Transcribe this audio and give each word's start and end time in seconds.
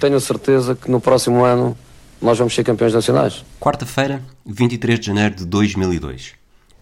tenho 0.00 0.16
a 0.16 0.20
certeza 0.20 0.74
que 0.74 0.90
no 0.90 1.00
próximo 1.00 1.44
ano 1.44 1.76
nós 2.20 2.38
vamos 2.38 2.54
ser 2.54 2.64
campeões 2.64 2.94
nacionais. 2.94 3.44
Quarta-feira, 3.60 4.22
23 4.46 4.98
de 4.98 5.06
janeiro 5.06 5.34
de 5.34 5.44
2002. 5.44 6.32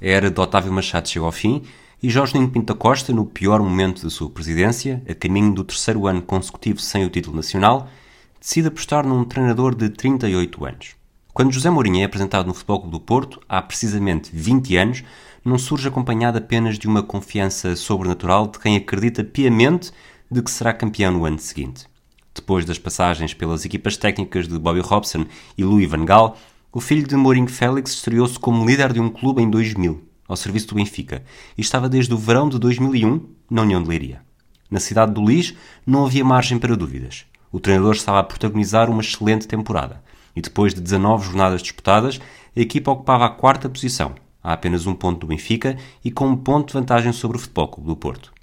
A 0.00 0.06
era 0.06 0.30
de 0.30 0.40
Otávio 0.40 0.72
Machado 0.72 1.08
chegou 1.08 1.26
ao 1.26 1.32
fim 1.32 1.64
e 2.00 2.08
Jorge 2.08 2.34
Nuno 2.34 2.48
Pinto 2.48 2.76
Costa, 2.76 3.12
no 3.12 3.26
pior 3.26 3.60
momento 3.60 4.04
da 4.04 4.10
sua 4.10 4.30
presidência, 4.30 5.02
a 5.08 5.14
caminho 5.14 5.52
do 5.52 5.64
terceiro 5.64 6.06
ano 6.06 6.22
consecutivo 6.22 6.78
sem 6.80 7.04
o 7.04 7.10
título 7.10 7.34
nacional, 7.34 7.88
decide 8.40 8.68
apostar 8.68 9.04
num 9.04 9.24
treinador 9.24 9.74
de 9.74 9.88
38 9.88 10.64
anos. 10.64 10.96
Quando 11.34 11.52
José 11.52 11.70
Mourinho 11.70 12.00
é 12.00 12.04
apresentado 12.04 12.46
no 12.46 12.54
Futebol 12.54 12.80
Clube 12.82 12.92
do 12.92 13.00
Porto, 13.00 13.40
há 13.48 13.60
precisamente 13.60 14.30
20 14.32 14.76
anos, 14.76 15.04
não 15.44 15.58
surge 15.58 15.88
acompanado 15.88 16.38
apenas 16.38 16.78
de 16.78 16.86
uma 16.86 17.02
confiança 17.02 17.74
sobrenatural 17.74 18.46
de 18.46 18.60
quem 18.60 18.76
acredita 18.76 19.24
piamente 19.24 19.90
de 20.30 20.40
que 20.40 20.50
será 20.50 20.72
campeão 20.72 21.12
no 21.12 21.24
ano 21.24 21.38
seguinte. 21.38 21.86
Depois 22.38 22.64
das 22.64 22.78
passagens 22.78 23.34
pelas 23.34 23.64
equipas 23.64 23.96
técnicas 23.96 24.46
de 24.46 24.56
Bobby 24.60 24.78
Robson 24.78 25.26
e 25.56 25.64
Louis 25.64 25.90
van 25.90 26.04
Gaal, 26.04 26.38
o 26.72 26.80
filho 26.80 27.04
de 27.04 27.16
Mourinho 27.16 27.48
Félix 27.48 27.94
estreou-se 27.94 28.38
como 28.38 28.64
líder 28.64 28.92
de 28.92 29.00
um 29.00 29.10
clube 29.10 29.42
em 29.42 29.50
2000, 29.50 30.00
ao 30.26 30.36
serviço 30.36 30.68
do 30.68 30.76
Benfica, 30.76 31.24
e 31.58 31.60
estava 31.60 31.88
desde 31.88 32.14
o 32.14 32.16
verão 32.16 32.48
de 32.48 32.56
2001 32.60 33.28
na 33.50 33.62
União 33.62 33.82
de 33.82 33.88
Leiria. 33.88 34.22
Na 34.70 34.78
cidade 34.78 35.12
do 35.12 35.26
Lis 35.26 35.52
não 35.84 36.06
havia 36.06 36.24
margem 36.24 36.60
para 36.60 36.76
dúvidas. 36.76 37.26
O 37.50 37.58
treinador 37.58 37.94
estava 37.94 38.20
a 38.20 38.24
protagonizar 38.24 38.88
uma 38.88 39.02
excelente 39.02 39.48
temporada, 39.48 40.00
e 40.36 40.40
depois 40.40 40.72
de 40.72 40.80
19 40.80 41.26
jornadas 41.26 41.60
disputadas, 41.60 42.20
a 42.56 42.60
equipa 42.60 42.92
ocupava 42.92 43.26
a 43.26 43.30
quarta 43.30 43.68
posição, 43.68 44.14
a 44.40 44.52
apenas 44.52 44.86
um 44.86 44.94
ponto 44.94 45.18
do 45.18 45.26
Benfica 45.26 45.76
e 46.04 46.12
com 46.12 46.28
um 46.28 46.36
ponto 46.36 46.68
de 46.68 46.74
vantagem 46.74 47.12
sobre 47.12 47.36
o 47.36 47.40
Futebol 47.40 47.66
Clube 47.66 47.88
do 47.88 47.96
Porto. 47.96 48.37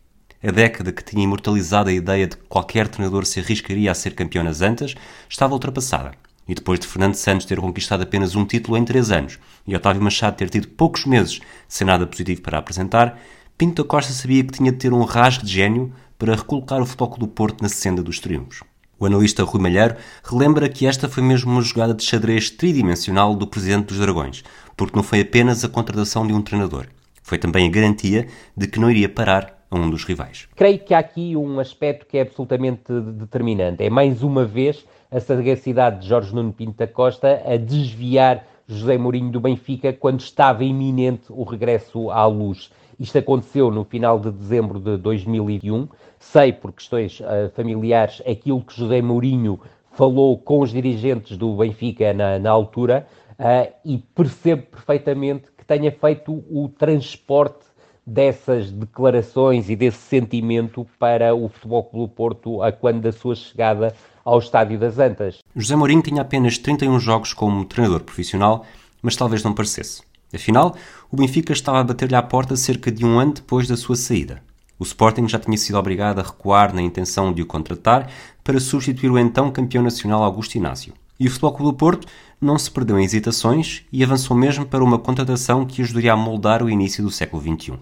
A 0.48 0.52
década 0.52 0.92
que 0.92 1.04
tinha 1.04 1.24
imortalizado 1.24 1.90
a 1.90 1.92
ideia 1.92 2.28
de 2.28 2.38
que 2.38 2.44
qualquer 2.44 2.88
treinador 2.88 3.26
se 3.26 3.40
arriscaria 3.40 3.92
a 3.92 3.96
ser 3.96 4.14
campeão 4.14 4.44
nas 4.44 4.62
Antas 4.62 4.94
estava 5.28 5.56
ultrapassada. 5.56 6.12
E 6.48 6.54
depois 6.54 6.80
de 6.80 6.86
Fernando 6.86 7.16
Santos 7.16 7.48
ter 7.48 7.60
conquistado 7.60 8.04
apenas 8.04 8.36
um 8.36 8.46
título 8.46 8.78
em 8.78 8.86
três 8.86 9.10
anos 9.10 9.40
e 9.66 9.76
Otávio 9.76 10.04
Machado 10.04 10.36
ter 10.36 10.48
tido 10.52 10.68
poucos 10.68 11.06
meses 11.08 11.40
sem 11.68 11.88
nada 11.88 12.06
positivo 12.06 12.44
para 12.44 12.60
apresentar, 12.60 13.20
Pinto 13.58 13.82
da 13.82 13.90
Costa 13.90 14.14
sabia 14.14 14.44
que 14.44 14.54
tinha 14.54 14.72
de 14.72 14.78
ter 14.78 14.94
um 14.94 15.04
rasgo 15.04 15.44
de 15.44 15.52
gênio 15.52 15.92
para 16.16 16.36
recolocar 16.36 16.80
o 16.80 16.86
Futebol 16.86 17.18
do 17.18 17.28
Porto 17.28 17.64
na 17.64 17.70
senda 17.70 18.04
dos 18.04 18.20
triunfos. 18.20 18.62
O 19.00 19.08
analista 19.08 19.44
Rui 19.44 19.60
Malheiro 19.60 19.96
relembra 20.24 20.70
que 20.70 20.86
esta 20.86 21.10
foi 21.10 21.24
mesmo 21.24 21.52
uma 21.52 21.64
jogada 21.64 21.96
de 21.96 22.04
xadrez 22.04 22.52
tridimensional 22.52 23.36
do 23.36 23.48
presidente 23.48 23.88
dos 23.88 23.98
Dragões, 23.98 24.44
porque 24.78 24.96
não 24.96 25.02
foi 25.02 25.22
apenas 25.22 25.66
a 25.66 25.70
contratação 25.70 26.28
de 26.28 26.34
um 26.34 26.42
treinador, 26.44 26.86
foi 27.24 27.40
também 27.40 27.68
a 27.68 27.72
garantia 27.72 28.28
de 28.56 28.68
que 28.68 28.80
não 28.80 28.92
iria 28.92 29.10
parar 29.10 29.55
a 29.70 29.76
um 29.76 29.90
dos 29.90 30.04
rivais. 30.04 30.48
Creio 30.56 30.80
que 30.80 30.94
há 30.94 31.00
aqui 31.00 31.36
um 31.36 31.60
aspecto 31.60 32.06
que 32.06 32.18
é 32.18 32.22
absolutamente 32.22 32.92
determinante. 32.92 33.84
É 33.84 33.90
mais 33.90 34.24
uma 34.24 34.46
vez 34.46 34.86
a 35.12 35.20
sagacidade 35.20 36.02
de 36.02 36.08
Jorge 36.08 36.34
Nuno 36.34 36.54
Pinto 36.54 36.78
da 36.78 36.88
Costa 36.88 37.42
a 37.46 37.58
desviar 37.58 38.46
José 38.68 38.98
Mourinho 38.98 39.32
do 39.32 39.40
Benfica 39.40 39.94
quando 39.94 40.20
estava 40.20 40.64
iminente 40.64 41.26
o 41.30 41.44
regresso 41.44 42.10
à 42.10 42.26
luz. 42.26 42.72
Isto 43.00 43.18
aconteceu 43.18 43.70
no 43.70 43.84
final 43.84 44.20
de 44.20 44.32
dezembro 44.32 44.80
de 44.80 44.98
2001. 44.98 45.88
Sei, 46.18 46.54
por 46.54 46.72
questões 46.72 47.20
uh, 47.20 47.50
familiares, 47.54 48.22
aquilo 48.26 48.62
que 48.62 48.76
José 48.76 49.02
Mourinho 49.02 49.60
falou 49.92 50.38
com 50.38 50.62
os 50.62 50.72
dirigentes 50.72 51.38
do 51.38 51.56
Benfica 51.56 52.14
na, 52.14 52.40
na 52.40 52.50
altura 52.50 53.06
uh, 53.40 53.72
e 53.84 53.98
percebo 53.98 54.64
perfeitamente 54.64 55.52
que 55.58 55.66
tenha 55.66 55.92
feito 55.92 56.44
o 56.50 56.70
transporte 56.70 57.66
dessas 58.06 58.72
declarações 58.72 59.70
e 59.70 59.76
desse 59.76 59.98
sentimento 59.98 60.86
para 61.00 61.34
o 61.34 61.50
Futebol 61.50 61.84
Clube 61.84 62.14
Porto 62.14 62.62
a 62.62 62.72
quando 62.72 63.02
da 63.02 63.12
sua 63.12 63.36
chegada 63.36 63.96
ao 64.24 64.40
Estádio 64.40 64.78
das 64.78 65.00
Antas. 65.00 65.40
José 65.56 65.76
Mourinho 65.76 66.02
tinha 66.02 66.22
apenas 66.22 66.58
31 66.58 67.00
jogos 67.00 67.34
como 67.34 67.66
treinador 67.66 68.02
profissional, 68.02 68.66
mas 69.02 69.16
talvez 69.16 69.44
não 69.44 69.54
parecesse. 69.54 70.04
Afinal, 70.34 70.76
o 71.12 71.16
Benfica 71.16 71.54
estava 71.54 71.80
a 71.80 71.84
bater-lhe 71.84 72.16
à 72.16 72.22
porta 72.22 72.56
cerca 72.56 72.92
de 72.92 73.06
um 73.06 73.20
ano 73.20 73.34
depois 73.34 73.68
da 73.68 73.78
sua 73.78 73.96
saída. 73.96 74.42
O 74.78 74.84
Sporting 74.84 75.28
já 75.28 75.40
tinha 75.40 75.58
sido 75.58 75.78
obrigado 75.78 76.20
a 76.20 76.24
recuar 76.24 76.74
na 76.74 76.82
intenção 76.82 77.32
de 77.32 77.42
o 77.42 77.46
contratar 77.46 78.12
para 78.44 78.60
substituir 78.60 79.10
o 79.10 79.18
então 79.18 79.50
campeão 79.50 79.84
nacional 79.84 80.22
Augusto 80.24 80.56
Inácio. 80.56 80.94
E 81.18 81.28
o 81.28 81.30
Futebol 81.32 81.54
Clube 81.54 81.72
do 81.72 81.78
Porto 81.78 82.08
não 82.42 82.60
se 82.60 82.70
perdeu 82.70 83.00
em 83.00 83.06
hesitações 83.06 83.84
e 83.92 84.04
avançou 84.04 84.36
mesmo 84.36 84.66
para 84.66 84.84
uma 84.84 85.00
contratação 85.00 85.66
que 85.66 85.82
ajudaria 85.82 86.12
a 86.12 86.18
moldar 86.18 86.62
o 86.62 86.70
início 86.70 87.02
do 87.02 87.10
século 87.10 87.42
XXI. 87.42 87.80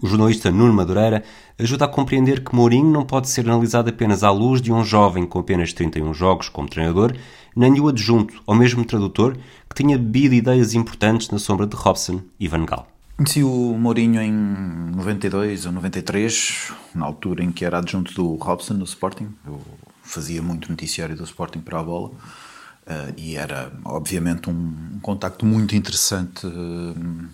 O 0.00 0.06
jornalista 0.06 0.50
Nuno 0.50 0.72
Madureira 0.72 1.24
ajuda 1.58 1.84
a 1.84 1.88
compreender 1.88 2.44
que 2.44 2.54
Mourinho 2.54 2.88
não 2.88 3.04
pode 3.04 3.28
ser 3.28 3.48
analisado 3.48 3.90
apenas 3.90 4.22
à 4.22 4.30
luz 4.30 4.62
de 4.62 4.72
um 4.72 4.84
jovem 4.84 5.26
com 5.26 5.40
apenas 5.40 5.72
31 5.72 6.14
jogos 6.14 6.48
como 6.48 6.68
treinador, 6.68 7.16
nem 7.56 7.72
de 7.72 7.80
um 7.80 7.88
adjunto 7.88 8.40
ou 8.46 8.54
mesmo 8.54 8.84
tradutor 8.84 9.36
que 9.68 9.74
tinha 9.74 9.98
bebido 9.98 10.36
ideias 10.36 10.72
importantes 10.74 11.30
na 11.30 11.38
sombra 11.38 11.66
de 11.66 11.74
Robson 11.74 12.20
e 12.38 12.46
Van 12.46 12.64
Gaal. 12.64 12.86
Conheci 13.16 13.42
o 13.42 13.76
Mourinho 13.76 14.22
em 14.22 14.30
92 14.30 15.66
ou 15.66 15.72
93, 15.72 16.72
na 16.94 17.04
altura 17.04 17.42
em 17.42 17.50
que 17.50 17.64
era 17.64 17.78
adjunto 17.78 18.14
do 18.14 18.36
Robson 18.36 18.74
no 18.74 18.84
Sporting. 18.84 19.34
Eu 19.44 19.60
fazia 20.00 20.40
muito 20.40 20.70
noticiário 20.70 21.16
do 21.16 21.24
Sporting 21.24 21.58
para 21.58 21.80
a 21.80 21.82
bola. 21.82 22.10
Uh, 22.10 23.12
e 23.16 23.34
era, 23.34 23.72
obviamente, 23.84 24.48
um, 24.48 24.74
um 24.94 25.00
contacto 25.00 25.44
muito 25.44 25.74
interessante 25.74 26.46
uh, 26.46 27.28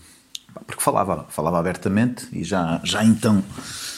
porque 0.67 0.83
falava, 0.83 1.27
falava 1.29 1.59
abertamente 1.59 2.29
e 2.33 2.45
já, 2.45 2.81
já 2.85 3.05
então 3.05 3.43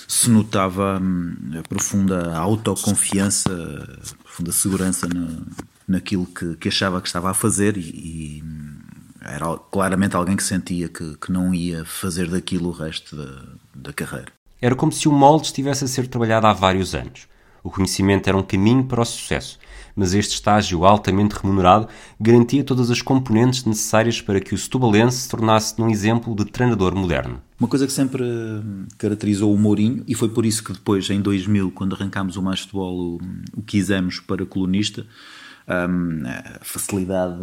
se 0.09 0.31
notava 0.31 0.99
hum, 1.01 1.35
a 1.59 1.69
profunda 1.69 2.37
autoconfiança, 2.37 3.51
a 3.51 4.23
profunda 4.23 4.53
segurança 4.53 5.09
na, 5.09 5.29
naquilo 5.87 6.27
que, 6.27 6.57
que 6.57 6.69
achava 6.69 7.01
que 7.01 7.09
estava 7.09 7.31
a 7.31 7.35
fazer 7.35 7.77
e, 7.77 7.81
e 7.81 8.43
hum, 8.45 8.79
era 9.21 9.57
claramente 9.71 10.17
alguém 10.17 10.37
que 10.37 10.43
sentia 10.43 10.89
que, 10.89 11.17
que 11.17 11.33
não 11.33 11.53
ia 11.53 11.85
fazer 11.85 12.29
daquilo 12.29 12.69
o 12.69 12.73
resto 12.73 13.17
da, 13.17 13.43
da 13.75 13.93
carreira. 13.93 14.33
Era 14.61 14.75
como 14.75 14.93
se 14.93 15.09
o 15.09 15.13
molde 15.13 15.47
estivesse 15.47 15.85
a 15.85 15.89
ser 15.89 16.07
trabalhado 16.07 16.47
há 16.47 16.53
vários 16.53 16.95
anos. 16.95 17.29
O 17.63 17.71
conhecimento 17.71 18.29
era 18.29 18.37
um 18.37 18.43
caminho 18.43 18.85
para 18.85 19.03
o 19.03 19.05
sucesso 19.05 19.59
mas 19.97 20.13
este 20.13 20.35
estágio 20.35 20.85
altamente 20.85 21.35
remunerado 21.35 21.89
garantia 22.21 22.63
todas 22.63 22.91
as 22.91 23.01
componentes 23.01 23.65
necessárias 23.65 24.21
para 24.21 24.41
que 24.41 24.55
o 24.55 24.59
Setubalense 24.59 25.23
se 25.23 25.29
tornasse 25.29 25.79
num 25.79 25.89
exemplo 25.89 26.37
de 26.37 26.45
treinador 26.45 26.95
moderno. 26.95 27.41
Uma 27.59 27.69
coisa 27.69 27.87
que 27.87 27.93
sempre 27.93 28.23
caracterizou 28.99 29.53
o 29.53 29.59
Mourinho, 29.59 30.05
e 30.07 30.15
foi 30.15 30.29
por 30.29 30.45
isso 30.45 30.63
que 30.63 30.75
depois, 30.75 31.09
em 31.09 31.23
2000, 31.23 31.71
quando 31.71 31.95
arrancámos 31.95 32.37
o 32.37 32.43
Mais 32.43 32.61
Futebol, 32.61 33.19
o 33.57 33.63
quisemos 33.63 34.21
para 34.21 34.45
colunista, 34.45 35.07
um, 35.69 36.23
a 36.27 36.65
facilidade 36.65 37.37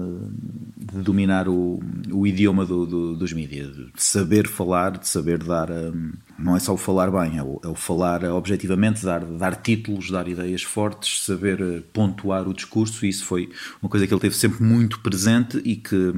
de 0.78 1.02
dominar 1.02 1.48
o, 1.50 1.82
o 2.12 2.26
idioma 2.26 2.66
do, 2.66 2.86
do, 2.86 3.16
dos 3.16 3.34
mídias, 3.34 3.76
de 3.76 3.92
saber 3.98 4.48
falar, 4.48 4.98
de 4.98 5.08
saber 5.08 5.44
dar, 5.44 5.70
um, 5.70 6.14
não 6.40 6.56
é 6.56 6.60
só 6.60 6.74
o 6.74 6.78
falar 6.78 7.12
bem, 7.12 7.38
é 7.38 7.44
o, 7.44 7.60
é 7.64 7.68
o, 7.68 7.76
falar 7.76 8.24
objetivamente, 8.24 9.04
dar, 9.04 9.26
dar 9.26 9.56
títulos, 9.56 10.10
dar 10.10 10.28
ideias 10.28 10.64
fortes, 10.64 11.24
saber 11.26 11.62
eh, 11.62 11.82
pontuar 11.92 12.48
o 12.48 12.54
discurso, 12.54 13.06
e 13.06 13.10
isso 13.10 13.26
foi 13.26 13.50
uma 13.82 13.90
coisa 13.90 14.08
que 14.08 14.14
ele 14.14 14.22
teve 14.22 14.36
sempre 14.36 14.64
muito 14.64 15.00
presente 15.02 15.62
e 15.66 15.76
que, 15.76 16.14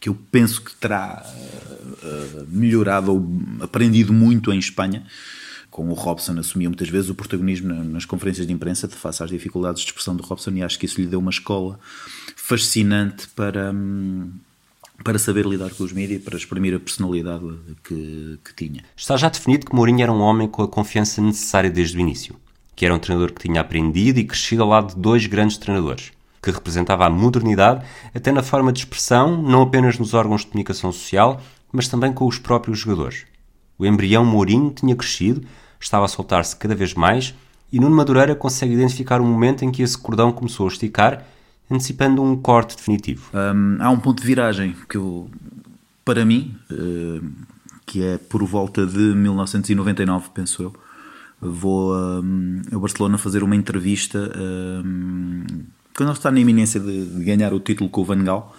que 0.00 0.08
eu 0.08 0.16
penso 0.30 0.62
que 0.62 0.74
terá 0.74 1.22
uh, 1.24 2.46
melhorado 2.48 3.12
ou 3.12 3.28
aprendido 3.60 4.12
muito 4.12 4.52
em 4.52 4.58
Espanha 4.58 5.04
com 5.70 5.88
o 5.88 5.94
Robson 5.94 6.38
assumia 6.38 6.68
muitas 6.68 6.88
vezes 6.88 7.10
o 7.10 7.14
protagonismo 7.14 7.72
nas 7.72 8.04
conferências 8.04 8.46
de 8.46 8.52
imprensa 8.52 8.88
face 8.88 9.22
às 9.22 9.30
dificuldades 9.30 9.82
de 9.82 9.88
expressão 9.88 10.16
do 10.16 10.22
Robson 10.22 10.50
e 10.50 10.62
acho 10.62 10.78
que 10.78 10.86
isso 10.86 11.00
lhe 11.00 11.06
deu 11.06 11.20
uma 11.20 11.30
escola 11.30 11.78
fascinante 12.34 13.28
para, 13.28 13.70
hum, 13.72 14.32
para 15.04 15.18
saber 15.18 15.46
lidar 15.46 15.70
com 15.70 15.84
os 15.84 15.92
mídias, 15.92 16.22
para 16.22 16.36
exprimir 16.36 16.74
a 16.74 16.80
personalidade 16.80 17.46
que, 17.84 18.38
que 18.44 18.54
tinha. 18.54 18.84
Está 18.96 19.16
já 19.16 19.28
definido 19.28 19.66
que 19.66 19.74
Mourinho 19.74 20.02
era 20.02 20.12
um 20.12 20.20
homem 20.20 20.48
com 20.48 20.62
a 20.62 20.68
confiança 20.68 21.22
necessária 21.22 21.70
desde 21.70 21.96
o 21.96 22.00
início, 22.00 22.34
que 22.74 22.84
era 22.84 22.94
um 22.94 22.98
treinador 22.98 23.32
que 23.32 23.46
tinha 23.46 23.60
aprendido 23.60 24.18
e 24.18 24.24
crescido 24.24 24.62
ao 24.62 24.68
lado 24.68 24.94
de 24.94 25.00
dois 25.00 25.26
grandes 25.26 25.56
treinadores, 25.56 26.10
que 26.42 26.50
representava 26.50 27.06
a 27.06 27.10
modernidade 27.10 27.86
até 28.12 28.32
na 28.32 28.42
forma 28.42 28.72
de 28.72 28.80
expressão, 28.80 29.40
não 29.40 29.62
apenas 29.62 29.98
nos 29.98 30.14
órgãos 30.14 30.40
de 30.40 30.48
comunicação 30.48 30.90
social, 30.90 31.40
mas 31.72 31.86
também 31.86 32.12
com 32.12 32.26
os 32.26 32.38
próprios 32.38 32.80
jogadores. 32.80 33.24
O 33.80 33.86
embrião 33.86 34.26
Mourinho 34.26 34.70
tinha 34.70 34.94
crescido, 34.94 35.42
estava 35.80 36.04
a 36.04 36.08
soltar-se 36.08 36.54
cada 36.54 36.74
vez 36.74 36.92
mais 36.92 37.34
e 37.72 37.80
Nuno 37.80 37.96
Madureira 37.96 38.34
consegue 38.34 38.74
identificar 38.74 39.22
o 39.22 39.24
momento 39.24 39.64
em 39.64 39.70
que 39.70 39.82
esse 39.82 39.96
cordão 39.96 40.30
começou 40.30 40.66
a 40.66 40.68
esticar, 40.68 41.24
antecipando 41.70 42.22
um 42.22 42.36
corte 42.36 42.76
definitivo. 42.76 43.30
Um, 43.32 43.78
há 43.80 43.88
um 43.88 43.98
ponto 43.98 44.20
de 44.20 44.26
viragem 44.26 44.76
que 44.86 44.98
eu, 44.98 45.30
para 46.04 46.26
mim, 46.26 46.54
uh, 46.70 47.26
que 47.86 48.04
é 48.04 48.18
por 48.18 48.44
volta 48.44 48.84
de 48.84 48.98
1999, 48.98 50.28
penso 50.34 50.62
eu, 50.62 50.74
vou 51.40 51.94
um, 51.96 52.60
a 52.70 52.78
Barcelona 52.78 53.16
fazer 53.16 53.42
uma 53.42 53.56
entrevista 53.56 54.30
um, 54.36 55.42
quando 55.96 56.10
ele 56.10 56.18
está 56.18 56.30
na 56.30 56.38
iminência 56.38 56.78
de, 56.78 57.06
de, 57.06 57.24
ganhar 57.24 57.54
o 57.54 57.60
título 57.60 57.88
com 57.88 58.02
o 58.02 58.04
Van 58.04 58.22
Gaal 58.22 58.54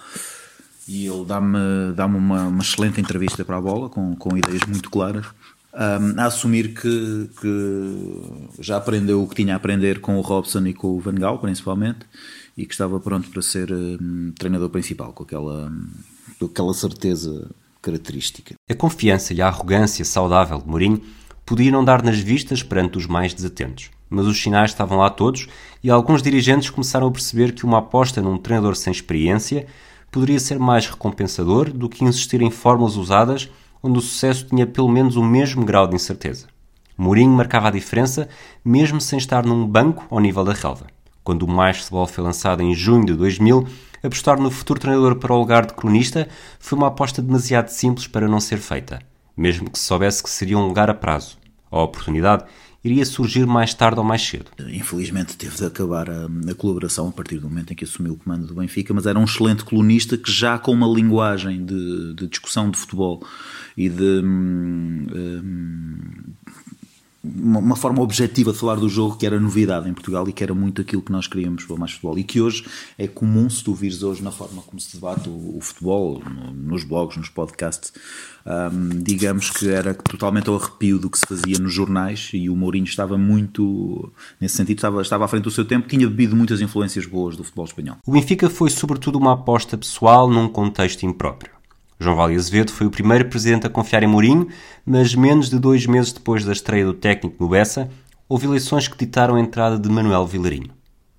e 0.87 1.05
ele 1.05 1.25
dá-me 1.25 1.93
dá, 1.95 2.05
uma, 2.05 2.43
uma 2.47 2.61
excelente 2.61 2.99
entrevista 2.99 3.45
para 3.45 3.57
a 3.57 3.61
bola 3.61 3.89
com, 3.89 4.15
com 4.15 4.37
ideias 4.37 4.61
muito 4.67 4.89
claras 4.89 5.25
um, 5.73 6.19
a 6.19 6.25
assumir 6.25 6.73
que, 6.73 7.29
que, 7.39 8.59
já 8.59 8.77
aprendeu 8.77 9.23
o 9.23 9.27
que 9.27 9.35
tinha 9.35 9.53
a 9.53 9.57
aprender 9.57 10.01
com 10.01 10.17
o 10.17 10.21
Robson 10.21 10.65
e 10.67 10.73
com 10.73 10.87
o 10.89 10.99
Van 10.99 11.15
Gaal, 11.15 11.39
principalmente, 11.39 11.99
e 12.57 12.65
que 12.65 12.73
estava 12.73 12.99
pronto 12.99 13.29
para 13.29 13.41
ser 13.41 13.71
um, 13.71 14.33
treinador 14.37 14.69
principal, 14.69 15.13
com 15.13 15.23
aquela, 15.23 15.71
com 16.39 16.45
aquela 16.45 16.73
certeza 16.73 17.49
característica. 17.81 18.55
A 18.69 18.75
confiança 18.75 19.33
e 19.33 19.41
a 19.41 19.47
arrogância 19.47 20.05
saudável 20.05 20.59
de 20.59 20.67
Mourinho 20.67 21.01
podiam 21.45 21.71
não 21.71 21.85
dar 21.85 22.03
nas 22.03 22.19
vistas 22.19 22.61
perante 22.61 22.97
os 22.97 23.07
mais 23.07 23.33
desatentos, 23.33 23.89
mas 24.09 24.27
os 24.27 24.41
sinais 24.41 24.71
estavam 24.71 24.97
lá 24.97 25.09
todos 25.09 25.47
e 25.83 25.89
alguns 25.89 26.21
dirigentes 26.21 26.69
começaram 26.69 27.07
a 27.07 27.11
perceber 27.11 27.53
que 27.53 27.65
uma 27.65 27.79
aposta 27.79 28.21
num 28.21 28.37
treinador 28.37 28.75
sem 28.75 28.91
experiência 28.91 29.65
poderia 30.11 30.39
ser 30.39 30.59
mais 30.59 30.85
recompensador 30.85 31.71
do 31.71 31.87
que 31.87 32.03
insistir 32.03 32.41
em 32.41 32.51
fórmulas 32.51 32.97
usadas 32.97 33.49
onde 33.81 33.97
o 33.97 34.01
sucesso 34.01 34.45
tinha 34.45 34.67
pelo 34.67 34.89
menos 34.89 35.15
o 35.15 35.23
mesmo 35.23 35.65
grau 35.65 35.87
de 35.87 35.95
incerteza. 35.95 36.47
Mourinho 36.97 37.31
marcava 37.31 37.69
a 37.69 37.71
diferença 37.71 38.29
mesmo 38.63 39.01
sem 39.01 39.17
estar 39.17 39.45
num 39.45 39.65
banco 39.65 40.05
ao 40.09 40.19
nível 40.19 40.43
da 40.43 40.53
relva. 40.53 40.85
Quando 41.23 41.43
o 41.43 41.47
Mais 41.47 41.77
Futebol 41.77 42.05
foi 42.05 42.23
lançado 42.23 42.61
em 42.61 42.75
junho 42.75 43.05
de 43.05 43.13
2000, 43.13 43.65
apostar 44.03 44.39
no 44.39 44.51
futuro 44.51 44.79
treinador 44.79 45.15
para 45.15 45.33
o 45.33 45.39
lugar 45.39 45.65
de 45.65 45.73
cronista 45.73 46.27
foi 46.59 46.77
uma 46.77 46.87
aposta 46.87 47.21
demasiado 47.21 47.69
simples 47.69 48.07
para 48.07 48.27
não 48.27 48.39
ser 48.39 48.57
feita, 48.57 48.99
mesmo 49.35 49.69
que 49.69 49.79
se 49.79 49.85
soubesse 49.85 50.21
que 50.21 50.29
seria 50.29 50.57
um 50.57 50.67
lugar 50.67 50.89
a 50.89 50.93
prazo. 50.93 51.37
A 51.71 51.81
oportunidade 51.81 52.43
iria 52.83 53.05
surgir 53.05 53.45
mais 53.45 53.73
tarde 53.73 53.99
ou 53.99 54.05
mais 54.05 54.21
cedo. 54.21 54.45
Infelizmente 54.59 55.37
teve 55.37 55.55
de 55.55 55.65
acabar 55.65 56.09
a, 56.09 56.25
a, 56.25 56.55
colaboração 56.55 57.07
a 57.07 57.11
partir 57.11 57.37
do 57.37 57.47
momento 57.47 57.71
em 57.73 57.75
que 57.75 57.83
assumiu 57.83 58.13
o 58.13 58.17
comando 58.17 58.47
do 58.47 58.55
Benfica, 58.55 58.93
mas 58.93 59.05
era 59.05 59.19
um 59.19 59.23
excelente 59.23 59.63
colunista 59.63 60.17
que 60.17 60.31
já 60.31 60.57
com 60.57 60.71
uma 60.71 60.87
linguagem 60.87 61.63
de, 61.63 62.13
de 62.15 62.27
discussão 62.27 62.69
de 62.69 62.77
futebol 62.77 63.23
e 63.77 63.87
de 63.87 64.21
hum, 64.23 65.07
hum, 65.13 66.33
uma, 67.23 67.75
forma 67.75 68.01
objetiva 68.01 68.51
de 68.51 68.57
falar 68.57 68.75
do 68.75 68.89
jogo 68.89 69.15
que 69.15 69.25
era 69.25 69.39
novidade 69.39 69.87
em 69.87 69.93
Portugal 69.93 70.27
e 70.27 70.33
que 70.33 70.43
era 70.43 70.55
muito 70.55 70.81
aquilo 70.81 71.03
que 71.03 71.11
nós 71.11 71.27
queríamos 71.27 71.65
para 71.65 71.75
mais 71.75 71.91
futebol 71.91 72.17
e 72.17 72.23
que 72.23 72.41
hoje 72.41 72.65
é 72.97 73.07
comum 73.07 73.47
se 73.47 73.63
tu 73.63 73.75
vires 73.75 74.01
hoje 74.01 74.23
na 74.23 74.31
forma 74.31 74.61
como 74.63 74.79
se 74.79 74.95
debate 74.95 75.29
o, 75.29 75.57
o 75.57 75.61
futebol 75.61 76.19
no, 76.19 76.51
nos 76.51 76.83
blogs, 76.83 77.17
nos 77.17 77.29
podcasts 77.29 77.93
um, 78.43 79.03
digamos 79.03 79.51
que 79.51 79.69
era 79.69 79.93
totalmente 79.93 80.49
ao 80.49 80.55
arrepio 80.55 80.97
do 80.97 81.11
que 81.11 81.19
se 81.19 81.27
fazia 81.27 81.59
nos 81.59 81.71
jornais 81.71 82.31
e 82.33 82.49
o 82.49 82.55
Mourinho 82.55 82.85
estava 82.85 83.17
muito 83.17 84.11
nesse 84.39 84.55
sentido, 84.55 84.77
estava, 84.77 85.01
estava 85.01 85.25
à 85.25 85.27
frente 85.27 85.43
do 85.43 85.51
seu 85.51 85.63
tempo 85.63 85.87
tinha 85.87 86.07
bebido 86.07 86.35
muitas 86.35 86.59
influências 86.59 87.05
boas 87.05 87.35
do 87.35 87.43
futebol 87.43 87.65
espanhol. 87.65 87.97
O 88.05 88.11
Benfica 88.11 88.49
foi 88.49 88.71
sobretudo 88.71 89.19
uma 89.19 89.33
aposta 89.33 89.77
pessoal 89.77 90.27
num 90.27 90.49
contexto 90.49 91.05
impróprio 91.05 91.60
João 92.01 92.15
Vale 92.15 92.35
Azevedo 92.35 92.71
foi 92.71 92.87
o 92.87 92.91
primeiro 92.91 93.25
presidente 93.25 93.67
a 93.67 93.69
confiar 93.69 94.01
em 94.01 94.07
Mourinho, 94.07 94.47
mas 94.83 95.13
menos 95.13 95.51
de 95.51 95.59
dois 95.59 95.85
meses 95.85 96.11
depois 96.11 96.43
da 96.43 96.51
estreia 96.51 96.83
do 96.83 96.95
técnico 96.95 97.35
no 97.39 97.47
Bessa, 97.47 97.91
houve 98.27 98.47
eleições 98.47 98.87
que 98.87 98.97
ditaram 98.97 99.35
a 99.35 99.39
entrada 99.39 99.77
de 99.77 99.87
Manuel 99.87 100.25
Vilarinho. 100.25 100.71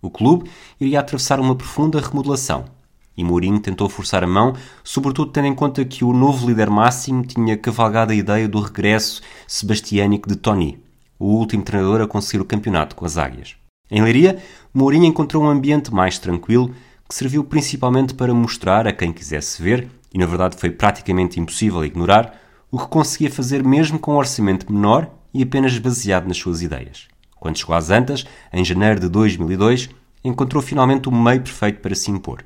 O 0.03 0.11
clube 0.11 0.51
iria 0.81 0.99
atravessar 0.99 1.39
uma 1.39 1.55
profunda 1.55 2.01
remodelação 2.01 2.65
e 3.17 3.23
Mourinho 3.23 3.61
tentou 3.61 3.89
forçar 3.89 4.25
a 4.25 4.27
mão, 4.27 4.55
sobretudo 4.83 5.31
tendo 5.31 5.47
em 5.47 5.55
conta 5.55 5.85
que 5.85 6.05
o 6.05 6.13
novo 6.13 6.49
líder 6.49 6.69
máximo 6.69 7.25
tinha 7.25 7.57
cavalgado 7.57 8.11
a 8.11 8.17
ideia 8.17 8.49
do 8.49 8.59
regresso 8.59 9.23
sebastiânico 9.47 10.29
de 10.29 10.35
Tony, 10.35 10.83
o 11.17 11.27
último 11.27 11.63
treinador 11.63 12.01
a 12.01 12.09
conseguir 12.09 12.43
o 12.43 12.45
campeonato 12.45 12.97
com 12.97 13.05
as 13.05 13.17
Águias. 13.17 13.55
Em 13.89 14.03
Leiria, 14.03 14.43
Mourinho 14.75 15.05
encontrou 15.05 15.45
um 15.45 15.49
ambiente 15.49 15.95
mais 15.95 16.19
tranquilo 16.19 16.75
que 17.09 17.15
serviu 17.15 17.45
principalmente 17.45 18.15
para 18.15 18.35
mostrar 18.35 18.89
a 18.89 18.93
quem 18.93 19.13
quisesse 19.13 19.63
ver 19.63 19.89
e 20.13 20.19
na 20.19 20.27
verdade 20.27 20.57
foi 20.57 20.71
praticamente 20.71 21.41
impossível 21.41 21.85
ignorar, 21.85 22.39
o 22.71 22.79
que 22.79 22.87
conseguia 22.87 23.31
fazer 23.31 23.63
mesmo 23.65 23.99
com 23.99 24.15
um 24.15 24.17
orçamento 24.17 24.73
menor 24.73 25.11
e 25.33 25.43
apenas 25.43 25.77
baseado 25.79 26.27
nas 26.27 26.37
suas 26.37 26.63
ideias. 26.63 27.09
Quando 27.39 27.59
chegou 27.59 27.75
às 27.75 27.91
Antas, 27.91 28.25
em 28.53 28.65
janeiro 28.65 29.01
de 29.01 29.09
2002, 29.09 29.91
encontrou 30.25 30.63
finalmente 30.63 31.09
o 31.09 31.13
meio 31.13 31.41
perfeito 31.41 31.81
para 31.81 31.95
se 31.95 32.11
impor. 32.11 32.45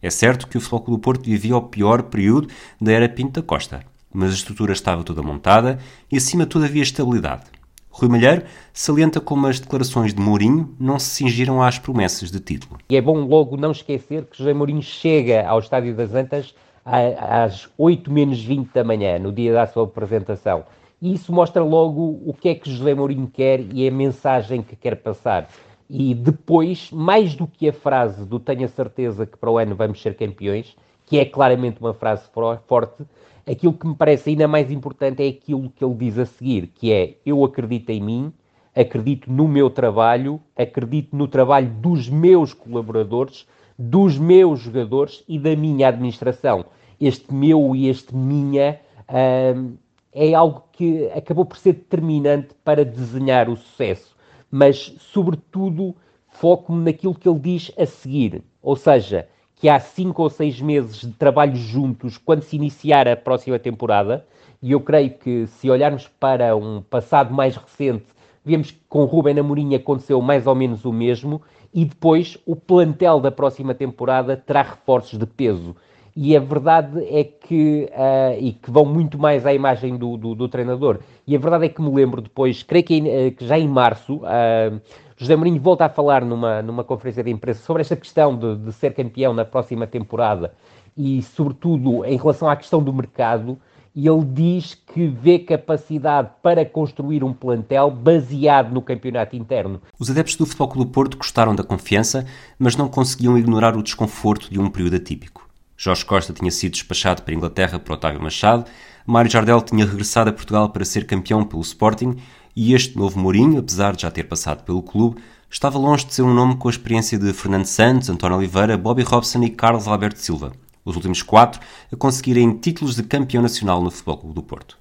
É 0.00 0.10
certo 0.10 0.46
que 0.46 0.56
o 0.56 0.60
Futebol 0.60 0.96
do 0.96 1.02
Porto 1.02 1.24
vivia 1.24 1.56
o 1.56 1.62
pior 1.62 2.04
período 2.04 2.48
da 2.80 2.92
era 2.92 3.08
Pinto 3.08 3.40
da 3.40 3.46
Costa, 3.46 3.84
mas 4.12 4.30
a 4.30 4.34
estrutura 4.34 4.72
estava 4.72 5.02
toda 5.02 5.22
montada 5.22 5.78
e 6.10 6.16
acima 6.16 6.44
de 6.44 6.50
tudo 6.50 6.64
havia 6.64 6.82
estabilidade. 6.82 7.44
Rui 7.90 8.08
Malheiro 8.08 8.44
salienta 8.72 9.20
como 9.20 9.48
as 9.48 9.58
declarações 9.58 10.14
de 10.14 10.20
Mourinho 10.20 10.72
não 10.78 11.00
se 11.00 11.10
cingiram 11.10 11.60
às 11.60 11.80
promessas 11.80 12.30
de 12.30 12.38
título. 12.38 12.78
E 12.88 12.96
é 12.96 13.00
bom 13.00 13.26
logo 13.26 13.56
não 13.56 13.72
esquecer 13.72 14.24
que 14.26 14.38
José 14.38 14.54
Mourinho 14.54 14.82
chega 14.82 15.44
ao 15.46 15.58
Estádio 15.58 15.96
das 15.96 16.14
Antas 16.14 16.54
às 16.90 17.68
8 17.76 18.10
menos 18.10 18.42
20 18.42 18.72
da 18.72 18.82
manhã, 18.82 19.18
no 19.18 19.30
dia 19.30 19.52
da 19.52 19.66
sua 19.66 19.84
apresentação. 19.84 20.64
E 21.00 21.12
isso 21.12 21.32
mostra 21.32 21.62
logo 21.62 22.20
o 22.24 22.32
que 22.32 22.48
é 22.48 22.54
que 22.54 22.70
José 22.70 22.94
Mourinho 22.94 23.28
quer 23.32 23.60
e 23.72 23.86
a 23.86 23.90
mensagem 23.90 24.62
que 24.62 24.74
quer 24.74 24.96
passar. 24.96 25.48
E 25.88 26.14
depois, 26.14 26.90
mais 26.90 27.34
do 27.34 27.46
que 27.46 27.68
a 27.68 27.72
frase 27.72 28.24
do 28.24 28.40
tenha 28.40 28.66
certeza 28.68 29.26
que 29.26 29.36
para 29.36 29.50
o 29.50 29.58
ano 29.58 29.76
vamos 29.76 30.00
ser 30.00 30.16
campeões, 30.16 30.76
que 31.06 31.18
é 31.18 31.24
claramente 31.24 31.80
uma 31.80 31.94
frase 31.94 32.28
forte, 32.66 33.04
aquilo 33.46 33.72
que 33.72 33.86
me 33.86 33.94
parece 33.94 34.30
ainda 34.30 34.48
mais 34.48 34.70
importante 34.70 35.22
é 35.22 35.28
aquilo 35.28 35.70
que 35.70 35.84
ele 35.84 35.94
diz 35.94 36.18
a 36.18 36.26
seguir, 36.26 36.68
que 36.68 36.92
é 36.92 37.16
eu 37.24 37.44
acredito 37.44 37.90
em 37.90 38.00
mim, 38.00 38.32
acredito 38.74 39.30
no 39.30 39.46
meu 39.46 39.70
trabalho, 39.70 40.40
acredito 40.56 41.14
no 41.14 41.28
trabalho 41.28 41.68
dos 41.68 42.08
meus 42.08 42.52
colaboradores, 42.52 43.46
dos 43.78 44.18
meus 44.18 44.60
jogadores 44.60 45.22
e 45.28 45.38
da 45.38 45.54
minha 45.54 45.88
administração 45.88 46.64
este 47.00 47.32
meu 47.32 47.74
e 47.74 47.88
este 47.88 48.14
minha, 48.14 48.80
uh, 49.08 49.72
é 50.12 50.34
algo 50.34 50.64
que 50.72 51.06
acabou 51.14 51.44
por 51.44 51.58
ser 51.58 51.74
determinante 51.74 52.48
para 52.64 52.84
desenhar 52.84 53.48
o 53.48 53.56
sucesso. 53.56 54.16
Mas, 54.50 54.94
sobretudo, 54.98 55.94
foco-me 56.28 56.84
naquilo 56.84 57.14
que 57.14 57.28
ele 57.28 57.38
diz 57.38 57.70
a 57.78 57.86
seguir. 57.86 58.42
Ou 58.62 58.76
seja, 58.76 59.28
que 59.56 59.68
há 59.68 59.78
cinco 59.78 60.22
ou 60.22 60.30
seis 60.30 60.60
meses 60.60 61.00
de 61.00 61.12
trabalho 61.12 61.56
juntos 61.56 62.16
quando 62.16 62.42
se 62.42 62.56
iniciar 62.56 63.08
a 63.08 63.16
próxima 63.16 63.58
temporada, 63.58 64.26
e 64.62 64.72
eu 64.72 64.80
creio 64.80 65.10
que 65.10 65.46
se 65.46 65.70
olharmos 65.70 66.08
para 66.08 66.56
um 66.56 66.82
passado 66.82 67.32
mais 67.34 67.56
recente, 67.56 68.06
vemos 68.44 68.70
que 68.70 68.80
com 68.88 69.04
Rubem 69.04 69.38
Amorim 69.38 69.74
aconteceu 69.74 70.20
mais 70.20 70.46
ou 70.46 70.54
menos 70.54 70.84
o 70.84 70.92
mesmo, 70.92 71.42
e 71.72 71.84
depois 71.84 72.38
o 72.46 72.56
plantel 72.56 73.20
da 73.20 73.30
próxima 73.30 73.74
temporada 73.74 74.36
terá 74.36 74.62
reforços 74.62 75.18
de 75.18 75.26
peso 75.26 75.76
e 76.20 76.36
a 76.36 76.40
verdade 76.40 76.98
é 77.04 77.22
que, 77.22 77.88
uh, 77.92 78.36
e 78.40 78.52
que 78.52 78.72
vão 78.72 78.84
muito 78.84 79.16
mais 79.16 79.46
à 79.46 79.54
imagem 79.54 79.96
do, 79.96 80.16
do, 80.16 80.34
do, 80.34 80.48
treinador, 80.48 80.98
e 81.24 81.36
a 81.36 81.38
verdade 81.38 81.66
é 81.66 81.68
que 81.68 81.80
me 81.80 81.94
lembro 81.94 82.20
depois, 82.20 82.64
creio 82.64 82.84
que, 82.84 83.00
uh, 83.00 83.36
que 83.36 83.46
já 83.46 83.56
em 83.56 83.68
março, 83.68 84.16
uh, 84.16 84.80
José 85.16 85.36
Mourinho 85.36 85.60
volta 85.60 85.84
a 85.84 85.88
falar 85.88 86.24
numa, 86.24 86.60
numa 86.60 86.82
conferência 86.82 87.22
de 87.22 87.30
imprensa 87.30 87.62
sobre 87.62 87.82
esta 87.82 87.94
questão 87.94 88.36
de, 88.36 88.56
de, 88.56 88.72
ser 88.72 88.94
campeão 88.94 89.32
na 89.32 89.44
próxima 89.44 89.86
temporada 89.86 90.52
e, 90.96 91.22
sobretudo, 91.22 92.04
em 92.04 92.16
relação 92.16 92.50
à 92.50 92.56
questão 92.56 92.82
do 92.82 92.92
mercado, 92.92 93.56
e 93.94 94.08
ele 94.08 94.24
diz 94.24 94.74
que 94.74 95.06
vê 95.06 95.38
capacidade 95.38 96.30
para 96.42 96.64
construir 96.64 97.22
um 97.22 97.32
plantel 97.32 97.92
baseado 97.92 98.72
no 98.72 98.82
campeonato 98.82 99.36
interno. 99.36 99.80
Os 99.96 100.10
adeptos 100.10 100.34
do 100.34 100.46
Futebol 100.46 100.68
Clube 100.68 100.90
Porto 100.90 101.16
gostaram 101.16 101.54
da 101.54 101.62
confiança, 101.62 102.26
mas 102.58 102.74
não 102.74 102.88
conseguiam 102.88 103.38
ignorar 103.38 103.76
o 103.76 103.82
desconforto 103.84 104.50
de 104.50 104.58
um 104.58 104.68
período 104.68 104.96
atípico. 104.96 105.47
Jorge 105.80 106.04
Costa 106.04 106.32
tinha 106.32 106.50
sido 106.50 106.72
despachado 106.72 107.22
para 107.22 107.32
a 107.32 107.36
Inglaterra 107.36 107.78
por 107.78 107.92
Otávio 107.92 108.20
Machado, 108.20 108.64
Mário 109.06 109.30
Jardel 109.30 109.62
tinha 109.62 109.86
regressado 109.86 110.28
a 110.28 110.32
Portugal 110.32 110.70
para 110.70 110.84
ser 110.84 111.06
campeão 111.06 111.44
pelo 111.44 111.62
Sporting 111.62 112.16
e 112.56 112.74
este 112.74 112.98
novo 112.98 113.16
Mourinho, 113.16 113.60
apesar 113.60 113.94
de 113.94 114.02
já 114.02 114.10
ter 114.10 114.24
passado 114.24 114.64
pelo 114.64 114.82
clube, 114.82 115.22
estava 115.48 115.78
longe 115.78 116.04
de 116.04 116.14
ser 116.14 116.22
um 116.22 116.34
nome 116.34 116.56
com 116.56 116.66
a 116.66 116.70
experiência 116.72 117.16
de 117.16 117.32
Fernando 117.32 117.66
Santos, 117.66 118.10
António 118.10 118.38
Oliveira, 118.38 118.76
Bobby 118.76 119.02
Robson 119.02 119.44
e 119.44 119.50
Carlos 119.50 119.86
Alberto 119.86 120.18
Silva, 120.18 120.50
os 120.84 120.96
últimos 120.96 121.22
quatro 121.22 121.60
a 121.92 121.96
conseguirem 121.96 122.58
títulos 122.58 122.96
de 122.96 123.04
campeão 123.04 123.40
nacional 123.40 123.80
no 123.80 123.92
Futebol 123.92 124.18
Clube 124.18 124.34
do 124.34 124.42
Porto. 124.42 124.76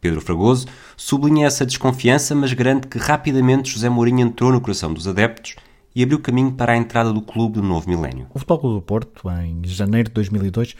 Pedro 0.00 0.20
Fragoso 0.20 0.66
sublinha 0.96 1.46
essa 1.46 1.64
desconfiança, 1.64 2.34
mas 2.34 2.52
garante 2.52 2.88
que 2.88 2.98
rapidamente 2.98 3.70
José 3.70 3.88
Mourinho 3.88 4.26
entrou 4.26 4.50
no 4.50 4.60
coração 4.60 4.92
dos 4.92 5.06
adeptos 5.06 5.54
e 5.94 6.02
abriu 6.02 6.18
caminho 6.20 6.52
para 6.52 6.72
a 6.72 6.76
entrada 6.76 7.12
do 7.12 7.20
clube 7.20 7.54
do 7.54 7.62
novo 7.62 7.88
milénio. 7.88 8.26
O 8.34 8.38
Futebol 8.38 8.58
Clube 8.58 8.74
do 8.76 8.82
Porto, 8.82 9.30
em 9.30 9.60
janeiro 9.64 10.08
de 10.08 10.14
2002, 10.14 10.76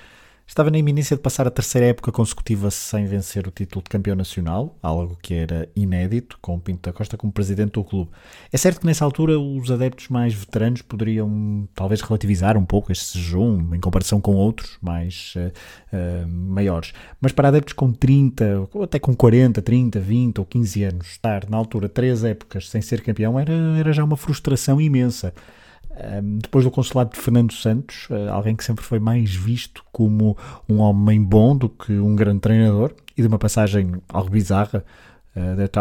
Estava 0.50 0.68
na 0.68 0.78
iminência 0.78 1.14
de 1.16 1.22
passar 1.22 1.46
a 1.46 1.50
terceira 1.50 1.86
época 1.86 2.10
consecutiva 2.10 2.72
sem 2.72 3.06
vencer 3.06 3.46
o 3.46 3.52
título 3.52 3.84
de 3.84 3.88
campeão 3.88 4.16
nacional, 4.16 4.76
algo 4.82 5.16
que 5.22 5.32
era 5.32 5.68
inédito, 5.76 6.36
com 6.42 6.58
Pinto 6.58 6.90
da 6.90 6.92
Costa 6.92 7.16
como 7.16 7.32
presidente 7.32 7.74
do 7.74 7.84
clube. 7.84 8.10
É 8.52 8.58
certo 8.58 8.80
que 8.80 8.86
nessa 8.86 9.04
altura 9.04 9.38
os 9.38 9.70
adeptos 9.70 10.08
mais 10.08 10.34
veteranos 10.34 10.82
poderiam 10.82 11.68
talvez 11.72 12.00
relativizar 12.00 12.56
um 12.56 12.64
pouco 12.64 12.90
este 12.90 13.20
jejum 13.20 13.72
em 13.72 13.78
comparação 13.78 14.20
com 14.20 14.34
outros 14.34 14.76
mais 14.82 15.34
uh, 15.36 15.52
uh, 15.96 16.28
maiores, 16.28 16.94
mas 17.20 17.30
para 17.30 17.46
adeptos 17.46 17.72
com 17.72 17.92
30, 17.92 18.68
ou 18.74 18.82
até 18.82 18.98
com 18.98 19.14
40, 19.14 19.62
30, 19.62 20.00
20 20.00 20.38
ou 20.40 20.44
15 20.44 20.82
anos, 20.82 21.06
estar 21.12 21.48
na 21.48 21.56
altura 21.56 21.88
três 21.88 22.24
épocas 22.24 22.68
sem 22.68 22.82
ser 22.82 23.02
campeão 23.02 23.38
era, 23.38 23.52
era 23.78 23.92
já 23.92 24.02
uma 24.02 24.16
frustração 24.16 24.80
imensa 24.80 25.32
depois 26.40 26.64
do 26.64 26.70
consulado 26.70 27.10
de 27.10 27.18
Fernando 27.18 27.52
Santos, 27.52 28.08
uh, 28.10 28.30
alguém 28.32 28.56
que 28.56 28.64
sempre 28.64 28.84
foi 28.84 28.98
mais 28.98 29.34
visto 29.34 29.84
como 29.92 30.36
um 30.68 30.78
homem 30.78 31.22
bom 31.22 31.56
do 31.56 31.68
que 31.68 31.92
um 31.92 32.14
grande 32.14 32.40
treinador, 32.40 32.92
e 33.16 33.22
de 33.22 33.28
uma 33.28 33.38
passagem 33.38 33.94
algo 34.08 34.30
bizarra 34.30 34.84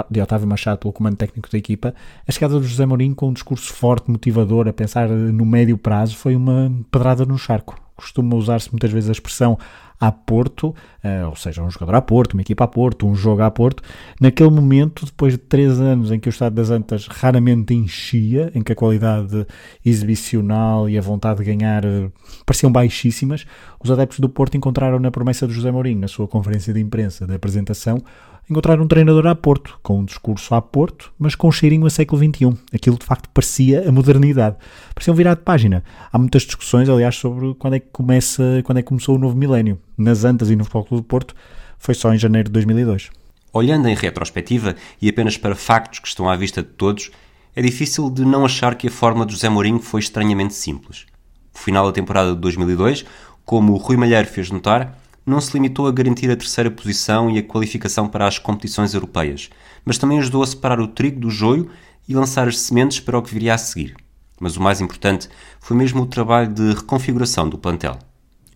de 0.09 0.21
Otávio 0.21 0.47
Machado 0.47 0.77
pelo 0.77 0.93
comando 0.93 1.17
técnico 1.17 1.49
da 1.51 1.57
equipa, 1.57 1.93
a 2.27 2.31
chegada 2.31 2.59
do 2.59 2.63
José 2.63 2.85
Mourinho 2.85 3.15
com 3.15 3.29
um 3.29 3.33
discurso 3.33 3.73
forte, 3.73 4.09
motivador, 4.09 4.67
a 4.67 4.73
pensar 4.73 5.09
no 5.09 5.43
médio 5.43 5.77
prazo, 5.77 6.15
foi 6.15 6.35
uma 6.35 6.71
pedrada 6.91 7.25
no 7.25 7.37
charco. 7.37 7.75
Costuma 7.99 8.35
usar-se 8.37 8.71
muitas 8.71 8.91
vezes 8.91 9.09
a 9.09 9.11
expressão 9.11 9.57
a 9.99 10.13
Porto, 10.13 10.69
uh, 11.03 11.27
ou 11.27 11.35
seja, 11.35 11.61
um 11.61 11.69
jogador 11.69 11.95
a 11.95 12.01
Porto, 12.01 12.33
uma 12.33 12.41
equipa 12.41 12.63
a 12.63 12.67
Porto, 12.67 13.05
um 13.05 13.13
jogo 13.13 13.41
a 13.41 13.51
Porto, 13.51 13.83
naquele 14.21 14.49
momento, 14.49 15.05
depois 15.05 15.33
de 15.33 15.37
três 15.37 15.77
anos 15.81 16.09
em 16.09 16.19
que 16.19 16.29
o 16.29 16.31
Estado 16.31 16.53
das 16.53 16.69
Antas 16.69 17.05
raramente 17.07 17.73
enchia, 17.73 18.49
em 18.55 18.61
que 18.61 18.71
a 18.71 18.75
qualidade 18.75 19.45
exibicional 19.85 20.87
e 20.87 20.97
a 20.97 21.01
vontade 21.01 21.39
de 21.43 21.53
ganhar 21.53 21.85
uh, 21.85 22.11
pareciam 22.45 22.71
baixíssimas, 22.71 23.45
os 23.83 23.91
adeptos 23.91 24.19
do 24.19 24.29
Porto 24.29 24.55
encontraram 24.55 24.99
na 24.99 25.11
promessa 25.11 25.45
de 25.45 25.53
José 25.53 25.69
Mourinho, 25.69 25.99
na 25.99 26.07
sua 26.07 26.27
conferência 26.27 26.73
de 26.73 26.79
imprensa 26.79 27.27
de 27.27 27.35
apresentação, 27.35 28.01
encontrar 28.49 28.79
um 28.81 28.87
treinador 28.87 29.27
a 29.27 29.35
Porto, 29.35 29.79
com 29.83 29.99
um 29.99 30.05
discurso 30.05 30.55
a 30.55 30.61
Porto, 30.61 31.13
mas 31.19 31.35
com 31.35 31.47
um 31.47 31.51
cheirinho 31.51 31.85
a 31.85 31.89
século 31.89 32.19
XXI. 32.21 32.57
Aquilo 32.73 32.97
de 32.97 33.05
facto 33.05 33.29
parecia 33.29 33.87
a 33.87 33.91
modernidade. 33.91 34.57
Parecia 34.93 35.13
um 35.13 35.15
virado 35.15 35.37
de 35.37 35.43
página. 35.43 35.83
Há 36.11 36.17
muitas 36.17 36.43
discussões, 36.43 36.89
aliás, 36.89 37.15
sobre 37.15 37.53
quando 37.55 37.75
é 37.75 37.79
que 37.79 37.89
começa, 37.91 38.43
quando 38.63 38.79
é 38.79 38.81
que 38.81 38.87
começou 38.87 39.15
o 39.15 39.19
novo 39.19 39.35
milénio. 39.35 39.79
Nas 39.97 40.23
Antas 40.23 40.49
e 40.49 40.55
no 40.55 40.63
Futebol 40.63 40.85
Clube 40.85 41.03
do 41.03 41.07
Porto 41.07 41.35
foi 41.77 41.93
só 41.93 42.13
em 42.13 42.17
janeiro 42.17 42.49
de 42.49 42.53
2002. 42.53 43.11
Olhando 43.53 43.87
em 43.87 43.95
retrospectiva 43.95 44.75
e 45.01 45.09
apenas 45.09 45.37
para 45.37 45.55
factos 45.55 45.99
que 45.99 46.07
estão 46.07 46.29
à 46.29 46.35
vista 46.35 46.61
de 46.61 46.69
todos, 46.69 47.11
é 47.55 47.61
difícil 47.61 48.09
de 48.09 48.23
não 48.25 48.45
achar 48.45 48.75
que 48.75 48.87
a 48.87 48.91
forma 48.91 49.25
de 49.25 49.33
José 49.33 49.49
Mourinho 49.49 49.79
foi 49.79 49.99
estranhamente 49.99 50.53
simples. 50.53 51.05
No 51.53 51.59
final 51.59 51.85
da 51.85 51.91
temporada 51.91 52.33
de 52.33 52.39
2002, 52.39 53.05
como 53.45 53.73
o 53.73 53.77
Rui 53.77 53.97
Malheiro 53.97 54.27
fez 54.27 54.51
notar, 54.51 54.97
não 55.29 55.39
se 55.39 55.53
limitou 55.53 55.87
a 55.87 55.91
garantir 55.91 56.29
a 56.31 56.35
terceira 56.35 56.71
posição 56.71 57.29
e 57.29 57.37
a 57.37 57.43
qualificação 57.43 58.07
para 58.07 58.27
as 58.27 58.39
competições 58.39 58.93
europeias, 58.93 59.49
mas 59.85 59.97
também 59.97 60.19
ajudou 60.19 60.41
a 60.41 60.47
separar 60.47 60.79
o 60.79 60.87
trigo 60.87 61.19
do 61.19 61.29
joio 61.29 61.69
e 62.07 62.15
lançar 62.15 62.47
as 62.47 62.57
sementes 62.57 62.99
para 62.99 63.17
o 63.17 63.21
que 63.21 63.33
viria 63.33 63.53
a 63.53 63.57
seguir. 63.57 63.95
Mas 64.39 64.57
o 64.57 64.61
mais 64.61 64.81
importante 64.81 65.29
foi 65.59 65.77
mesmo 65.77 66.01
o 66.01 66.07
trabalho 66.07 66.51
de 66.51 66.73
reconfiguração 66.73 67.47
do 67.47 67.57
plantel. 67.57 67.99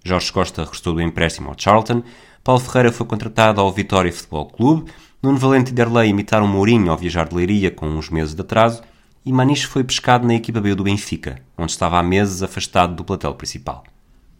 Jorge 0.03 0.32
Costa 0.32 0.65
restou 0.65 0.94
do 0.94 1.01
empréstimo 1.01 1.50
ao 1.50 1.56
Charlton, 1.58 2.03
Paulo 2.44 2.60
Ferreira 2.60 2.92
foi 2.92 3.06
contratado 3.06 3.62
ao 3.62 3.72
Vitória 3.72 4.12
Futebol 4.12 4.48
Clube, 4.48 4.92
Nuno 5.22 5.38
Valente 5.38 5.72
e 5.72 5.74
Derlei 5.74 6.10
imitaram 6.10 6.48
Mourinho 6.48 6.92
ao 6.92 6.98
viajar 6.98 7.30
de 7.30 7.36
Leiria 7.36 7.72
com 7.72 7.86
uns 7.86 8.10
meses 8.10 8.36
de 8.36 8.42
atraso 8.42 8.82
e 9.25 9.32
Maniche 9.32 9.68
foi 9.68 9.84
pescado 9.84 10.27
na 10.27 10.36
equipa 10.36 10.60
B 10.60 10.75
do 10.75 10.84
Benfica, 10.84 11.42
onde 11.58 11.72
estava 11.72 11.98
há 11.98 12.03
meses 12.03 12.44
afastado 12.44 12.96
do 12.96 13.06
plantel 13.06 13.34
principal. 13.36 13.84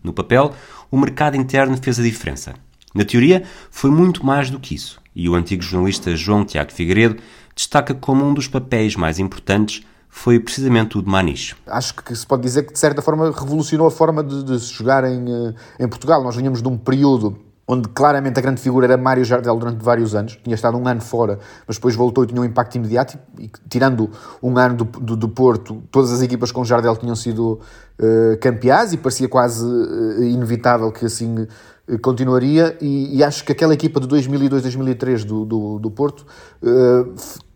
No 0.04 0.14
papel, 0.14 0.54
o 0.92 0.98
mercado 0.98 1.38
interno 1.38 1.78
fez 1.78 2.00
a 2.00 2.04
diferença. 2.04 2.54
Na 2.94 3.06
teoria, 3.06 3.44
foi 3.72 3.90
muito 3.90 4.26
mais 4.26 4.50
do 4.50 4.60
que 4.60 4.76
isso, 4.76 5.02
e 5.16 5.28
o 5.28 5.36
antigo 5.36 5.64
jornalista 5.64 6.16
João 6.16 6.46
Tiago 6.46 6.72
Figueiredo 6.72 7.18
destaca 7.56 7.94
como 7.94 8.26
um 8.26 8.34
dos 8.34 8.48
papéis 8.48 8.96
mais 8.96 9.18
importantes 9.18 9.84
foi 10.16 10.40
precisamente 10.40 10.96
o 10.96 11.02
de 11.02 11.10
Maniche. 11.10 11.56
Acho 11.66 11.96
que 11.96 12.16
se 12.16 12.26
pode 12.26 12.44
dizer 12.44 12.68
que, 12.68 12.74
de 12.74 12.78
certa 12.78 13.02
forma, 13.02 13.32
revolucionou 13.32 13.88
a 13.88 13.92
forma 13.92 14.24
de, 14.24 14.44
de 14.44 14.60
se 14.60 14.72
jogar 14.72 15.04
em, 15.04 15.26
eh, 15.28 15.54
em 15.80 15.88
Portugal. 15.88 16.24
Nós 16.24 16.36
vinhamos 16.36 16.62
de 16.62 16.68
um 16.68 16.78
período 16.78 17.36
onde 17.68 17.88
claramente 17.90 18.38
a 18.38 18.42
grande 18.42 18.62
figura 18.62 18.86
era 18.86 18.98
Mário 18.98 19.24
Jardel 19.24 19.56
durante 19.58 19.82
vários 19.82 20.14
anos, 20.14 20.38
tinha 20.44 20.56
estado 20.56 20.78
um 20.78 20.88
ano 20.88 21.02
fora, 21.02 21.40
mas 21.66 21.78
depois 21.78 21.96
voltou 21.96 22.24
e 22.24 22.28
tinha 22.28 22.42
um 22.42 22.46
impacto 22.46 22.76
imediato, 22.76 23.18
e, 23.40 23.50
tirando 23.70 24.10
um 24.42 24.58
ano 24.58 24.76
do, 24.76 24.84
do, 24.84 25.16
do, 25.16 25.30
Porto, 25.30 25.82
todas 25.90 26.12
as 26.12 26.22
equipas 26.22 26.52
com 26.52 26.64
Jardel 26.66 26.96
tinham 26.98 27.16
sido 27.16 27.60
uh, 28.00 28.38
campeãs 28.42 28.92
e 28.92 28.98
parecia 28.98 29.30
quase 29.30 29.66
uh, 29.66 30.24
inevitável 30.24 30.92
que 30.92 31.06
assim 31.06 31.44
uh, 31.88 32.00
continuaria, 32.02 32.78
e, 32.82 33.18
e, 33.18 33.24
acho 33.24 33.46
que 33.46 33.54
aquela 33.54 33.74
equipa 33.74 34.00
de 34.02 34.08
2002-2003 34.08 35.24
do, 35.24 35.46
do, 35.46 35.80
do, 35.80 35.92
Porto 35.92 36.26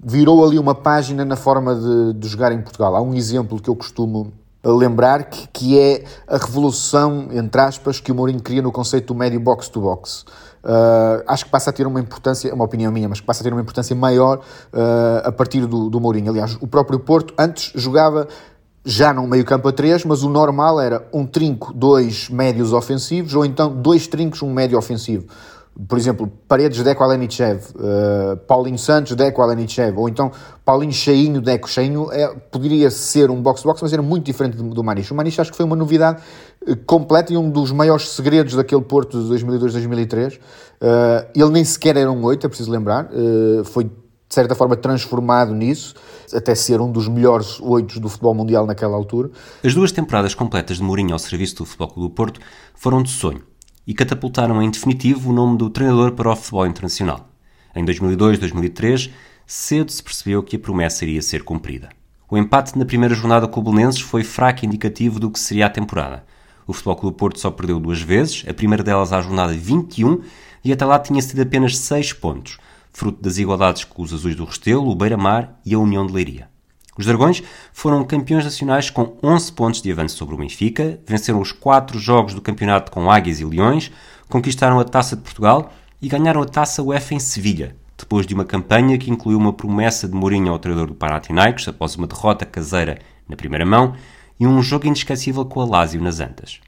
virou 0.01 0.45
ali 0.45 0.57
uma 0.57 0.75
página 0.75 1.25
na 1.25 1.35
forma 1.35 1.75
de, 1.75 2.13
de 2.13 2.27
jogar 2.27 2.51
em 2.51 2.61
Portugal. 2.61 2.95
Há 2.95 3.01
um 3.01 3.13
exemplo 3.13 3.59
que 3.59 3.69
eu 3.69 3.75
costumo 3.75 4.33
lembrar 4.63 5.25
que, 5.25 5.47
que 5.47 5.79
é 5.79 6.03
a 6.27 6.37
revolução, 6.37 7.29
entre 7.31 7.61
aspas, 7.61 7.99
que 7.99 8.11
o 8.11 8.15
Mourinho 8.15 8.41
cria 8.41 8.61
no 8.61 8.71
conceito 8.71 9.13
do 9.13 9.15
médio 9.15 9.39
box-to-box. 9.39 10.25
Uh, 10.63 11.23
acho 11.27 11.45
que 11.45 11.51
passa 11.51 11.69
a 11.69 11.73
ter 11.73 11.87
uma 11.87 11.99
importância, 11.99 12.49
é 12.49 12.53
uma 12.53 12.65
opinião 12.65 12.91
minha, 12.91 13.07
mas 13.07 13.19
que 13.19 13.25
passa 13.25 13.41
a 13.41 13.43
ter 13.43 13.53
uma 13.53 13.61
importância 13.61 13.95
maior 13.95 14.39
uh, 14.39 15.27
a 15.27 15.31
partir 15.31 15.65
do, 15.65 15.89
do 15.89 15.99
Mourinho. 15.99 16.31
Aliás, 16.31 16.57
o 16.59 16.67
próprio 16.67 16.99
Porto 16.99 17.33
antes 17.37 17.71
jogava 17.75 18.27
já 18.83 19.13
num 19.13 19.27
meio 19.27 19.45
campo 19.45 19.67
a 19.67 19.71
três, 19.71 20.03
mas 20.03 20.23
o 20.23 20.29
normal 20.29 20.79
era 20.79 21.07
um 21.13 21.25
trinco, 21.25 21.73
dois 21.73 22.29
médios 22.29 22.73
ofensivos, 22.73 23.35
ou 23.35 23.45
então 23.45 23.73
dois 23.73 24.07
trincos, 24.07 24.41
um 24.41 24.51
médio 24.51 24.77
ofensivo 24.77 25.27
por 25.87 25.97
exemplo, 25.97 26.31
Paredes, 26.47 26.81
Deco, 26.83 27.03
Alenichev, 27.03 27.61
uh, 27.75 28.37
Paulinho 28.47 28.79
Santos, 28.79 29.15
Deco, 29.15 29.41
Alenichev, 29.41 29.97
ou 29.97 30.09
então 30.09 30.31
Paulinho 30.65 30.91
Cheinho, 30.91 31.39
Deco, 31.39 31.69
Cheinho, 31.69 32.11
é, 32.11 32.27
poderia 32.51 32.89
ser 32.89 33.29
um 33.29 33.41
box-box, 33.41 33.81
mas 33.83 33.93
era 33.93 34.01
muito 34.01 34.25
diferente 34.25 34.57
do, 34.57 34.63
do 34.69 34.83
Maniche. 34.83 35.13
O 35.13 35.15
Maniche 35.15 35.39
acho 35.39 35.51
que 35.51 35.57
foi 35.57 35.65
uma 35.65 35.75
novidade 35.75 36.21
uh, 36.67 36.75
completa 36.77 37.31
e 37.31 37.37
um 37.37 37.49
dos 37.49 37.71
maiores 37.71 38.09
segredos 38.09 38.55
daquele 38.55 38.81
Porto 38.81 39.21
de 39.21 39.45
2002-2003. 39.45 40.35
Uh, 40.35 40.39
eh, 40.79 41.27
ele 41.35 41.49
nem 41.49 41.63
sequer 41.63 41.97
era 41.97 42.11
um 42.11 42.23
8, 42.23 42.45
é 42.45 42.49
preciso 42.49 42.71
lembrar, 42.71 43.09
foi 43.65 43.85
de 43.85 43.91
certa 44.29 44.53
forma 44.53 44.75
transformado 44.75 45.53
nisso, 45.53 45.95
até 46.33 46.53
ser 46.53 46.81
um 46.81 46.91
dos 46.91 47.07
melhores 47.07 47.59
oitos 47.61 47.97
do 47.97 48.09
futebol 48.09 48.35
mundial 48.35 48.65
naquela 48.65 48.95
altura. 48.95 49.31
As 49.63 49.73
duas 49.73 49.91
temporadas 49.91 50.35
completas 50.35 50.77
de 50.77 50.83
Mourinho 50.83 51.13
ao 51.13 51.19
serviço 51.19 51.57
do 51.57 51.65
Futebol 51.65 51.87
Clube 51.87 52.09
do 52.09 52.15
Porto 52.15 52.39
foram 52.75 53.01
de 53.01 53.09
sonho 53.09 53.41
e 53.87 53.93
catapultaram 53.93 54.61
em 54.61 54.69
definitivo 54.69 55.29
o 55.29 55.33
nome 55.33 55.57
do 55.57 55.69
treinador 55.69 56.11
para 56.11 56.29
o 56.29 56.35
futebol 56.35 56.67
internacional. 56.67 57.29
Em 57.73 57.85
2002-2003, 57.85 59.09
cedo 59.45 59.89
se 59.89 60.03
percebeu 60.03 60.43
que 60.43 60.57
a 60.57 60.59
promessa 60.59 61.05
iria 61.05 61.21
ser 61.21 61.43
cumprida. 61.43 61.89
O 62.29 62.37
empate 62.37 62.77
na 62.77 62.83
primeira 62.83 63.15
jornada 63.15 63.47
com 63.47 63.61
o 63.61 63.63
Belenenses 63.63 64.01
foi 64.01 64.25
fraco 64.25 64.65
indicativo 64.65 65.17
do 65.17 65.31
que 65.31 65.39
seria 65.39 65.67
a 65.67 65.69
temporada. 65.69 66.25
O 66.67 66.73
Futebol 66.73 66.97
Clube 66.97 67.17
Porto 67.17 67.39
só 67.39 67.49
perdeu 67.49 67.79
duas 67.79 68.01
vezes, 68.01 68.43
a 68.45 68.53
primeira 68.53 68.83
delas 68.83 69.13
à 69.13 69.21
jornada 69.21 69.53
21, 69.53 70.21
e 70.65 70.73
até 70.73 70.83
lá 70.83 70.99
tinha 70.99 71.21
sido 71.21 71.41
apenas 71.41 71.77
6 71.77 72.11
pontos, 72.11 72.57
fruto 72.91 73.21
das 73.21 73.37
igualdades 73.37 73.85
com 73.85 74.01
os 74.01 74.13
Azuis 74.13 74.35
do 74.35 74.43
Restelo, 74.43 74.89
o 74.89 74.95
Beira-Mar 74.95 75.57
e 75.65 75.73
a 75.73 75.79
União 75.79 76.05
de 76.05 76.11
Leiria. 76.11 76.49
Os 76.97 77.05
Dragões 77.05 77.43
foram 77.71 78.03
campeões 78.03 78.43
nacionais 78.43 78.89
com 78.89 79.15
11 79.21 79.51
pontos 79.53 79.81
de 79.81 79.91
avanço 79.91 80.17
sobre 80.17 80.33
o 80.33 80.37
Benfica, 80.37 80.99
venceram 81.05 81.39
os 81.39 81.51
4 81.51 81.99
jogos 81.99 82.33
do 82.33 82.41
campeonato 82.41 82.91
com 82.91 83.11
Águias 83.11 83.39
e 83.39 83.45
Leões, 83.45 83.91
conquistaram 84.27 84.79
a 84.79 84.83
Taça 84.83 85.15
de 85.15 85.21
Portugal 85.21 85.71
e 86.01 86.07
ganharam 86.07 86.41
a 86.41 86.45
Taça 86.45 86.81
UEFA 86.81 87.13
em 87.13 87.19
Sevilha, 87.19 87.75
depois 87.95 88.25
de 88.25 88.33
uma 88.33 88.43
campanha 88.43 88.97
que 88.97 89.11
incluiu 89.11 89.37
uma 89.37 89.53
promessa 89.53 90.07
de 90.07 90.15
Mourinho 90.15 90.51
ao 90.51 90.57
treinador 90.57 90.87
do 90.87 90.95
Panathinaikos 90.95 91.67
após 91.67 91.95
uma 91.95 92.07
derrota 92.07 92.45
caseira 92.45 92.97
na 93.29 93.35
primeira 93.35 93.65
mão 93.65 93.93
e 94.39 94.47
um 94.47 94.61
jogo 94.61 94.87
inesquecível 94.87 95.45
com 95.45 95.61
a 95.61 95.65
Lazio 95.65 96.01
nas 96.01 96.19
Antas. 96.19 96.59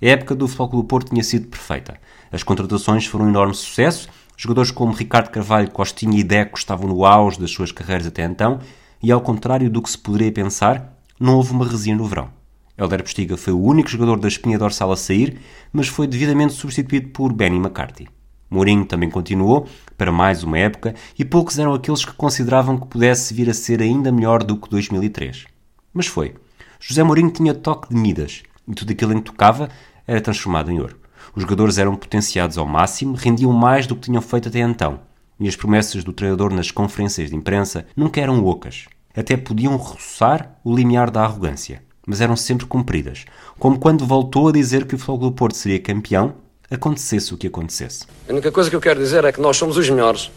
A 0.00 0.06
época 0.06 0.34
do 0.34 0.48
Futebol 0.48 0.68
Clube 0.70 0.88
Porto 0.88 1.10
tinha 1.10 1.22
sido 1.22 1.48
perfeita. 1.48 1.98
As 2.32 2.42
contratações 2.42 3.06
foram 3.06 3.26
um 3.26 3.28
enorme 3.28 3.54
sucesso, 3.54 4.08
jogadores 4.36 4.70
como 4.70 4.92
Ricardo 4.92 5.30
Carvalho, 5.30 5.70
Costinha 5.70 6.18
e 6.18 6.24
Deco 6.24 6.58
estavam 6.58 6.88
no 6.88 7.04
auge 7.04 7.38
das 7.38 7.50
suas 7.50 7.70
carreiras 7.70 8.06
até 8.06 8.24
então 8.24 8.60
e, 9.02 9.12
ao 9.12 9.20
contrário 9.20 9.70
do 9.70 9.82
que 9.82 9.90
se 9.90 9.98
poderia 9.98 10.32
pensar, 10.32 10.96
não 11.18 11.36
houve 11.36 11.52
uma 11.52 11.66
resina 11.66 11.98
no 11.98 12.06
verão. 12.06 12.28
Helder 12.76 13.02
Postiga 13.02 13.36
foi 13.36 13.52
o 13.52 13.62
único 13.62 13.88
jogador 13.88 14.18
da 14.18 14.26
espinha 14.26 14.58
dorsal 14.58 14.90
a 14.90 14.96
sair, 14.96 15.38
mas 15.72 15.86
foi 15.86 16.06
devidamente 16.06 16.54
substituído 16.54 17.08
por 17.08 17.32
Benny 17.32 17.56
McCarthy. 17.56 18.08
Mourinho 18.50 18.84
também 18.84 19.10
continuou 19.10 19.66
para 19.96 20.12
mais 20.12 20.42
uma 20.42 20.58
época 20.58 20.94
e 21.18 21.24
poucos 21.24 21.58
eram 21.58 21.74
aqueles 21.74 22.04
que 22.04 22.12
consideravam 22.12 22.78
que 22.78 22.86
pudesse 22.86 23.32
vir 23.32 23.48
a 23.48 23.54
ser 23.54 23.80
ainda 23.80 24.12
melhor 24.12 24.42
do 24.42 24.56
que 24.56 24.68
2003. 24.68 25.46
Mas 25.92 26.06
foi. 26.06 26.34
José 26.80 27.02
Mourinho 27.02 27.30
tinha 27.30 27.54
toque 27.54 27.88
de 27.88 27.96
Midas 27.96 28.42
e 28.68 28.74
tudo 28.74 28.92
aquilo 28.92 29.12
em 29.12 29.18
que 29.18 29.30
tocava 29.30 29.68
era 30.06 30.20
transformado 30.20 30.70
em 30.70 30.78
ouro. 30.78 30.96
Os 31.34 31.42
jogadores 31.42 31.78
eram 31.78 31.96
potenciados 31.96 32.58
ao 32.58 32.66
máximo, 32.66 33.14
rendiam 33.14 33.52
mais 33.52 33.86
do 33.86 33.94
que 33.96 34.02
tinham 34.02 34.22
feito 34.22 34.48
até 34.48 34.60
então. 34.60 35.00
E 35.38 35.48
as 35.48 35.56
promessas 35.56 36.04
do 36.04 36.12
treinador 36.12 36.52
nas 36.52 36.70
conferências 36.70 37.30
de 37.30 37.36
imprensa 37.36 37.86
nunca 37.96 38.20
eram 38.20 38.44
ocas 38.44 38.86
até 39.16 39.36
podiam 39.36 39.76
roçar 39.76 40.58
o 40.64 40.74
limiar 40.74 41.10
da 41.10 41.22
arrogância, 41.22 41.82
mas 42.06 42.20
eram 42.20 42.36
sempre 42.36 42.66
cumpridas, 42.66 43.24
como 43.58 43.78
quando 43.78 44.04
voltou 44.04 44.48
a 44.48 44.52
dizer 44.52 44.86
que 44.86 44.94
o 44.94 44.98
Futebol 44.98 45.30
do 45.30 45.32
Porto 45.32 45.56
seria 45.56 45.78
campeão, 45.78 46.34
acontecesse 46.70 47.32
o 47.32 47.36
que 47.36 47.46
acontecesse. 47.46 48.06
A 48.28 48.32
única 48.32 48.50
coisa 48.50 48.68
que 48.68 48.74
eu 48.74 48.80
quero 48.80 48.98
dizer 48.98 49.24
é 49.24 49.30
que 49.30 49.40
nós 49.40 49.56
somos 49.56 49.76
os 49.76 49.88
melhores. 49.88 50.30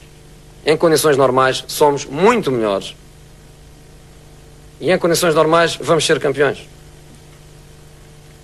Em 0.66 0.78
condições 0.78 1.18
normais, 1.18 1.64
somos 1.68 2.06
muito 2.06 2.52
melhores. 2.52 2.96
E 4.80 4.92
em 4.92 4.98
condições 5.00 5.34
normais, 5.34 5.76
vamos 5.82 6.06
ser 6.06 6.20
campeões. 6.20 6.68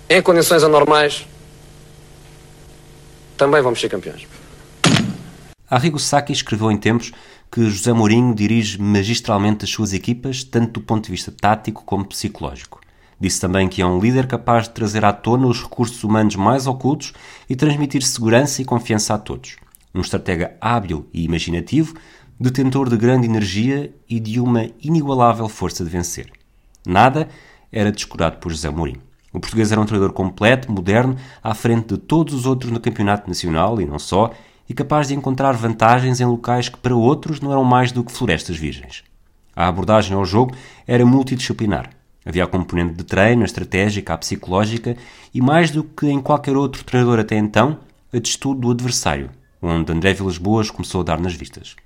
Em 0.08 0.20
condições 0.20 0.64
anormais, 0.64 1.26
também 3.36 3.62
vamos 3.62 3.80
ser 3.80 3.88
campeões. 3.88 4.26
Arrigo 5.74 5.98
Sacchi 5.98 6.32
escreveu 6.32 6.70
em 6.70 6.76
tempos 6.76 7.10
que 7.50 7.68
José 7.68 7.92
Mourinho 7.92 8.32
dirige 8.32 8.80
magistralmente 8.80 9.64
as 9.64 9.70
suas 9.70 9.92
equipas, 9.92 10.44
tanto 10.44 10.74
do 10.74 10.80
ponto 10.80 11.06
de 11.06 11.10
vista 11.10 11.32
tático 11.32 11.82
como 11.84 12.04
psicológico. 12.04 12.80
Disse 13.18 13.40
também 13.40 13.66
que 13.66 13.82
é 13.82 13.86
um 13.86 13.98
líder 13.98 14.28
capaz 14.28 14.68
de 14.68 14.70
trazer 14.70 15.04
à 15.04 15.12
tona 15.12 15.48
os 15.48 15.60
recursos 15.60 16.04
humanos 16.04 16.36
mais 16.36 16.68
ocultos 16.68 17.12
e 17.50 17.56
transmitir 17.56 18.04
segurança 18.04 18.62
e 18.62 18.64
confiança 18.64 19.14
a 19.14 19.18
todos. 19.18 19.56
Um 19.92 20.00
estratega 20.00 20.56
hábil 20.60 21.08
e 21.12 21.24
imaginativo, 21.24 21.96
detentor 22.38 22.88
de 22.88 22.96
grande 22.96 23.26
energia 23.26 23.92
e 24.08 24.20
de 24.20 24.38
uma 24.38 24.68
inigualável 24.80 25.48
força 25.48 25.82
de 25.82 25.90
vencer. 25.90 26.30
Nada 26.86 27.28
era 27.72 27.90
descurado 27.90 28.36
por 28.36 28.52
José 28.52 28.70
Mourinho. 28.70 29.02
O 29.32 29.40
português 29.40 29.72
era 29.72 29.80
um 29.80 29.86
treinador 29.86 30.14
completo, 30.14 30.70
moderno, 30.70 31.16
à 31.42 31.52
frente 31.52 31.94
de 31.94 31.98
todos 31.98 32.32
os 32.32 32.46
outros 32.46 32.70
no 32.70 32.78
campeonato 32.78 33.26
nacional 33.26 33.80
e 33.80 33.84
não 33.84 33.98
só, 33.98 34.30
e 34.68 34.74
capaz 34.74 35.08
de 35.08 35.14
encontrar 35.14 35.52
vantagens 35.52 36.20
em 36.20 36.24
locais 36.24 36.68
que 36.68 36.78
para 36.78 36.94
outros 36.94 37.40
não 37.40 37.50
eram 37.50 37.64
mais 37.64 37.92
do 37.92 38.02
que 38.02 38.12
florestas 38.12 38.56
virgens. 38.56 39.04
A 39.54 39.68
abordagem 39.68 40.16
ao 40.16 40.24
jogo 40.24 40.54
era 40.86 41.06
multidisciplinar. 41.06 41.90
Havia 42.26 42.44
a 42.44 42.46
componente 42.46 42.94
de 42.94 43.04
treino, 43.04 43.42
a 43.42 43.44
estratégica, 43.44 44.14
a 44.14 44.18
psicológica 44.18 44.96
e, 45.32 45.40
mais 45.40 45.70
do 45.70 45.84
que 45.84 46.06
em 46.06 46.20
qualquer 46.20 46.56
outro 46.56 46.82
treinador 46.82 47.18
até 47.18 47.36
então, 47.36 47.78
a 48.12 48.18
de 48.18 48.28
estudo 48.28 48.60
do 48.60 48.70
adversário, 48.70 49.30
onde 49.60 49.92
André 49.92 50.14
Vilas 50.14 50.38
Boas 50.38 50.70
começou 50.70 51.02
a 51.02 51.04
dar 51.04 51.20
nas 51.20 51.34
vistas. 51.34 51.76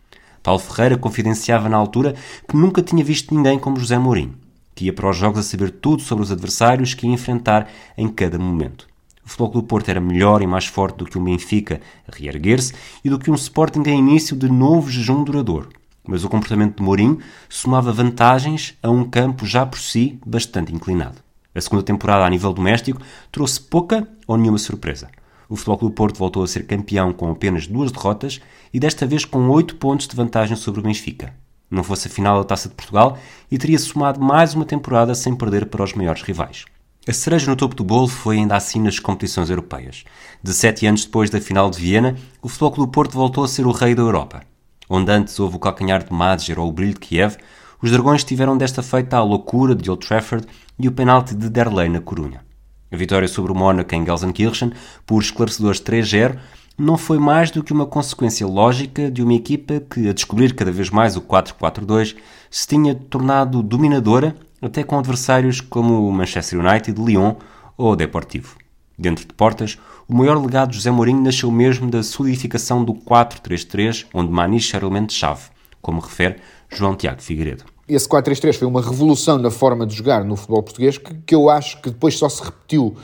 Paulo 0.42 0.60
Ferreira 0.60 0.96
confidenciava 0.96 1.68
na 1.68 1.76
altura 1.76 2.14
que 2.48 2.56
nunca 2.56 2.82
tinha 2.82 3.02
visto 3.04 3.34
ninguém 3.34 3.58
como 3.58 3.78
José 3.78 3.98
Mourinho, 3.98 4.34
que 4.74 4.84
ia 4.84 4.92
para 4.92 5.10
os 5.10 5.16
jogos 5.16 5.40
a 5.40 5.42
saber 5.42 5.72
tudo 5.72 6.02
sobre 6.02 6.22
os 6.22 6.30
adversários 6.30 6.94
que 6.94 7.06
ia 7.06 7.12
enfrentar 7.12 7.68
em 7.96 8.08
cada 8.08 8.38
momento. 8.38 8.86
O 9.28 9.30
Futebol 9.30 9.60
do 9.60 9.62
Porto 9.62 9.90
era 9.90 10.00
melhor 10.00 10.40
e 10.40 10.46
mais 10.46 10.64
forte 10.64 10.96
do 10.96 11.04
que 11.04 11.18
um 11.18 11.24
Benfica 11.24 11.82
a 12.10 12.16
reerguer-se 12.16 12.72
e 13.04 13.10
do 13.10 13.18
que 13.18 13.30
um 13.30 13.34
Sporting 13.34 13.82
a 13.86 13.90
início 13.90 14.34
de 14.34 14.48
novo 14.48 14.90
jejum 14.90 15.22
duradouro, 15.22 15.68
mas 16.02 16.24
o 16.24 16.30
comportamento 16.30 16.78
de 16.78 16.82
Mourinho 16.82 17.18
somava 17.46 17.92
vantagens 17.92 18.78
a 18.82 18.88
um 18.88 19.04
campo 19.04 19.44
já 19.44 19.66
por 19.66 19.78
si 19.78 20.18
bastante 20.24 20.74
inclinado. 20.74 21.16
A 21.54 21.60
segunda 21.60 21.82
temporada 21.82 22.24
a 22.24 22.30
nível 22.30 22.54
doméstico 22.54 23.02
trouxe 23.30 23.60
pouca 23.60 24.08
ou 24.26 24.38
nenhuma 24.38 24.56
surpresa. 24.56 25.10
O 25.46 25.56
Futebol 25.56 25.76
Clube 25.76 25.94
Porto 25.94 26.16
voltou 26.16 26.42
a 26.42 26.46
ser 26.46 26.66
campeão 26.66 27.12
com 27.12 27.30
apenas 27.30 27.66
duas 27.66 27.92
derrotas 27.92 28.40
e 28.72 28.80
desta 28.80 29.04
vez 29.04 29.26
com 29.26 29.46
oito 29.50 29.76
pontos 29.76 30.08
de 30.08 30.16
vantagem 30.16 30.56
sobre 30.56 30.80
o 30.80 30.82
Benfica. 30.82 31.34
Não 31.70 31.84
fosse 31.84 32.08
a 32.08 32.10
final 32.10 32.38
da 32.38 32.44
Taça 32.44 32.70
de 32.70 32.74
Portugal 32.74 33.18
e 33.50 33.58
teria 33.58 33.78
somado 33.78 34.22
mais 34.22 34.54
uma 34.54 34.64
temporada 34.64 35.14
sem 35.14 35.36
perder 35.36 35.66
para 35.66 35.84
os 35.84 35.92
maiores 35.92 36.22
rivais. 36.22 36.64
A 37.08 37.12
cereja 37.14 37.50
no 37.50 37.56
topo 37.56 37.74
do 37.74 37.82
bolo 37.82 38.06
foi 38.06 38.36
ainda 38.36 38.54
assim 38.54 38.82
nas 38.82 38.98
competições 38.98 39.48
europeias. 39.48 40.04
17 40.42 40.86
anos 40.86 41.06
depois 41.06 41.30
da 41.30 41.40
final 41.40 41.70
de 41.70 41.80
Viena, 41.80 42.14
o 42.42 42.50
Futebol 42.50 42.70
Clube 42.70 42.92
Porto 42.92 43.14
voltou 43.14 43.42
a 43.42 43.48
ser 43.48 43.66
o 43.66 43.72
rei 43.72 43.94
da 43.94 44.02
Europa. 44.02 44.42
Onde 44.90 45.10
antes 45.10 45.40
houve 45.40 45.56
o 45.56 45.58
calcanhar 45.58 46.04
de 46.04 46.12
Madger 46.12 46.60
ou 46.60 46.68
o 46.68 46.72
brilho 46.72 46.92
de 46.92 47.00
Kiev, 47.00 47.38
os 47.80 47.90
dragões 47.90 48.24
tiveram 48.24 48.58
desta 48.58 48.82
feita 48.82 49.16
a 49.16 49.22
loucura 49.22 49.74
de 49.74 49.88
Old 49.88 50.06
Trafford 50.06 50.46
e 50.78 50.86
o 50.86 50.92
penalti 50.92 51.34
de 51.34 51.48
Derlei 51.48 51.88
na 51.88 52.02
Corunha. 52.02 52.44
A 52.92 52.96
vitória 52.98 53.26
sobre 53.26 53.52
o 53.52 53.54
Mónaco 53.54 53.94
em 53.94 54.04
Gelsenkirchen, 54.04 54.74
por 55.06 55.22
esclarecedores 55.22 55.80
3-0, 55.80 56.38
não 56.76 56.98
foi 56.98 57.18
mais 57.18 57.50
do 57.50 57.64
que 57.64 57.72
uma 57.72 57.86
consequência 57.86 58.46
lógica 58.46 59.10
de 59.10 59.22
uma 59.22 59.32
equipa 59.32 59.80
que, 59.80 60.10
a 60.10 60.12
descobrir 60.12 60.54
cada 60.54 60.70
vez 60.70 60.90
mais 60.90 61.16
o 61.16 61.22
4-4-2, 61.22 62.16
se 62.50 62.68
tinha 62.68 62.94
tornado 62.94 63.62
dominadora 63.62 64.36
até 64.60 64.82
com 64.82 64.98
adversários 64.98 65.60
como 65.60 66.08
o 66.08 66.12
Manchester 66.12 66.58
United, 66.60 67.00
Lyon 67.00 67.34
ou 67.76 67.92
o 67.92 67.96
Deportivo. 67.96 68.56
Dentro 68.98 69.26
de 69.26 69.32
portas, 69.32 69.78
o 70.08 70.14
maior 70.14 70.40
legado 70.40 70.70
de 70.70 70.76
José 70.76 70.90
Mourinho 70.90 71.22
nasceu 71.22 71.50
mesmo 71.50 71.90
da 71.90 72.02
solidificação 72.02 72.84
do 72.84 72.94
4-3-3, 72.94 74.06
onde 74.12 74.32
Maniche 74.32 74.74
era 74.74 74.84
elemento-chave, 74.84 75.42
como 75.80 76.00
refere 76.00 76.36
João 76.68 76.96
Tiago 76.96 77.22
Figueiredo. 77.22 77.64
Esse 77.88 78.08
4-3-3 78.08 78.54
foi 78.58 78.68
uma 78.68 78.82
revolução 78.82 79.38
na 79.38 79.50
forma 79.50 79.86
de 79.86 79.94
jogar 79.94 80.24
no 80.24 80.36
futebol 80.36 80.62
português 80.62 80.98
que, 80.98 81.14
que 81.14 81.34
eu 81.34 81.48
acho 81.48 81.80
que 81.80 81.90
depois 81.90 82.18
só 82.18 82.28
se 82.28 82.42
repetiu 82.42 82.96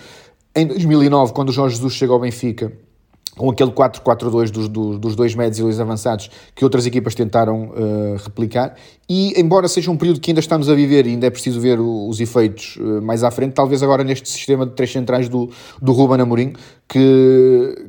em 0.56 0.66
2009, 0.66 1.32
quando 1.32 1.48
o 1.48 1.52
Jorge 1.52 1.76
Jesus 1.76 1.94
chegou 1.94 2.14
ao 2.14 2.20
Benfica 2.20 2.72
com 3.36 3.50
aquele 3.50 3.70
4-4-2 3.70 4.50
dos, 4.50 4.68
dos, 4.68 4.98
dos, 4.98 5.16
dois 5.16 5.34
médios 5.34 5.58
e 5.58 5.62
dois 5.62 5.80
avançados 5.80 6.30
que 6.54 6.64
outras 6.64 6.86
equipas 6.86 7.14
tentaram 7.14 7.70
uh, 7.70 8.16
replicar. 8.22 8.74
E, 9.08 9.38
embora 9.40 9.68
seja 9.68 9.90
um 9.90 9.96
período 9.96 10.20
que 10.20 10.30
ainda 10.30 10.40
estamos 10.40 10.68
a 10.68 10.74
viver 10.74 11.06
e 11.06 11.10
ainda 11.10 11.26
é 11.26 11.30
preciso 11.30 11.60
ver 11.60 11.80
o, 11.80 12.08
os 12.08 12.20
efeitos 12.20 12.76
uh, 12.76 13.02
mais 13.02 13.24
à 13.24 13.30
frente, 13.30 13.52
talvez 13.52 13.82
agora 13.82 14.04
neste 14.04 14.28
sistema 14.28 14.64
de 14.64 14.72
três 14.72 14.92
centrais 14.92 15.28
do, 15.28 15.50
do 15.82 15.92
Ruben 15.92 16.20
Amorim, 16.20 16.52
que, 16.88 17.88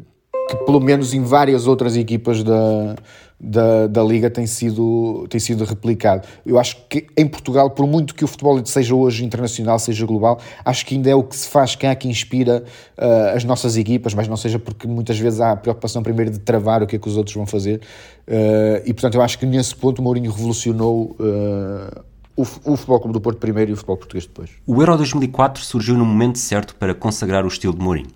que 0.49 0.55
pelo 0.65 0.79
menos 0.79 1.13
em 1.13 1.21
várias 1.21 1.67
outras 1.67 1.95
equipas 1.95 2.43
da, 2.43 2.95
da, 3.39 3.87
da 3.87 4.03
Liga 4.03 4.29
tem 4.29 4.47
sido, 4.47 5.27
tem 5.29 5.39
sido 5.39 5.63
replicado. 5.65 6.27
Eu 6.45 6.57
acho 6.57 6.77
que 6.89 7.07
em 7.17 7.27
Portugal, 7.27 7.69
por 7.69 7.85
muito 7.85 8.15
que 8.15 8.23
o 8.23 8.27
futebol 8.27 8.63
seja 8.65 8.95
hoje 8.95 9.25
internacional, 9.25 9.77
seja 9.77 10.05
global, 10.05 10.39
acho 10.63 10.85
que 10.85 10.95
ainda 10.95 11.09
é 11.09 11.15
o 11.15 11.23
que 11.23 11.35
se 11.35 11.47
faz 11.47 11.75
cá 11.75 11.93
que 11.95 12.07
inspira 12.07 12.63
uh, 12.97 13.35
as 13.35 13.43
nossas 13.43 13.77
equipas, 13.77 14.13
mas 14.13 14.27
não 14.27 14.37
seja 14.37 14.57
porque 14.57 14.87
muitas 14.87 15.19
vezes 15.19 15.41
há 15.41 15.51
a 15.51 15.55
preocupação 15.55 16.01
primeiro 16.01 16.31
de 16.31 16.39
travar 16.39 16.81
o 16.81 16.87
que 16.87 16.95
é 16.95 16.99
que 16.99 17.07
os 17.07 17.17
outros 17.17 17.35
vão 17.35 17.45
fazer. 17.45 17.81
Uh, 18.27 18.81
e 18.85 18.93
portanto, 18.93 19.15
eu 19.15 19.21
acho 19.21 19.37
que 19.37 19.45
nesse 19.45 19.75
ponto 19.75 19.99
o 19.99 20.03
Mourinho 20.03 20.31
revolucionou. 20.31 21.15
Uh, 21.19 22.15
o, 22.37 22.41
o 22.41 22.75
Futebol 22.75 22.99
Clube 22.99 23.13
do 23.13 23.21
Porto 23.21 23.37
primeiro 23.37 23.71
e 23.71 23.73
o 23.73 23.77
futebol 23.77 23.95
português 23.95 24.25
depois. 24.25 24.49
O 24.67 24.81
Euro 24.81 24.97
2004 24.97 25.63
surgiu 25.63 25.95
no 25.95 26.03
momento 26.03 26.37
certo 26.37 26.75
para 26.75 26.93
consagrar 26.93 27.45
o 27.45 27.47
estilo 27.47 27.73
de 27.73 27.79
Mourinho. 27.79 28.09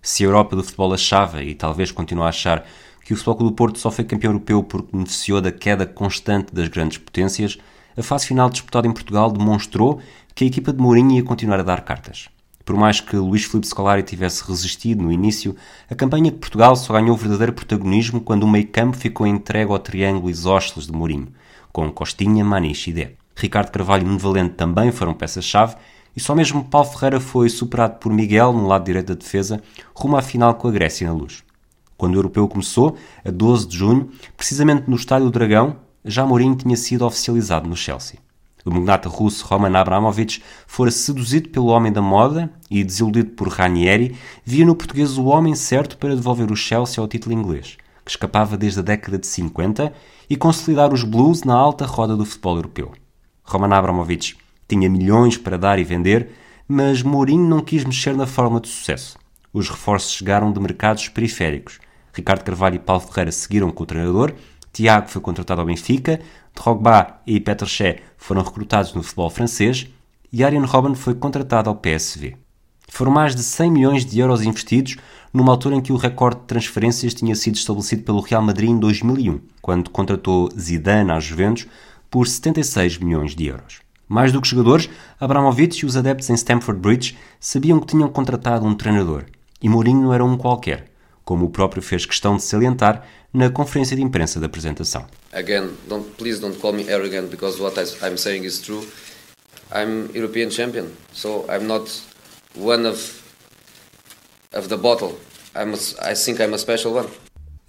Se 0.00 0.22
a 0.22 0.26
Europa 0.26 0.54
do 0.54 0.62
futebol 0.62 0.92
achava, 0.92 1.42
e 1.42 1.56
talvez 1.56 1.90
continue 1.90 2.24
a 2.24 2.28
achar, 2.28 2.64
que 3.04 3.12
o 3.12 3.16
Futebol 3.16 3.36
Clube 3.36 3.52
do 3.52 3.56
Porto 3.56 3.78
só 3.78 3.90
foi 3.90 4.04
campeão 4.04 4.32
europeu 4.32 4.62
porque 4.62 4.88
beneficiou 4.90 5.40
da 5.40 5.52
queda 5.52 5.86
constante 5.86 6.54
das 6.54 6.68
grandes 6.68 6.98
potências, 6.98 7.58
a 7.96 8.02
fase 8.02 8.26
final 8.26 8.48
disputada 8.48 8.88
em 8.88 8.92
Portugal 8.92 9.30
demonstrou 9.30 10.00
que 10.34 10.44
a 10.44 10.46
equipa 10.46 10.72
de 10.72 10.80
Mourinho 10.80 11.12
ia 11.12 11.22
continuar 11.22 11.60
a 11.60 11.62
dar 11.62 11.82
cartas. 11.82 12.28
Por 12.64 12.76
mais 12.76 12.98
que 12.98 13.14
Luís 13.14 13.44
Filipe 13.44 13.66
Scolari 13.66 14.02
tivesse 14.02 14.42
resistido 14.42 15.02
no 15.02 15.12
início, 15.12 15.54
a 15.88 15.94
campanha 15.94 16.30
de 16.30 16.38
Portugal 16.38 16.74
só 16.74 16.94
ganhou 16.94 17.14
verdadeiro 17.14 17.52
protagonismo 17.52 18.22
quando 18.22 18.44
o 18.44 18.48
meio-campo 18.48 18.96
ficou 18.96 19.26
entregue 19.26 19.70
ao 19.70 19.78
triângulo 19.78 20.30
isósceles 20.30 20.86
de 20.86 20.92
Mourinho, 20.92 21.28
com 21.70 21.92
Costinha, 21.92 22.42
Maniche 22.42 22.90
e 22.90 22.94
Dé. 22.94 23.12
Ricardo 23.36 23.70
Carvalho 23.70 24.04
e 24.04 24.06
Nuno 24.06 24.18
Valente 24.18 24.54
também 24.54 24.90
foram 24.90 25.12
peças-chave 25.12 25.76
e 26.16 26.20
só 26.20 26.34
mesmo 26.34 26.64
Paulo 26.64 26.88
Ferreira 26.88 27.20
foi 27.20 27.50
superado 27.50 27.98
por 27.98 28.10
Miguel 28.10 28.54
no 28.54 28.66
lado 28.66 28.86
direito 28.86 29.08
da 29.08 29.14
defesa, 29.14 29.60
rumo 29.94 30.16
à 30.16 30.22
final 30.22 30.54
com 30.54 30.66
a 30.66 30.70
Grécia 30.70 31.06
na 31.06 31.12
luz. 31.12 31.43
Quando 32.04 32.16
o 32.16 32.18
europeu 32.18 32.46
começou, 32.46 32.98
a 33.24 33.30
12 33.30 33.66
de 33.66 33.78
junho, 33.78 34.10
precisamente 34.36 34.90
no 34.90 34.94
Estádio 34.94 35.24
do 35.24 35.32
Dragão, 35.32 35.76
já 36.04 36.26
Mourinho 36.26 36.54
tinha 36.54 36.76
sido 36.76 37.06
oficializado 37.06 37.66
no 37.66 37.74
Chelsea. 37.74 38.18
O 38.62 38.70
magnata 38.70 39.08
russo 39.08 39.46
Roman 39.46 39.74
Abramovich 39.74 40.42
fora 40.66 40.90
seduzido 40.90 41.48
pelo 41.48 41.68
homem 41.68 41.90
da 41.90 42.02
moda 42.02 42.52
e, 42.70 42.84
desiludido 42.84 43.30
por 43.30 43.48
Ranieri, 43.48 44.14
via 44.44 44.66
no 44.66 44.76
português 44.76 45.16
o 45.16 45.24
homem 45.24 45.54
certo 45.54 45.96
para 45.96 46.14
devolver 46.14 46.52
o 46.52 46.56
Chelsea 46.56 47.00
ao 47.00 47.08
título 47.08 47.34
inglês, 47.34 47.78
que 48.04 48.10
escapava 48.10 48.54
desde 48.58 48.80
a 48.80 48.82
década 48.82 49.16
de 49.16 49.26
50, 49.26 49.90
e 50.28 50.36
consolidar 50.36 50.92
os 50.92 51.04
Blues 51.04 51.42
na 51.42 51.54
alta 51.54 51.86
roda 51.86 52.14
do 52.14 52.26
futebol 52.26 52.56
europeu. 52.56 52.92
Roman 53.42 53.74
Abramovich 53.74 54.36
tinha 54.68 54.90
milhões 54.90 55.38
para 55.38 55.56
dar 55.56 55.78
e 55.78 55.84
vender, 55.84 56.32
mas 56.68 57.02
Mourinho 57.02 57.48
não 57.48 57.60
quis 57.60 57.82
mexer 57.82 58.14
na 58.14 58.26
fórmula 58.26 58.60
de 58.60 58.68
sucesso. 58.68 59.16
Os 59.54 59.70
reforços 59.70 60.12
chegaram 60.12 60.52
de 60.52 60.60
mercados 60.60 61.08
periféricos, 61.08 61.78
Ricardo 62.14 62.44
Carvalho 62.44 62.76
e 62.76 62.78
Paulo 62.78 63.02
Ferreira 63.02 63.32
seguiram 63.32 63.70
com 63.70 63.82
o 63.82 63.86
treinador, 63.86 64.32
Tiago 64.74 65.08
foi 65.08 65.22
contratado 65.22 65.60
ao 65.60 65.66
Benfica, 65.66 66.20
Drogba 66.52 67.20
e 67.24 67.38
Petr 67.38 67.66
Cech 67.66 68.02
foram 68.18 68.42
recrutados 68.42 68.92
no 68.92 69.04
futebol 69.04 69.30
francês. 69.30 69.86
E 70.32 70.42
Arjen 70.42 70.64
Robben 70.64 70.96
foi 70.96 71.14
contratado 71.14 71.70
ao 71.70 71.76
PSV. 71.76 72.36
Foram 72.88 73.12
mais 73.12 73.36
de 73.36 73.42
100 73.42 73.70
milhões 73.70 74.04
de 74.04 74.18
euros 74.18 74.42
investidos 74.42 74.96
numa 75.32 75.52
altura 75.52 75.76
em 75.76 75.80
que 75.80 75.92
o 75.92 75.96
recorde 75.96 76.40
de 76.40 76.46
transferências 76.46 77.14
tinha 77.14 77.36
sido 77.36 77.54
estabelecido 77.54 78.02
pelo 78.02 78.20
Real 78.20 78.42
Madrid 78.42 78.70
em 78.70 78.78
2001, 78.78 79.40
quando 79.62 79.90
contratou 79.90 80.50
Zidane 80.58 81.12
às 81.12 81.22
Juventus 81.22 81.68
por 82.10 82.26
76 82.26 82.98
milhões 82.98 83.36
de 83.36 83.46
euros. 83.46 83.80
Mais 84.08 84.32
do 84.32 84.40
que 84.40 84.48
jogadores, 84.48 84.90
Abramovich 85.20 85.84
e 85.84 85.86
os 85.86 85.96
adeptos 85.96 86.28
em 86.30 86.34
Stamford 86.34 86.80
Bridge 86.80 87.16
sabiam 87.38 87.78
que 87.78 87.86
tinham 87.86 88.08
contratado 88.08 88.66
um 88.66 88.74
treinador, 88.74 89.24
e 89.62 89.68
Mourinho 89.68 90.02
não 90.02 90.12
era 90.12 90.24
um 90.24 90.36
qualquer 90.36 90.93
como 91.24 91.46
o 91.46 91.50
próprio 91.50 91.82
fez 91.82 92.04
questão 92.04 92.36
de 92.36 92.42
salientar 92.42 93.06
na 93.32 93.50
conferência 93.50 93.96
de 93.96 94.02
imprensa 94.02 94.38
da 94.38 94.46
apresentação. 94.46 95.06
Again, 95.32 95.70
don't, 95.88 96.08
please 96.16 96.40
don't 96.40 96.58
call 96.58 96.72
me 96.72 96.92
arrogant 96.92 97.28
because 97.28 97.60
what 97.60 97.76
I'm 98.02 98.16
saying 98.16 98.44
is 98.44 98.60
true. 98.60 98.86
I'm 99.72 100.10
European 100.14 100.50
champion, 100.50 100.86
so 101.12 101.44
I'm 101.48 101.66
not 101.66 101.90
one 102.56 102.86
of 102.86 103.22
of 104.52 104.68
the 104.68 104.76
bottle. 104.76 105.18
I'm 105.54 105.74
a, 105.74 106.10
I 106.10 106.14
think 106.14 106.40
I'm 106.40 106.54
a 106.54 106.58
special 106.58 106.94
one. 106.94 107.08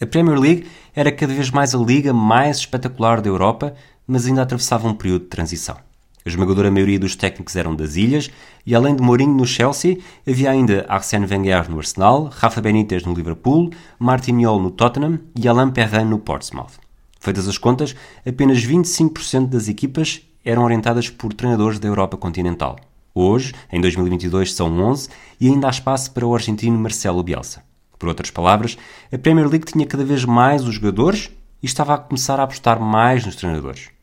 A 0.02 0.06
Premier 0.06 0.38
League 0.38 0.68
era 0.94 1.12
cada 1.12 1.34
vez 1.34 1.50
mais 1.50 1.74
a 1.74 1.78
liga 1.78 2.14
mais 2.14 2.58
espetacular 2.58 3.22
da 3.22 3.30
Europa, 3.30 3.74
mas 4.06 4.28
ainda 4.28 4.42
atravessava 4.42 4.88
um 4.88 4.94
período 4.94 5.24
de 5.24 5.30
transição. 5.30 5.78
A 6.26 6.30
esmagadora 6.30 6.72
maioria 6.72 6.98
dos 6.98 7.16
técnicos 7.16 7.56
eram 7.56 7.76
das 7.76 7.96
ilhas, 7.96 8.32
e 8.66 8.74
além 8.74 8.96
de 8.96 9.02
Mourinho 9.04 9.36
no 9.36 9.46
Chelsea, 9.46 10.00
havia 10.28 10.50
ainda 10.50 10.84
Arsène 10.90 11.28
Wenger 11.28 11.70
no 11.70 11.78
Arsenal, 11.78 12.32
Rafa 12.34 12.60
Benítez 12.60 13.04
no 13.04 13.14
Liverpool, 13.14 13.70
Martin 14.00 14.40
Yol 14.42 14.60
no 14.60 14.72
Tottenham 14.72 15.20
e 15.40 15.48
Alain 15.48 15.70
Perrin 15.70 16.06
no 16.06 16.18
Portsmouth. 16.18 16.80
Feitas 17.20 17.48
as 17.48 17.60
contas, 17.60 17.96
apenas 18.28 18.66
25% 18.66 19.50
das 19.50 19.68
equipas 19.68 20.24
eram 20.44 20.64
orientadas 20.64 21.12
por 21.12 21.32
treinadores 21.32 21.78
da 21.78 21.88
Europa 21.88 22.18
continental. 22.18 22.76
Hoje, 23.14 23.54
em 23.72 23.80
2022, 23.80 24.52
são 24.52 24.76
11 24.80 25.10
e 25.40 25.48
ainda 25.48 25.68
há 25.68 25.70
espaço 25.70 26.12
para 26.12 26.26
o 26.26 26.34
argentino 26.34 26.80
Marcelo 26.80 27.22
Bielsa. 27.22 27.62
Por 28.00 28.10
outras 28.10 28.32
palavras, 28.32 28.80
a 29.14 29.18
Premier 29.20 29.48
League 29.48 29.72
tinha 29.72 29.86
cada 29.86 30.04
vez 30.04 30.26
mais 30.26 30.64
os 30.64 30.74
jogadores 30.74 31.30
e 31.62 31.68
estava 31.68 31.94
a 31.94 32.00
começar 32.00 32.40
a 32.40 32.44
apostar 32.44 32.80
mais 32.80 33.24
nos 33.24 33.36
treinadores. 33.36 33.95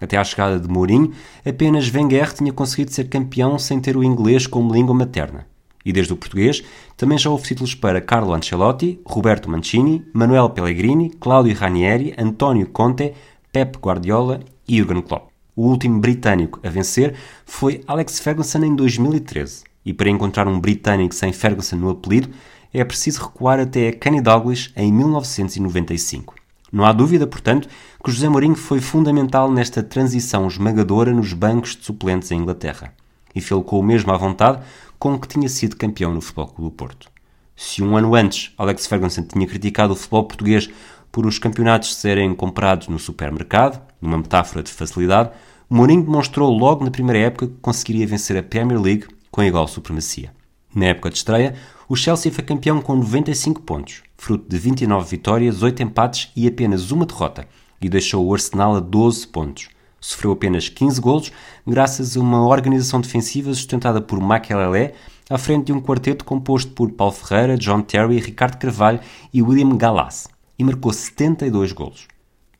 Até 0.00 0.16
à 0.16 0.24
chegada 0.24 0.58
de 0.58 0.68
Mourinho, 0.68 1.12
apenas 1.44 1.92
Wenger 1.92 2.32
tinha 2.32 2.52
conseguido 2.52 2.92
ser 2.92 3.08
campeão 3.08 3.58
sem 3.58 3.78
ter 3.78 3.96
o 3.96 4.04
inglês 4.04 4.46
como 4.46 4.72
língua 4.72 4.94
materna. 4.94 5.46
E 5.84 5.92
desde 5.92 6.12
o 6.12 6.16
português, 6.16 6.62
também 6.96 7.18
já 7.18 7.30
houve 7.30 7.44
títulos 7.44 7.74
para 7.74 8.00
Carlo 8.00 8.34
Ancelotti, 8.34 9.00
Roberto 9.04 9.50
Mancini, 9.50 10.04
Manuel 10.12 10.50
Pellegrini, 10.50 11.10
Claudio 11.10 11.56
Ranieri, 11.56 12.14
António 12.18 12.66
Conte, 12.66 13.14
Pep 13.52 13.78
Guardiola 13.78 14.40
e 14.68 14.78
Jurgen 14.78 15.02
Klopp. 15.02 15.30
O 15.56 15.66
último 15.66 16.00
britânico 16.00 16.60
a 16.62 16.70
vencer 16.70 17.14
foi 17.44 17.82
Alex 17.86 18.20
Ferguson 18.20 18.64
em 18.64 18.74
2013. 18.74 19.64
E 19.84 19.92
para 19.92 20.10
encontrar 20.10 20.46
um 20.46 20.60
britânico 20.60 21.14
sem 21.14 21.32
Ferguson 21.32 21.76
no 21.76 21.90
apelido, 21.90 22.30
é 22.72 22.84
preciso 22.84 23.24
recuar 23.24 23.58
até 23.58 23.88
a 23.88 23.92
Kenny 23.92 24.20
Douglas 24.20 24.70
em 24.76 24.92
1995. 24.92 26.34
Não 26.72 26.84
há 26.84 26.92
dúvida, 26.92 27.26
portanto, 27.26 27.68
que 28.02 28.10
José 28.10 28.28
Mourinho 28.28 28.54
foi 28.54 28.80
fundamental 28.80 29.52
nesta 29.52 29.82
transição 29.82 30.46
esmagadora 30.46 31.12
nos 31.12 31.34
bancos 31.34 31.76
de 31.76 31.84
suplentes 31.84 32.30
em 32.30 32.40
Inglaterra. 32.40 32.94
E 33.34 33.40
fê-lo 33.40 33.62
com 33.62 33.78
o 33.78 33.82
mesmo 33.82 34.10
à 34.10 34.16
vontade 34.16 34.62
com 34.98 35.18
que 35.18 35.28
tinha 35.28 35.48
sido 35.48 35.76
campeão 35.76 36.12
no 36.12 36.20
Futebol 36.20 36.46
Clube 36.46 36.70
do 36.70 36.76
Porto. 36.76 37.10
Se 37.54 37.82
um 37.82 37.96
ano 37.96 38.14
antes 38.14 38.52
Alex 38.56 38.86
Ferguson 38.86 39.22
tinha 39.22 39.46
criticado 39.46 39.92
o 39.92 39.96
futebol 39.96 40.24
português 40.24 40.70
por 41.12 41.26
os 41.26 41.38
campeonatos 41.38 41.94
serem 41.94 42.34
comprados 42.34 42.88
no 42.88 42.98
supermercado, 42.98 43.82
numa 44.00 44.16
metáfora 44.16 44.62
de 44.62 44.72
facilidade, 44.72 45.30
Mourinho 45.68 46.02
demonstrou 46.02 46.50
logo 46.50 46.82
na 46.82 46.90
primeira 46.90 47.26
época 47.26 47.48
que 47.48 47.60
conseguiria 47.60 48.06
vencer 48.06 48.36
a 48.36 48.42
Premier 48.42 48.80
League 48.80 49.06
com 49.30 49.42
igual 49.42 49.68
supremacia. 49.68 50.32
Na 50.74 50.86
época 50.86 51.10
de 51.10 51.18
estreia, 51.18 51.54
o 51.86 51.94
Chelsea 51.94 52.32
foi 52.32 52.44
campeão 52.44 52.80
com 52.80 52.96
95 52.96 53.60
pontos, 53.60 54.02
fruto 54.16 54.48
de 54.48 54.56
29 54.56 55.10
vitórias, 55.10 55.62
8 55.62 55.82
empates 55.82 56.32
e 56.34 56.46
apenas 56.46 56.90
uma 56.90 57.04
derrota, 57.04 57.46
e 57.80 57.88
deixou 57.88 58.26
o 58.26 58.32
Arsenal 58.34 58.76
a 58.76 58.80
12 58.80 59.26
pontos. 59.28 59.68
Sofreu 60.00 60.32
apenas 60.32 60.68
15 60.68 61.00
golos, 61.00 61.32
graças 61.66 62.16
a 62.16 62.20
uma 62.20 62.46
organização 62.46 63.00
defensiva 63.00 63.52
sustentada 63.52 64.00
por 64.00 64.18
Makelele, 64.18 64.94
à 65.28 65.38
frente 65.38 65.66
de 65.66 65.72
um 65.72 65.80
quarteto 65.80 66.24
composto 66.24 66.72
por 66.72 66.90
Paulo 66.92 67.12
Ferreira, 67.12 67.56
John 67.56 67.82
Terry, 67.82 68.18
Ricardo 68.18 68.56
Carvalho 68.56 69.00
e 69.32 69.42
William 69.42 69.76
Gallas, 69.76 70.26
e 70.58 70.64
marcou 70.64 70.92
72 70.92 71.72
golos. 71.72 72.08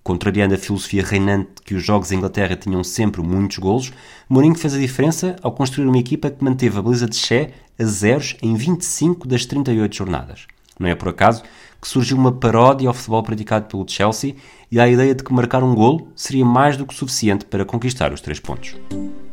Contrariando 0.02 0.54
a 0.54 0.58
filosofia 0.58 1.04
reinante 1.04 1.50
de 1.56 1.62
que 1.62 1.74
os 1.74 1.84
jogos 1.84 2.10
em 2.10 2.16
Inglaterra 2.16 2.56
tinham 2.56 2.82
sempre 2.82 3.20
muitos 3.22 3.58
golos, 3.58 3.92
Mourinho 4.28 4.54
fez 4.54 4.74
a 4.74 4.78
diferença 4.78 5.36
ao 5.42 5.52
construir 5.52 5.86
uma 5.86 5.98
equipa 5.98 6.30
que 6.30 6.42
manteve 6.42 6.78
a 6.78 6.82
baliza 6.82 7.06
de 7.06 7.16
Che 7.16 7.50
a 7.78 7.84
zeros 7.84 8.36
em 8.42 8.54
25 8.54 9.26
das 9.26 9.44
38 9.44 9.96
jornadas. 9.96 10.46
Não 10.78 10.88
é 10.88 10.94
por 10.94 11.08
acaso 11.08 11.42
que 11.80 11.88
surgiu 11.88 12.16
uma 12.16 12.32
paródia 12.32 12.88
ao 12.88 12.94
futebol 12.94 13.22
praticado 13.22 13.66
pelo 13.66 13.88
Chelsea 13.88 14.34
e 14.70 14.78
à 14.78 14.88
ideia 14.88 15.14
de 15.14 15.24
que 15.24 15.32
marcar 15.32 15.62
um 15.62 15.74
golo 15.74 16.08
seria 16.14 16.44
mais 16.44 16.76
do 16.76 16.86
que 16.86 16.94
suficiente 16.94 17.44
para 17.44 17.64
conquistar 17.64 18.12
os 18.12 18.20
três 18.20 18.38
pontos. 18.38 18.76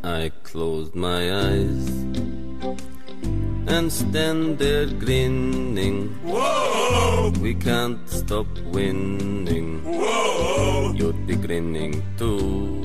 I 0.04 0.32
closed 0.44 0.96
my 0.96 1.30
eyes 1.30 1.86
and 3.68 3.88
stand 3.90 4.58
there 4.58 4.88
grinning. 4.88 6.10
Whoa! 6.24 7.34
We 7.42 7.54
can't 7.54 8.00
stop 8.08 8.48
winning. 8.74 9.82
Whoa! 9.84 10.94
You'd 10.96 11.28
be 11.28 11.36
grinning 11.36 12.02
too. 12.18 12.82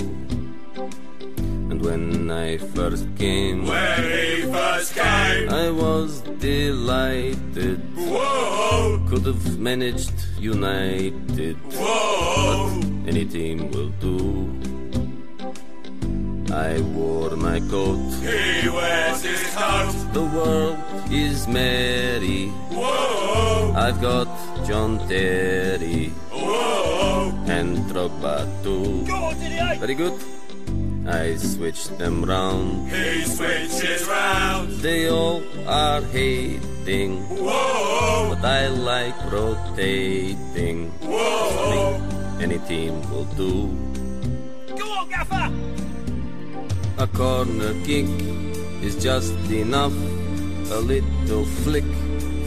And 1.73 1.81
when 1.81 2.31
I 2.31 2.59
first 2.59 3.07
came, 3.17 3.65
when 3.65 4.03
he 4.05 4.43
first 4.43 4.95
came, 4.95 5.49
I 5.49 5.71
was 5.71 6.21
delighted. 6.21 7.81
Whoa! 7.97 9.01
Could 9.09 9.25
have 9.25 9.59
managed 9.59 10.13
United. 10.39 11.57
Whoa! 11.73 12.79
But 12.79 13.09
any 13.09 13.25
team 13.25 13.71
will 13.71 13.89
do. 14.05 14.53
I 16.53 16.79
wore 16.93 17.35
my 17.37 17.59
coat. 17.73 18.05
He 18.21 18.69
wears 18.69 19.23
his 19.23 19.41
coat. 19.57 19.97
The 20.13 20.27
world 20.37 20.77
is 21.11 21.49
merry. 21.49 22.49
Whoa! 22.69 23.73
I've 23.75 23.99
got 24.03 24.29
John 24.67 24.99
Terry. 25.09 26.13
Whoa! 26.37 27.33
And 27.47 27.79
Drogba 27.89 28.45
too. 28.63 29.07
Go 29.07 29.17
on, 29.17 29.79
Very 29.81 29.95
good. 29.95 30.21
I 31.07 31.35
switch 31.37 31.89
them 31.99 32.25
round. 32.25 32.89
He 32.91 33.25
switches 33.25 34.07
round. 34.07 34.71
They 34.79 35.11
all 35.11 35.43
are 35.67 36.01
hating. 36.01 37.23
Whoa! 37.29 38.31
But 38.31 38.45
I 38.45 38.69
like 38.69 39.17
rotating. 39.33 40.91
Whoa! 41.03 42.01
Any 42.41 42.59
team 42.71 43.03
will 43.11 43.25
do. 43.35 43.69
Go 44.79 44.87
on, 44.93 45.09
Gaffer! 45.09 45.51
A 46.99 47.07
corner 47.09 47.75
kick 47.85 48.07
is 48.81 48.95
just 49.03 49.35
enough. 49.51 49.95
A 50.71 50.79
little 50.79 51.45
flick 51.65 51.85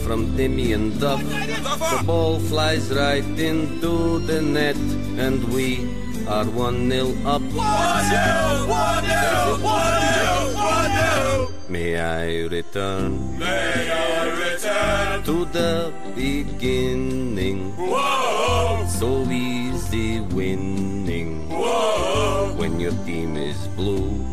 from 0.06 0.36
Damien 0.38 0.98
Duff. 0.98 1.22
The 1.22 2.04
ball 2.06 2.39
flies 2.39 2.89
right 2.94 3.26
into 3.38 4.20
the 4.20 4.41
net, 4.41 4.78
and 5.18 5.44
we 5.54 6.05
are 6.27 6.45
1 6.45 6.89
0 6.89 7.09
up. 7.25 7.41
1 7.41 7.51
0, 7.51 8.67
1 8.67 9.05
0, 9.05 9.59
1 9.61 9.91
0, 9.91 11.51
May 11.69 11.99
I 11.99 12.45
return? 12.47 13.38
May 13.38 13.91
I 13.91 14.29
return 14.29 15.23
to 15.23 15.45
the 15.45 15.93
beginning? 16.15 17.73
Whoa! 17.77 18.85
So 18.88 19.23
easy 19.29 20.21
winning. 20.21 21.49
Whoa! 21.49 22.53
When 22.57 22.79
your 22.79 22.93
team 23.05 23.38
is 23.38 23.67
blue. 23.75 24.25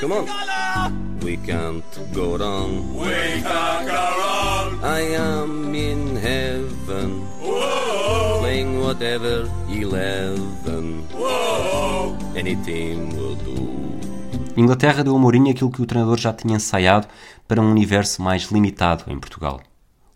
Come 0.00 0.12
on. 0.12 1.20
We 1.20 1.36
can't 1.36 1.84
go 2.14 2.36
wrong. 2.38 2.96
We 2.96 3.42
can't 3.44 3.86
go 3.86 4.04
wrong. 4.18 4.84
I 4.84 5.00
am 5.00 5.74
in 5.74 6.16
heaven. 6.16 7.29
Playing 8.50 8.82
whatever 8.82 9.48
eleven. 9.68 11.04
Whoa. 11.14 12.16
Any 12.36 12.56
team 12.56 13.10
will 13.14 13.36
do. 13.36 14.60
Inglaterra 14.60 15.04
deu 15.04 15.14
a 15.14 15.18
Mourinho 15.20 15.52
aquilo 15.52 15.70
que 15.70 15.80
o 15.80 15.86
treinador 15.86 16.18
já 16.18 16.32
tinha 16.32 16.56
ensaiado 16.56 17.06
para 17.46 17.60
um 17.62 17.70
universo 17.70 18.20
mais 18.20 18.50
limitado 18.50 19.04
em 19.06 19.20
Portugal. 19.20 19.60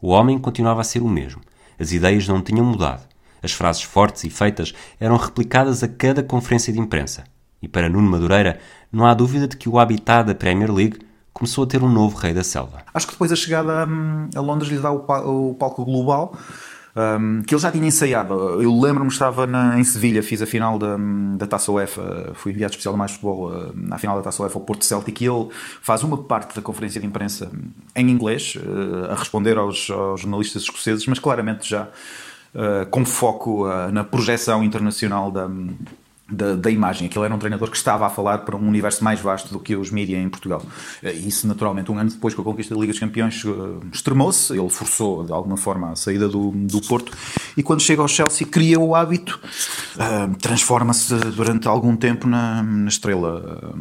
O 0.03 0.09
homem 0.09 0.37
continuava 0.37 0.81
a 0.81 0.85
ser 0.85 1.01
o 1.01 1.09
mesmo. 1.09 1.42
As 1.79 1.92
ideias 1.92 2.27
não 2.27 2.42
tinham 2.42 2.66
mudado. 2.66 3.05
As 3.40 3.53
frases 3.53 3.83
fortes 3.83 4.25
e 4.25 4.31
feitas 4.31 4.75
eram 4.99 5.16
replicadas 5.16 5.85
a 5.85 5.88
cada 5.88 6.20
conferência 6.20 6.73
de 6.73 6.81
imprensa. 6.81 7.23
E 7.62 7.68
para 7.68 7.88
Nuno 7.88 8.11
Madureira, 8.11 8.59
não 8.90 9.07
há 9.07 9.14
dúvida 9.14 9.47
de 9.47 9.57
que 9.57 9.68
o 9.68 9.79
habitat 9.79 10.27
da 10.27 10.35
Premier 10.35 10.73
League 10.73 10.99
começou 11.33 11.62
a 11.62 11.66
ter 11.68 11.85
um 11.85 11.88
novo 11.88 12.16
rei 12.16 12.35
da 12.35 12.42
selva. 12.42 12.83
Acho 12.92 13.07
que 13.07 13.12
depois 13.12 13.31
a 13.31 13.37
chegada 13.37 13.87
hum, 13.87 14.29
a 14.35 14.40
Londres 14.40 14.73
lhe 14.73 14.79
dá 14.81 14.90
o 14.90 15.55
palco 15.55 15.85
global. 15.85 16.37
Um, 16.96 17.42
que 17.42 17.52
ele 17.52 17.61
já 17.61 17.72
tinha 17.72 17.87
ensaiado. 17.87 18.62
Eu 18.62 18.80
lembro-me, 18.80 19.11
estava 19.11 19.48
na, 19.48 19.78
em 19.78 19.83
Sevilha, 19.83 20.22
fiz 20.22 20.40
a 20.40 20.46
final 20.46 20.78
da, 20.78 20.96
da 21.37 21.46
Taça 21.46 21.72
UEFA, 21.72 22.30
fui 22.35 22.52
enviado 22.52 22.70
especial 22.70 22.94
de 22.94 22.98
mais 22.98 23.11
futebol 23.11 23.50
na 23.74 23.98
final 23.98 24.16
da 24.16 24.22
Taça 24.22 24.42
UEFA 24.42 24.59
ao 24.59 24.64
Porto 24.64 24.85
Celtic 24.85 25.20
e 25.20 25.26
ele 25.26 25.48
faz 25.83 26.04
uma 26.04 26.16
parte 26.16 26.54
da 26.54 26.62
conferência 26.62 27.00
de 27.00 27.07
imprensa 27.07 27.50
em 27.96 28.09
inglês, 28.09 28.57
uh, 28.57 29.11
a 29.11 29.16
responder 29.16 29.59
aos, 29.59 29.90
aos, 29.90 30.20
jornalistas 30.20 30.62
escoceses, 30.62 31.04
mas 31.07 31.18
claramente 31.18 31.68
já 31.68 31.88
uh, 32.54 32.87
com 32.90 33.04
foco 33.04 33.66
uh, 33.66 33.90
na 33.90 34.04
projeção 34.04 34.62
internacional 34.62 35.33
da, 35.33 35.48
da, 36.30 36.54
da, 36.54 36.70
imagem. 36.70 37.06
Aquele 37.06 37.26
era 37.26 37.34
um 37.34 37.38
treinador 37.38 37.70
que 37.70 37.76
estava 37.76 38.06
a 38.06 38.10
falar 38.10 38.38
para 38.38 38.56
um 38.56 38.66
universo 38.66 39.04
mais 39.04 39.20
vasto 39.20 39.52
do 39.52 39.60
que 39.60 39.76
os 39.76 39.90
mídias 39.90 40.22
em 40.22 40.28
Portugal. 40.28 40.62
Eh, 41.02 41.12
isso, 41.12 41.46
naturalmente, 41.46 41.92
um 41.92 41.98
ano 41.98 42.10
depois, 42.10 42.34
com 42.34 42.40
a 42.40 42.44
conquista 42.44 42.74
da 42.74 42.80
Liga 42.80 42.92
dos 42.92 43.00
Campeões, 43.00 43.44
eh, 43.44 43.87
extremou-se. 43.92 44.52
Ele 44.52 44.70
forçou, 44.70 45.24
de 45.24 45.32
alguma 45.32 45.56
forma, 45.56 45.92
a 45.92 45.96
saída 45.96 46.26
do, 46.26 46.50
do 46.50 46.80
Porto. 46.80 47.12
E 47.56 47.62
quando 47.62 47.82
chega 47.82 48.00
ao 48.00 48.08
Chelsea, 48.08 48.46
cria 48.46 48.80
o 48.80 48.94
hábito, 48.94 49.38
uh, 49.96 50.34
transforma-se 50.38 51.14
durante 51.37 51.68
algum 51.68 51.94
tempo 51.94 52.26
na, 52.26 52.62
na 52.62 52.88
estrela, 52.88 53.74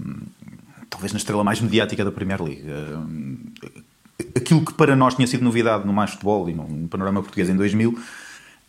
talvez 0.89 1.12
na 1.13 1.17
estrela 1.17 1.43
mais 1.43 1.60
mediática 1.62 2.03
da 2.03 2.12
Premier 2.12 2.41
League. 2.41 2.65
Aquilo 4.36 4.63
que 4.63 4.73
para 4.73 4.95
nós 4.95 5.15
tinha 5.15 5.27
sido 5.27 5.43
novidade 5.43 5.86
no 5.88 5.93
mais 5.93 6.12
futebol 6.12 6.49
e 6.49 6.53
no 6.53 6.88
panorama 6.88 7.21
português 7.21 7.49
em 7.49 7.56
2000 7.56 7.97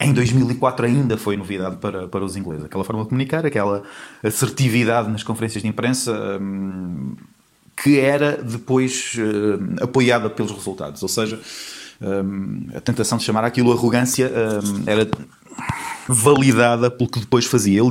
em 0.05 0.13
2004 0.13 0.87
ainda 0.87 1.17
foi 1.17 1.37
novidade 1.37 1.77
para, 1.77 2.09
para 2.09 2.25
os 2.25 2.37
ingleses. 2.37 2.65
Aquela 2.65 2.85
forma 2.85 3.03
de 3.03 3.09
comunicar, 3.09 3.47
aquela 3.47 3.83
assertividade 4.23 5.11
nas 5.11 5.23
conferências 5.23 5.63
de 5.63 5.69
imprensa 5.69 6.39
hum, 6.41 7.15
que 7.77 7.99
era 7.99 8.37
depois 8.37 9.17
hum, 9.19 9.77
apoiada 9.81 10.29
pelos 10.31 10.53
resultados. 10.53 11.03
Ou 11.03 11.09
seja, 11.09 11.41
hum, 12.01 12.67
a 12.75 12.81
tentação 12.81 13.19
de 13.19 13.25
chamar 13.25 13.45
aquilo 13.45 13.73
arrogância 13.73 14.31
era 14.87 15.09
validada 16.09 16.91
pelo 16.91 17.11
que 17.11 17.21
depois 17.21 17.47
fazia. 17.47 17.81
Ele 17.81 17.91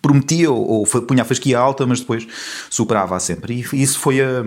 prometia 0.00 0.50
ou, 0.50 0.66
ou 0.66 0.86
punha 1.02 1.22
a 1.22 1.24
fasquia 1.24 1.58
alta, 1.58 1.86
mas 1.86 2.00
depois 2.00 2.26
superava-a 2.70 3.20
sempre. 3.20 3.64
E 3.72 3.82
isso 3.82 3.98
foi 3.98 4.20
a 4.20 4.44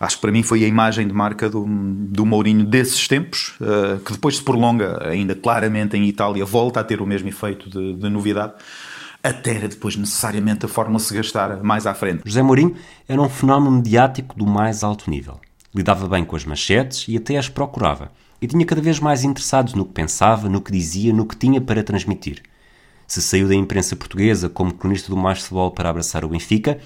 acho 0.00 0.16
que 0.16 0.22
para 0.22 0.32
mim 0.32 0.42
foi 0.42 0.64
a 0.64 0.68
imagem 0.68 1.06
de 1.06 1.14
marca 1.14 1.48
do, 1.48 1.64
do 1.66 2.24
Mourinho 2.26 2.64
desses 2.64 3.06
tempos, 3.08 3.54
uh, 3.60 3.98
que 4.00 4.12
depois 4.12 4.36
se 4.36 4.42
prolonga 4.42 5.08
ainda 5.08 5.34
claramente 5.34 5.96
em 5.96 6.04
Itália, 6.06 6.44
volta 6.44 6.80
a 6.80 6.84
ter 6.84 7.00
o 7.00 7.06
mesmo 7.06 7.28
efeito 7.28 7.68
de, 7.68 7.94
de 7.94 8.08
novidade 8.08 8.54
até 9.22 9.66
depois 9.66 9.96
necessariamente 9.96 10.64
a 10.64 10.68
fórmula 10.68 10.98
se 10.98 11.12
gastar 11.12 11.62
mais 11.62 11.86
à 11.86 11.94
frente. 11.94 12.22
José 12.24 12.42
Mourinho 12.42 12.76
era 13.08 13.20
um 13.20 13.28
fenómeno 13.28 13.76
mediático 13.76 14.36
do 14.36 14.46
mais 14.46 14.82
alto 14.82 15.10
nível. 15.10 15.40
Lidava 15.74 16.08
bem 16.08 16.24
com 16.24 16.36
as 16.36 16.44
manchetes 16.44 17.06
e 17.08 17.16
até 17.16 17.36
as 17.36 17.48
procurava. 17.48 18.10
E 18.40 18.46
tinha 18.46 18.64
cada 18.64 18.80
vez 18.80 19.00
mais 19.00 19.24
interessados 19.24 19.74
no 19.74 19.84
que 19.84 19.92
pensava, 19.92 20.48
no 20.48 20.60
que 20.60 20.70
dizia, 20.70 21.12
no 21.12 21.26
que 21.26 21.36
tinha 21.36 21.60
para 21.60 21.82
transmitir. 21.82 22.42
Se 23.06 23.20
saiu 23.20 23.48
da 23.48 23.54
imprensa 23.54 23.96
portuguesa 23.96 24.48
como 24.48 24.72
cronista 24.72 25.08
do 25.08 25.16
mais 25.16 25.40
futebol 25.40 25.70
para 25.70 25.90
abraçar 25.90 26.24
o 26.24 26.28
Benfica, 26.28 26.78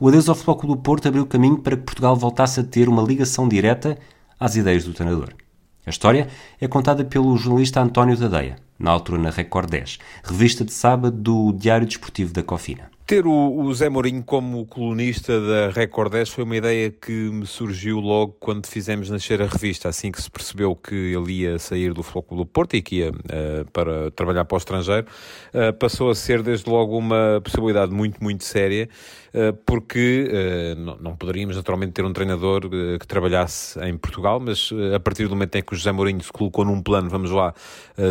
o 0.00 0.08
adeus 0.08 0.30
ao 0.30 0.34
Futebol 0.34 0.56
Clube 0.56 0.74
do 0.76 0.82
Porto 0.82 1.06
abriu 1.06 1.26
caminho 1.26 1.58
para 1.58 1.76
que 1.76 1.82
Portugal 1.82 2.16
voltasse 2.16 2.58
a 2.58 2.64
ter 2.64 2.88
uma 2.88 3.02
ligação 3.02 3.46
direta 3.46 3.98
às 4.38 4.56
ideias 4.56 4.84
do 4.84 4.94
treinador. 4.94 5.34
A 5.84 5.90
história 5.90 6.26
é 6.58 6.66
contada 6.66 7.04
pelo 7.04 7.36
jornalista 7.36 7.82
António 7.82 8.16
Tadeia, 8.16 8.56
na 8.78 8.90
altura 8.90 9.20
na 9.20 9.28
Record 9.28 9.68
10, 9.68 9.98
revista 10.24 10.64
de 10.64 10.72
sábado 10.72 11.14
do 11.14 11.52
Diário 11.52 11.86
Desportivo 11.86 12.32
da 12.32 12.42
Cofina. 12.42 12.90
Ter 13.06 13.26
o, 13.26 13.58
o 13.58 13.74
Zé 13.74 13.88
Mourinho 13.88 14.22
como 14.22 14.64
colunista 14.66 15.40
da 15.40 15.70
Record 15.70 16.12
10 16.12 16.28
foi 16.28 16.44
uma 16.44 16.56
ideia 16.56 16.90
que 16.90 17.10
me 17.10 17.44
surgiu 17.44 17.98
logo 17.98 18.36
quando 18.38 18.68
fizemos 18.68 19.10
nascer 19.10 19.42
a 19.42 19.46
revista, 19.46 19.88
assim 19.88 20.12
que 20.12 20.22
se 20.22 20.30
percebeu 20.30 20.76
que 20.76 20.94
ele 20.94 21.32
ia 21.40 21.58
sair 21.58 21.92
do 21.92 22.04
Clube 22.04 22.36
do 22.36 22.46
Porto 22.46 22.76
e 22.76 22.80
que 22.80 22.98
ia 22.98 23.10
uh, 23.10 23.70
para 23.72 24.12
trabalhar 24.12 24.44
para 24.44 24.54
o 24.54 24.58
estrangeiro, 24.58 25.08
uh, 25.52 25.72
passou 25.72 26.08
a 26.08 26.14
ser 26.14 26.40
desde 26.40 26.70
logo 26.70 26.96
uma 26.96 27.40
possibilidade 27.42 27.92
muito, 27.92 28.22
muito 28.22 28.44
séria, 28.44 28.88
porque 29.64 30.74
não, 30.76 30.96
não, 30.96 31.16
poderíamos 31.16 31.56
naturalmente 31.56 31.92
ter 31.92 32.04
um 32.04 32.12
treinador 32.12 32.68
que 32.98 33.06
trabalhasse 33.06 33.78
em 33.80 33.96
Portugal, 33.96 34.40
mas 34.40 34.70
a 34.94 35.00
partir 35.00 35.24
do 35.24 35.30
momento 35.30 35.56
em 35.56 35.62
que 35.62 35.72
o 35.72 35.76
José 35.76 35.92
Mourinho 35.92 36.22
se 36.22 36.32
colocou 36.32 36.64
num 36.64 36.82
plano, 36.82 37.08
vamos 37.08 37.30
lá, 37.30 37.54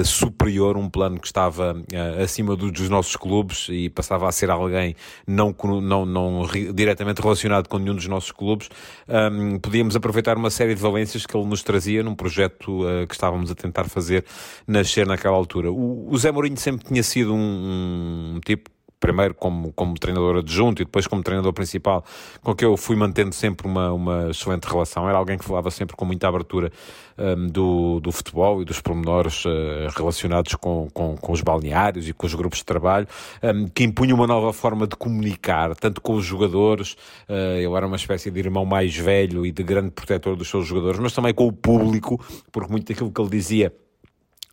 superior, 0.06 0.78
um 0.78 0.90
plano 0.90 1.20
que 1.20 1.28
estava 1.28 1.76
acima 2.24 2.56
dos 2.56 2.90
nossos 2.90 3.16
clubes 3.16 3.68
e 3.70 3.90
passava 3.90 4.28
a 4.28 4.32
ser 4.32 4.50
alguém 4.50 4.96
não, 5.28 5.56
não, 5.82 6.06
não 6.06 6.48
diretamente 6.74 7.22
relacionado 7.22 7.68
com 7.68 7.78
nenhum 7.78 7.96
dos 7.96 8.08
nossos 8.08 8.32
clubes, 8.32 8.70
um, 9.08 9.60
podíamos 9.60 9.96
aproveitar 9.96 10.38
uma 10.38 10.50
série 10.50 10.76
de 10.76 10.82
valências 10.82 11.26
que 11.26 11.36
ele 11.36 11.46
nos 11.46 11.64
trazia 11.64 12.04
num 12.04 12.16
projeto 12.16 12.82
que 13.08 13.14
estávamos 13.14 13.52
a 13.52 13.56
tentar 13.56 13.86
fazer 13.86 14.26
nascer 14.68 15.06
naquela 15.06 15.36
altura. 15.36 15.72
O, 15.72 16.16
Zé 16.18 16.32
Mourinho 16.32 16.58
sempre 16.58 16.86
tinha 16.86 17.04
sido 17.04 17.34
um, 17.34 18.36
um 18.36 18.40
tipo 18.46 18.70
primeiro 19.00 19.34
como, 19.34 19.72
como 19.74 19.94
treinador 19.96 20.38
adjunto 20.38 20.82
e 20.82 20.86
depois 20.86 21.08
como 21.08 21.24
treinador 21.24 21.54
principal, 21.54 22.04
com 22.42 22.54
que 22.54 22.66
eu 22.66 22.76
fui 22.76 22.96
mantendo 22.96 23.34
sempre 23.34 23.68
uma, 23.68 23.92
uma 23.94 24.30
excelente 24.30 24.66
relação. 24.66 25.08
Era 25.08 25.18
alguém 25.18 25.38
que 25.38 25.46
falava 25.46 25.72
sempre 25.72 25.96
com 25.96 26.06
muita 26.06 26.28
abertura 26.28 26.72
um, 27.18 27.48
do, 27.48 28.00
do 28.00 28.12
futebol 28.12 28.62
e 28.62 28.66
dos 28.66 28.82
pormenores 28.82 29.46
uh, 29.46 29.50
relacionados 29.96 30.56
com, 30.56 30.88
com, 30.94 31.16
com, 31.18 31.32
os 31.32 31.42
balneários 31.42 32.08
e 32.08 32.14
com 32.14 32.26
os 32.26 32.34
grupos 32.34 32.60
de 32.60 32.66
trabalho, 32.66 33.08
um, 33.44 33.68
que 33.68 33.84
impunha 33.84 34.14
uma 34.14 34.28
nova 34.28 34.52
forma 34.54 34.88
de 34.88 34.96
comunicar, 34.96 35.76
tanto 35.76 36.02
com 36.02 36.14
os 36.14 36.26
jogadores, 36.26 36.94
uh, 37.28 37.58
ele 37.58 37.74
era 37.74 37.88
uma 37.88 37.96
espécie 37.96 38.30
de 38.30 38.40
irmão 38.40 38.66
mais 38.66 38.96
velho 38.96 39.46
e 39.46 39.52
de 39.52 39.64
grande 39.64 39.92
protetor 39.92 40.36
dos 40.36 40.50
seus 40.50 40.68
jogadores, 40.68 41.00
mas 41.00 41.14
também 41.14 41.34
com 41.34 41.48
o 41.48 41.54
público, 41.54 42.20
porque 42.52 42.72
muito 42.72 42.88
daquilo 42.88 43.12
que 43.12 43.22
ele 43.22 43.30
dizia 43.30 43.74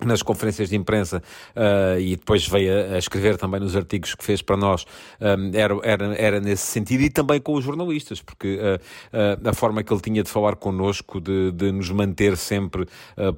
nas 0.04 0.22
conferências 0.22 0.68
de 0.68 0.76
imprensa 0.76 1.22
uh, 1.54 1.98
e 1.98 2.16
depois 2.16 2.46
veio 2.46 2.72
a, 2.72 2.94
a, 2.94 2.98
escrever 2.98 3.38
também 3.38 3.60
nos 3.60 3.74
artigos 3.74 4.14
que 4.14 4.22
fez 4.22 4.42
para 4.42 4.56
nós 4.56 4.84
um, 5.20 5.56
era, 5.56 5.74
era, 5.82 6.14
era 6.16 6.40
nesse 6.40 6.66
sentido 6.66 7.02
e 7.02 7.10
também 7.10 7.40
com 7.40 7.54
os 7.54 7.64
jornalistas 7.64 8.20
porque 8.20 8.58
uh, 8.58 8.76
uh, 9.16 9.48
a 9.48 9.54
forma 9.54 9.82
que 9.82 9.92
ele 9.92 10.02
tinha 10.02 10.22
de 10.22 10.30
falar 10.30 10.56
connosco 10.56 11.20
de, 11.20 11.50
de 11.52 11.72
nos 11.72 11.90
manter 11.90 12.36
sempre 12.36 12.86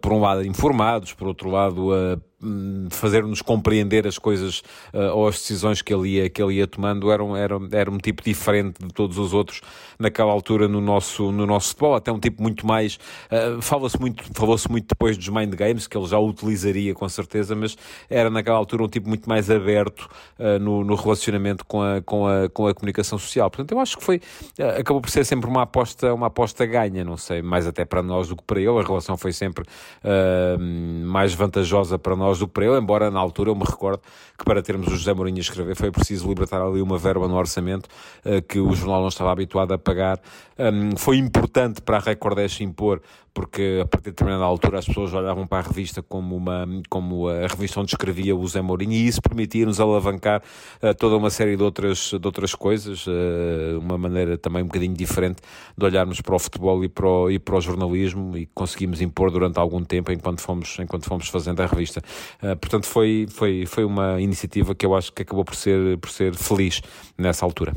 por 0.00 0.12
um 0.12 0.20
lado 0.20 0.44
informados, 0.44 1.12
por 1.12 1.28
outro 1.28 1.48
lado 1.48 1.92
fazer-nos 2.90 3.42
compreender 3.42 4.06
as 4.06 4.16
coisas 4.16 4.60
uh, 4.94 5.12
ou 5.12 5.26
as 5.26 5.36
decisões 5.36 5.82
que 5.82 5.92
ele 5.92 6.10
ia, 6.10 6.30
que 6.30 6.40
ele 6.40 6.54
ia 6.54 6.68
tomando 6.68 7.10
era, 7.10 7.24
era, 7.36 7.58
era 7.72 7.90
um 7.90 7.98
tipo 7.98 8.22
diferente 8.22 8.78
de 8.80 8.92
todos 8.94 9.18
os 9.18 9.34
outros 9.34 9.60
naquela 9.98 10.30
altura 10.30 10.68
no 10.68 10.80
nosso, 10.80 11.32
no 11.32 11.44
nosso 11.44 11.70
futebol, 11.70 11.96
até 11.96 12.12
um 12.12 12.20
tipo 12.20 12.40
muito 12.40 12.64
mais 12.64 12.96
uh, 13.30 13.60
fala-se 13.60 14.00
muito, 14.00 14.22
falou-se 14.34 14.70
muito 14.70 14.86
depois 14.86 15.16
dos 15.16 15.28
mind 15.28 15.52
games, 15.54 15.88
que 15.88 15.98
ele 15.98 16.06
já 16.06 16.18
utilizaria 16.18 16.94
com 16.94 17.08
certeza, 17.08 17.56
mas 17.56 17.76
era 18.08 18.30
naquela 18.30 18.56
altura 18.56 18.84
um 18.84 18.88
tipo 18.88 19.08
muito 19.08 19.28
mais 19.28 19.50
aberto 19.50 20.08
uh, 20.38 20.60
no, 20.60 20.84
no 20.84 20.94
relacionamento 20.94 21.64
com 21.66 21.82
a, 21.82 22.00
com, 22.02 22.28
a, 22.28 22.48
com 22.48 22.68
a 22.68 22.74
comunicação 22.74 23.18
social, 23.18 23.50
portanto 23.50 23.72
eu 23.72 23.80
acho 23.80 23.98
que 23.98 24.04
foi, 24.04 24.20
acabou 24.78 25.00
por 25.00 25.10
ser 25.10 25.24
sempre 25.24 25.50
uma 25.50 25.62
aposta, 25.62 26.14
uma 26.14 26.28
aposta 26.28 26.64
ganha, 26.64 27.02
não 27.02 27.16
sei, 27.16 27.42
mais 27.42 27.66
até 27.66 27.84
para 27.84 28.00
nós 28.00 28.28
do 28.28 28.36
que 28.36 28.44
para 28.44 28.60
ele, 28.60 28.78
a 28.78 28.82
relação 28.82 29.16
foi 29.16 29.32
sempre 29.32 29.64
mais 31.04 31.34
vantajosa 31.34 31.98
para 31.98 32.14
nós 32.14 32.27
nós 32.28 32.38
do 32.38 32.50
ele, 32.58 32.78
embora 32.78 33.10
na 33.10 33.18
altura 33.18 33.50
eu 33.50 33.54
me 33.54 33.64
recordo 33.64 34.00
que 34.36 34.44
para 34.44 34.62
termos 34.62 34.88
o 34.88 34.96
José 34.96 35.12
Mourinho 35.14 35.38
a 35.38 35.40
escrever 35.40 35.74
foi 35.74 35.90
preciso 35.90 36.28
libertar 36.28 36.60
ali 36.60 36.82
uma 36.82 36.98
verba 36.98 37.26
no 37.26 37.36
orçamento 37.36 37.88
uh, 38.24 38.42
que 38.42 38.60
o 38.60 38.72
jornal 38.74 39.00
não 39.00 39.08
estava 39.08 39.32
habituado 39.32 39.72
a 39.72 39.78
pagar. 39.78 40.20
Um, 40.58 40.96
foi 40.96 41.16
importante 41.16 41.80
para 41.80 41.96
a 41.96 42.00
Record 42.00 42.38
impor, 42.60 43.00
porque 43.32 43.80
a 43.82 43.86
partir 43.86 44.06
de 44.06 44.10
determinada 44.10 44.44
altura 44.44 44.80
as 44.80 44.86
pessoas 44.86 45.12
olhavam 45.14 45.46
para 45.46 45.58
a 45.58 45.68
revista 45.68 46.02
como, 46.02 46.36
uma, 46.36 46.66
como 46.88 47.28
a 47.28 47.46
revista 47.46 47.80
onde 47.80 47.92
escrevia 47.92 48.34
o 48.34 48.42
José 48.42 48.60
Mourinho 48.60 48.92
e 48.92 49.06
isso 49.06 49.22
permitia-nos 49.22 49.80
alavancar 49.80 50.42
uh, 50.82 50.94
toda 50.94 51.16
uma 51.16 51.30
série 51.30 51.56
de 51.56 51.62
outras, 51.62 52.10
de 52.10 52.26
outras 52.26 52.54
coisas, 52.54 53.06
uh, 53.06 53.78
uma 53.80 53.96
maneira 53.96 54.36
também 54.36 54.62
um 54.62 54.66
bocadinho 54.66 54.94
diferente 54.94 55.40
de 55.76 55.84
olharmos 55.84 56.20
para 56.20 56.34
o 56.34 56.38
futebol 56.38 56.84
e 56.84 56.88
para 56.88 57.08
o, 57.08 57.30
e 57.30 57.38
para 57.38 57.56
o 57.56 57.60
jornalismo 57.60 58.36
e 58.36 58.46
conseguimos 58.46 59.00
impor 59.00 59.30
durante 59.30 59.58
algum 59.58 59.82
tempo 59.84 60.12
enquanto 60.12 60.40
fomos, 60.40 60.76
enquanto 60.80 61.06
fomos 61.06 61.28
fazendo 61.28 61.60
a 61.60 61.66
revista. 61.66 62.02
Uh, 62.42 62.56
portanto, 62.56 62.86
foi, 62.86 63.26
foi, 63.30 63.66
foi 63.66 63.84
uma 63.84 64.20
iniciativa 64.20 64.74
que 64.74 64.84
eu 64.84 64.94
acho 64.94 65.12
que 65.12 65.22
acabou 65.22 65.44
por 65.44 65.54
ser, 65.54 65.98
por 65.98 66.10
ser 66.10 66.34
feliz 66.34 66.80
nessa 67.16 67.44
altura. 67.44 67.72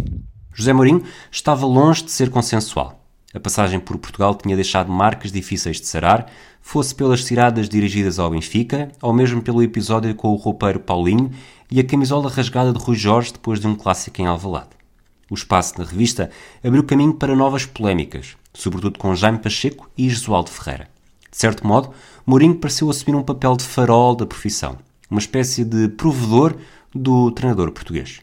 José 0.54 0.74
Mourinho 0.74 1.04
estava 1.32 1.66
longe 1.66 2.04
de 2.04 2.12
ser 2.12 2.30
consensual. 2.30 3.02
A 3.34 3.40
passagem 3.40 3.80
por 3.80 3.98
Portugal 3.98 4.36
tinha 4.36 4.56
deixado 4.56 4.92
marcas 4.92 5.32
difíceis 5.32 5.80
de 5.80 5.88
sarar, 5.88 6.30
fosse 6.62 6.94
pelas 6.94 7.24
tiradas 7.24 7.70
dirigidas 7.70 8.20
ao 8.20 8.30
Benfica, 8.30 8.92
ou 9.02 9.14
mesmo 9.14 9.42
pelo 9.42 9.64
episódio 9.64 10.14
com 10.16 10.30
o 10.30 10.36
roupeiro 10.36 10.82
Paulinho 10.82 11.32
e 11.70 11.80
a 11.80 11.84
camisola 11.84 12.30
rasgada 12.30 12.74
de 12.74 12.80
Rui 12.80 12.98
Jorge 12.98 13.32
depois 13.32 13.60
de 13.60 13.68
um 13.68 13.76
clássico 13.76 14.22
em 14.22 14.26
Alvalade. 14.26 14.82
O 15.30 15.34
espaço 15.34 15.80
na 15.80 15.86
revista 15.86 16.30
abriu 16.62 16.84
caminho 16.84 17.14
para 17.14 17.34
novas 17.34 17.66
polémicas, 17.66 18.36
sobretudo 18.54 19.00
com 19.00 19.16
Jaime 19.16 19.40
Pacheco 19.40 19.90
e 19.98 20.10
Jesualdo 20.10 20.50
Ferreira. 20.50 20.90
De 21.32 21.38
certo 21.38 21.66
modo, 21.66 21.92
Mourinho 22.26 22.56
pareceu 22.56 22.90
assumir 22.90 23.18
um 23.18 23.24
papel 23.24 23.56
de 23.56 23.64
farol 23.64 24.16
da 24.16 24.26
profissão, 24.26 24.78
uma 25.10 25.20
espécie 25.20 25.64
de 25.64 25.88
provedor 25.88 26.56
do 26.94 27.32
treinador 27.32 27.72
português. 27.72 28.22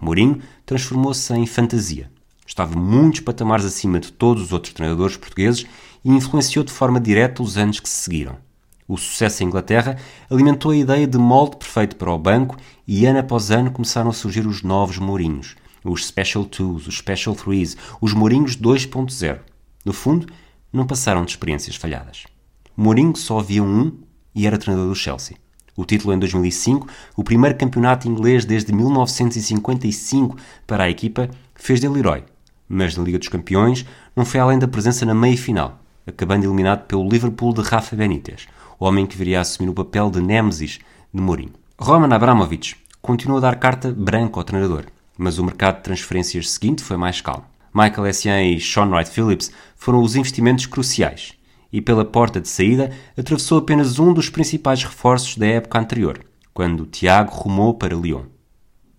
Mourinho 0.00 0.42
transformou-se 0.66 1.32
em 1.32 1.46
fantasia. 1.46 2.10
Estava 2.44 2.76
muitos 2.76 3.20
patamares 3.20 3.64
acima 3.64 4.00
de 4.00 4.12
todos 4.12 4.42
os 4.42 4.52
outros 4.52 4.74
treinadores 4.74 5.16
portugueses 5.16 5.64
e 6.04 6.10
influenciou 6.10 6.64
de 6.64 6.72
forma 6.72 7.00
direta 7.00 7.42
os 7.42 7.56
anos 7.56 7.78
que 7.78 7.88
se 7.88 8.02
seguiram. 8.02 8.36
O 8.88 8.96
sucesso 8.96 9.42
em 9.42 9.46
Inglaterra 9.46 9.96
alimentou 10.28 10.72
a 10.72 10.76
ideia 10.76 11.06
de 11.06 11.16
molde 11.16 11.56
perfeito 11.56 11.94
para 11.94 12.12
o 12.12 12.18
banco 12.18 12.56
e 12.86 13.06
ano 13.06 13.20
após 13.20 13.52
ano 13.52 13.70
começaram 13.70 14.10
a 14.10 14.12
surgir 14.12 14.46
os 14.46 14.62
novos 14.62 14.98
Mourinhos, 14.98 15.54
os 15.84 16.06
Special 16.06 16.44
Twos, 16.44 16.88
os 16.88 16.98
Special 16.98 17.34
Threes, 17.36 17.76
os 18.00 18.12
Mourinhos 18.12 18.56
2.0. 18.56 19.38
No 19.84 19.92
fundo, 19.92 20.26
não 20.72 20.86
passaram 20.86 21.24
de 21.24 21.30
experiências 21.30 21.76
falhadas. 21.76 22.24
Mourinho 22.76 23.14
só 23.14 23.38
havia 23.38 23.62
um 23.62 23.92
e 24.34 24.46
era 24.46 24.58
treinador 24.58 24.88
do 24.88 24.94
Chelsea. 24.94 25.36
O 25.76 25.84
título 25.84 26.12
em 26.14 26.18
2005, 26.18 26.86
o 27.16 27.24
primeiro 27.24 27.56
campeonato 27.56 28.08
inglês 28.08 28.44
desde 28.44 28.72
1955 28.72 30.36
para 30.66 30.84
a 30.84 30.90
equipa, 30.90 31.30
fez 31.54 31.80
dele 31.80 31.98
herói. 31.98 32.24
Mas 32.68 32.96
na 32.96 33.04
Liga 33.04 33.18
dos 33.18 33.28
Campeões 33.28 33.84
não 34.16 34.24
foi 34.24 34.40
além 34.40 34.58
da 34.58 34.68
presença 34.68 35.04
na 35.04 35.14
meia-final, 35.14 35.78
acabando 36.06 36.44
eliminado 36.44 36.86
pelo 36.86 37.08
Liverpool 37.08 37.52
de 37.52 37.62
Rafa 37.62 37.94
Benítez, 37.94 38.46
o 38.78 38.84
homem 38.86 39.06
que 39.06 39.16
viria 39.16 39.38
a 39.38 39.42
assumir 39.42 39.70
o 39.70 39.74
papel 39.74 40.10
de 40.10 40.20
Némesis 40.20 40.78
de 41.12 41.20
Mourinho. 41.20 41.52
Roman 41.78 42.14
Abramovich 42.14 42.76
continuou 43.00 43.38
a 43.38 43.42
dar 43.42 43.56
carta 43.56 43.92
branca 43.92 44.40
ao 44.40 44.44
treinador, 44.44 44.86
mas 45.16 45.38
o 45.38 45.44
mercado 45.44 45.76
de 45.76 45.82
transferências 45.82 46.50
seguinte 46.50 46.82
foi 46.82 46.96
mais 46.96 47.20
calmo. 47.20 47.44
Michael 47.74 48.06
Essien 48.06 48.54
e 48.54 48.60
Sean 48.60 48.88
Wright 48.88 49.10
Phillips 49.10 49.50
foram 49.76 50.02
os 50.02 50.16
investimentos 50.16 50.66
cruciais 50.66 51.34
e 51.72 51.80
pela 51.80 52.04
porta 52.04 52.40
de 52.40 52.48
saída 52.48 52.90
atravessou 53.16 53.58
apenas 53.58 53.98
um 53.98 54.12
dos 54.12 54.28
principais 54.28 54.84
reforços 54.84 55.36
da 55.36 55.46
época 55.46 55.78
anterior, 55.78 56.20
quando 56.52 56.86
Tiago 56.86 57.32
rumou 57.32 57.74
para 57.74 57.96
Lyon. 57.96 58.24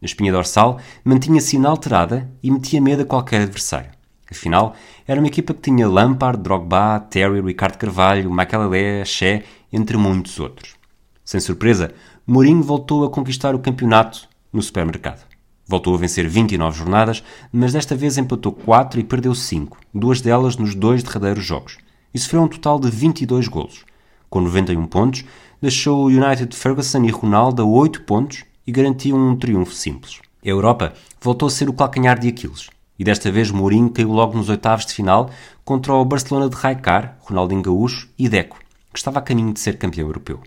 A 0.01 0.05
espinha 0.05 0.31
dorsal 0.31 0.79
mantinha-se 1.05 1.55
inalterada 1.55 2.29
e 2.41 2.51
metia 2.51 2.81
medo 2.81 3.03
a 3.03 3.05
qualquer 3.05 3.43
adversário. 3.43 3.91
Afinal, 4.29 4.75
era 5.07 5.21
uma 5.21 5.27
equipa 5.27 5.53
que 5.53 5.61
tinha 5.61 5.87
Lampard, 5.87 6.41
Drogba, 6.41 6.99
Terry, 7.09 7.39
Ricardo 7.39 7.77
Carvalho, 7.77 8.31
Makalele, 8.31 9.05
Che, 9.05 9.43
entre 9.71 9.95
muitos 9.95 10.39
outros. 10.39 10.75
Sem 11.23 11.39
surpresa, 11.39 11.93
Mourinho 12.25 12.63
voltou 12.63 13.05
a 13.05 13.09
conquistar 13.09 13.53
o 13.53 13.59
campeonato 13.59 14.27
no 14.51 14.61
supermercado. 14.61 15.25
Voltou 15.65 15.95
a 15.95 15.97
vencer 15.97 16.27
29 16.27 16.77
jornadas, 16.77 17.23
mas 17.51 17.73
desta 17.73 17.95
vez 17.95 18.17
empatou 18.17 18.51
4 18.51 18.99
e 18.99 19.03
perdeu 19.03 19.33
5, 19.33 19.77
duas 19.93 20.19
delas 20.19 20.57
nos 20.57 20.75
dois 20.75 21.01
derradeiros 21.01 21.45
jogos, 21.45 21.77
e 22.13 22.19
sofreu 22.19 22.43
um 22.43 22.47
total 22.47 22.79
de 22.79 22.89
22 22.89 23.47
golos. 23.47 23.83
Com 24.29 24.41
91 24.41 24.85
pontos, 24.87 25.23
deixou 25.61 26.03
o 26.03 26.07
United 26.07 26.47
de 26.47 26.55
Ferguson 26.55 27.03
e 27.03 27.09
Ronaldo 27.09 27.61
a 27.61 27.65
8 27.65 28.01
pontos 28.01 28.43
e 28.65 28.71
garantiu 28.71 29.15
um 29.15 29.35
triunfo 29.35 29.73
simples. 29.73 30.19
A 30.43 30.47
Europa 30.47 30.93
voltou 31.21 31.47
a 31.47 31.51
ser 31.51 31.69
o 31.69 31.73
calcanhar 31.73 32.19
de 32.19 32.27
Aquiles, 32.27 32.69
e 32.97 33.03
desta 33.03 33.31
vez 33.31 33.49
Mourinho 33.49 33.89
caiu 33.89 34.11
logo 34.11 34.37
nos 34.37 34.49
oitavos 34.49 34.85
de 34.85 34.93
final 34.93 35.29
contra 35.63 35.93
o 35.93 36.05
Barcelona 36.05 36.49
de 36.49 36.55
Raikar, 36.55 37.17
Ronaldinho 37.21 37.61
Gaúcho 37.61 38.09
e 38.17 38.27
Deco, 38.27 38.59
que 38.91 38.99
estava 38.99 39.19
a 39.19 39.21
caminho 39.21 39.53
de 39.53 39.59
ser 39.59 39.77
campeão 39.77 40.07
europeu. 40.07 40.39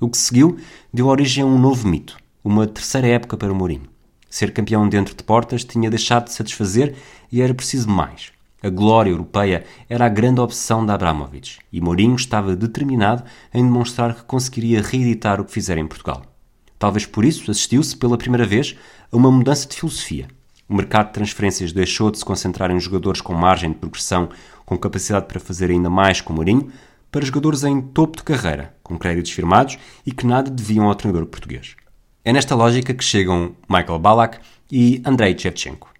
O 0.00 0.08
que 0.08 0.18
seguiu 0.18 0.56
deu 0.92 1.06
origem 1.06 1.44
a 1.44 1.46
um 1.46 1.58
novo 1.58 1.86
mito, 1.86 2.16
uma 2.42 2.66
terceira 2.66 3.06
época 3.06 3.36
para 3.36 3.54
Mourinho. 3.54 3.88
Ser 4.28 4.52
campeão 4.52 4.88
dentro 4.88 5.14
de 5.14 5.22
portas 5.22 5.62
tinha 5.62 5.90
deixado 5.90 6.24
de 6.24 6.32
satisfazer 6.32 6.96
e 7.30 7.42
era 7.42 7.54
preciso 7.54 7.88
mais. 7.88 8.31
A 8.64 8.70
glória 8.70 9.10
europeia 9.10 9.64
era 9.88 10.06
a 10.06 10.08
grande 10.08 10.40
obsessão 10.40 10.86
de 10.86 10.92
Abramovich 10.92 11.58
e 11.72 11.80
Mourinho 11.80 12.14
estava 12.14 12.54
determinado 12.54 13.24
em 13.52 13.64
demonstrar 13.64 14.14
que 14.14 14.22
conseguiria 14.22 14.80
reeditar 14.80 15.40
o 15.40 15.44
que 15.44 15.50
fizera 15.50 15.80
em 15.80 15.86
Portugal. 15.86 16.22
Talvez 16.78 17.04
por 17.04 17.24
isso 17.24 17.50
assistiu-se 17.50 17.96
pela 17.96 18.16
primeira 18.16 18.46
vez 18.46 18.76
a 19.10 19.16
uma 19.16 19.32
mudança 19.32 19.66
de 19.66 19.74
filosofia. 19.74 20.28
O 20.68 20.76
mercado 20.76 21.08
de 21.08 21.14
transferências 21.14 21.72
deixou 21.72 22.08
de 22.08 22.18
se 22.18 22.24
concentrar 22.24 22.70
em 22.70 22.78
jogadores 22.78 23.20
com 23.20 23.34
margem 23.34 23.72
de 23.72 23.78
progressão, 23.78 24.28
com 24.64 24.78
capacidade 24.78 25.26
para 25.26 25.40
fazer 25.40 25.68
ainda 25.68 25.90
mais 25.90 26.20
com 26.20 26.32
Mourinho, 26.32 26.70
para 27.10 27.26
jogadores 27.26 27.64
em 27.64 27.80
topo 27.80 28.18
de 28.18 28.22
carreira, 28.22 28.76
com 28.80 28.96
créditos 28.96 29.32
firmados 29.32 29.76
e 30.06 30.12
que 30.12 30.24
nada 30.24 30.48
deviam 30.48 30.86
ao 30.86 30.94
treinador 30.94 31.26
português. 31.26 31.74
É 32.24 32.32
nesta 32.32 32.54
lógica 32.54 32.94
que 32.94 33.02
chegam 33.02 33.56
Michael 33.68 33.98
Ballack 33.98 34.38
e 34.70 35.02
Andrei 35.04 35.36
Shevchenko. 35.36 35.91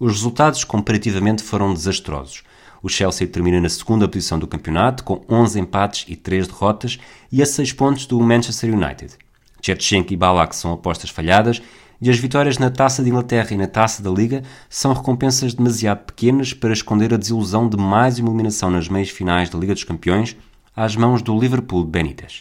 Os 0.00 0.12
resultados 0.12 0.64
comparativamente 0.64 1.42
foram 1.42 1.74
desastrosos. 1.74 2.42
O 2.82 2.88
Chelsea 2.88 3.26
termina 3.26 3.60
na 3.60 3.68
segunda 3.68 4.08
posição 4.08 4.38
do 4.38 4.46
campeonato, 4.46 5.04
com 5.04 5.22
11 5.28 5.60
empates 5.60 6.06
e 6.08 6.16
3 6.16 6.48
derrotas, 6.48 6.98
e 7.30 7.42
a 7.42 7.46
6 7.46 7.74
pontos 7.74 8.06
do 8.06 8.18
Manchester 8.18 8.74
United. 8.74 9.12
Shevchenko 9.60 10.14
e 10.14 10.16
Ballack 10.16 10.56
são 10.56 10.72
apostas 10.72 11.10
falhadas, 11.10 11.60
e 12.00 12.08
as 12.08 12.16
vitórias 12.16 12.56
na 12.56 12.70
Taça 12.70 13.02
de 13.02 13.10
Inglaterra 13.10 13.48
e 13.50 13.58
na 13.58 13.66
Taça 13.66 14.02
da 14.02 14.08
Liga 14.08 14.42
são 14.70 14.94
recompensas 14.94 15.52
demasiado 15.52 16.06
pequenas 16.06 16.54
para 16.54 16.72
esconder 16.72 17.12
a 17.12 17.18
desilusão 17.18 17.68
de 17.68 17.76
mais 17.76 18.18
uma 18.18 18.30
eliminação 18.30 18.70
nas 18.70 18.88
meias 18.88 19.10
finais 19.10 19.50
da 19.50 19.58
Liga 19.58 19.74
dos 19.74 19.84
Campeões 19.84 20.34
às 20.74 20.96
mãos 20.96 21.20
do 21.20 21.38
Liverpool 21.38 21.84
de 21.84 21.90
Benitez. 21.90 22.40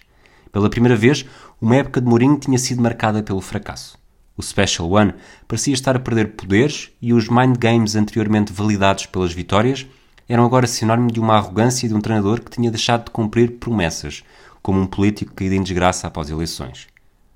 Pela 0.49 0.69
primeira 0.69 0.95
vez, 0.95 1.25
uma 1.59 1.75
época 1.75 1.99
de 1.99 2.07
Mourinho 2.07 2.39
tinha 2.39 2.57
sido 2.57 2.81
marcada 2.81 3.21
pelo 3.21 3.41
fracasso. 3.41 3.98
O 4.39 4.41
Special 4.41 4.89
One 4.89 5.15
parecia 5.49 5.73
estar 5.73 5.97
a 5.97 5.99
perder 5.99 6.29
poderes 6.29 6.91
e 7.01 7.13
os 7.13 7.27
mind 7.27 7.57
games 7.57 7.97
anteriormente 7.97 8.53
validados 8.53 9.05
pelas 9.05 9.33
vitórias 9.33 9.85
eram 10.29 10.45
agora 10.45 10.65
sinónimo 10.65 11.11
de 11.11 11.19
uma 11.19 11.35
arrogância 11.35 11.89
de 11.89 11.93
um 11.93 11.99
treinador 11.99 12.39
que 12.39 12.51
tinha 12.51 12.71
deixado 12.71 13.03
de 13.03 13.11
cumprir 13.11 13.57
promessas, 13.59 14.23
como 14.61 14.79
um 14.79 14.87
político 14.87 15.33
caído 15.33 15.55
em 15.55 15.61
desgraça 15.61 16.07
após 16.07 16.29
eleições. 16.29 16.87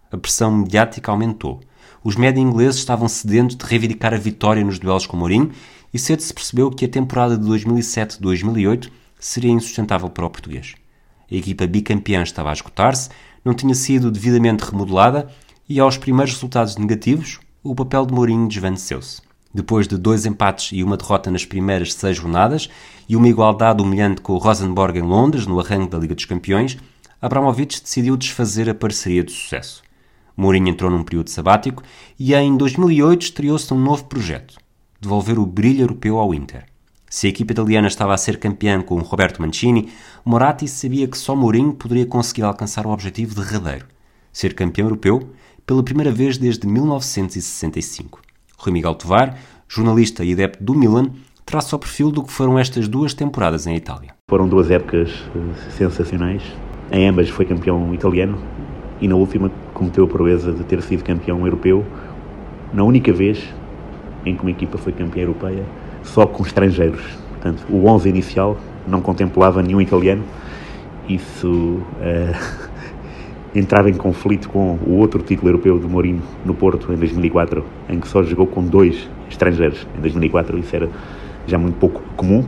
A 0.09 0.17
pressão 0.17 0.49
mediática 0.49 1.11
aumentou. 1.11 1.59
Os 2.01 2.15
média 2.15 2.39
ingleses 2.39 2.79
estavam 2.79 3.09
sedentos 3.09 3.57
de 3.57 3.65
reivindicar 3.65 4.13
a 4.13 4.17
vitória 4.17 4.63
nos 4.63 4.79
duelos 4.79 5.05
com 5.05 5.17
Mourinho 5.17 5.51
e 5.93 5.99
cedo 5.99 6.21
se 6.21 6.33
percebeu 6.33 6.71
que 6.71 6.85
a 6.85 6.89
temporada 6.89 7.37
de 7.37 7.45
2007-2008 7.45 8.89
seria 9.19 9.51
insustentável 9.51 10.09
para 10.09 10.25
o 10.25 10.29
português. 10.29 10.75
A 11.29 11.35
equipa 11.35 11.67
bicampeã 11.67 12.23
estava 12.23 12.49
a 12.49 12.53
esgotar-se, 12.53 13.09
não 13.43 13.53
tinha 13.53 13.75
sido 13.75 14.09
devidamente 14.09 14.63
remodelada 14.63 15.27
e, 15.67 15.79
aos 15.79 15.97
primeiros 15.97 16.33
resultados 16.33 16.77
negativos, 16.77 17.39
o 17.63 17.73
papel 17.73 18.05
de 18.05 18.13
Mourinho 18.13 18.47
desvaneceu-se. 18.47 19.21
Depois 19.53 19.87
de 19.87 19.97
dois 19.97 20.25
empates 20.25 20.71
e 20.71 20.83
uma 20.83 20.97
derrota 20.97 21.29
nas 21.29 21.45
primeiras 21.45 21.93
seis 21.93 22.17
jornadas 22.17 22.69
e 23.07 23.15
uma 23.15 23.27
igualdade 23.27 23.81
humilhante 23.81 24.21
com 24.21 24.33
o 24.33 24.37
Rosenborg 24.37 24.97
em 24.97 25.03
Londres, 25.03 25.45
no 25.45 25.59
arranque 25.59 25.91
da 25.91 25.97
Liga 25.97 26.15
dos 26.15 26.25
Campeões, 26.25 26.77
Abramovich 27.21 27.81
decidiu 27.81 28.17
desfazer 28.17 28.69
a 28.69 28.75
parceria 28.75 29.23
de 29.23 29.31
sucesso. 29.31 29.83
Mourinho 30.35 30.69
entrou 30.69 30.89
num 30.89 31.03
período 31.03 31.29
sabático 31.29 31.83
e 32.19 32.33
em 32.33 32.57
2008 32.57 33.21
estreou-se 33.21 33.73
um 33.73 33.79
novo 33.79 34.05
projeto: 34.05 34.57
devolver 34.99 35.37
o 35.37 35.45
brilho 35.45 35.83
europeu 35.83 36.17
ao 36.17 36.33
Inter. 36.33 36.65
Se 37.07 37.27
a 37.27 37.29
equipa 37.29 37.53
italiana 37.53 37.87
estava 37.87 38.13
a 38.13 38.17
ser 38.17 38.39
campeã 38.39 38.81
com 38.81 38.99
Roberto 38.99 39.39
Mancini, 39.39 39.89
Moratti 40.25 40.67
sabia 40.67 41.07
que 41.07 41.17
só 41.17 41.35
Mourinho 41.35 41.73
poderia 41.73 42.07
conseguir 42.07 42.41
alcançar 42.41 42.87
o 42.87 42.89
objetivo 42.89 43.35
derradeiro, 43.35 43.85
ser 44.31 44.55
campeão 44.55 44.87
europeu 44.87 45.29
pela 45.65 45.83
primeira 45.83 46.11
vez 46.11 46.37
desde 46.37 46.67
1965. 46.67 48.21
Rui 48.57 48.73
Miguel 48.73 48.95
Tovar, 48.95 49.37
jornalista 49.67 50.23
e 50.23 50.33
adepto 50.33 50.63
do 50.63 50.73
Milan, 50.73 51.11
traça 51.45 51.75
o 51.75 51.79
perfil 51.79 52.11
do 52.11 52.23
que 52.23 52.31
foram 52.31 52.57
estas 52.57 52.87
duas 52.87 53.13
temporadas 53.13 53.67
em 53.67 53.75
Itália. 53.75 54.13
Foram 54.29 54.47
duas 54.47 54.71
épocas 54.71 55.09
eh, 55.35 55.71
sensacionais. 55.77 56.41
Em 56.91 57.07
ambas 57.07 57.29
foi 57.29 57.45
campeão 57.45 57.93
italiano 57.93 58.37
e 59.01 59.07
na 59.07 59.15
última 59.15 59.51
cometeu 59.73 60.05
a 60.05 60.07
proeza 60.07 60.51
de 60.51 60.63
ter 60.63 60.81
sido 60.81 61.03
campeão 61.03 61.45
europeu 61.45 61.85
na 62.73 62.83
única 62.83 63.11
vez 63.11 63.43
em 64.25 64.35
que 64.35 64.41
uma 64.41 64.51
equipa 64.51 64.77
foi 64.77 64.93
campeã 64.93 65.23
europeia 65.23 65.63
só 66.03 66.25
com 66.25 66.43
estrangeiros. 66.43 67.01
Portanto, 67.29 67.65
o 67.69 67.85
11 67.85 68.09
inicial 68.09 68.57
não 68.87 69.01
contemplava 69.01 69.61
nenhum 69.61 69.81
italiano. 69.81 70.23
Isso 71.07 71.47
uh, 71.47 71.83
entrava 73.55 73.89
em 73.89 73.93
conflito 73.93 74.49
com 74.49 74.77
o 74.85 74.97
outro 74.97 75.21
título 75.21 75.49
europeu 75.49 75.77
de 75.77 75.85
Mourinho 75.85 76.21
no 76.45 76.53
Porto 76.53 76.91
em 76.91 76.95
2004, 76.95 77.63
em 77.89 77.99
que 77.99 78.07
só 78.07 78.23
jogou 78.23 78.47
com 78.47 78.63
dois 78.63 79.07
estrangeiros. 79.29 79.85
Em 79.97 80.01
2004 80.01 80.57
isso 80.57 80.75
era 80.75 80.89
já 81.45 81.57
muito 81.57 81.75
pouco 81.75 82.01
comum. 82.15 82.43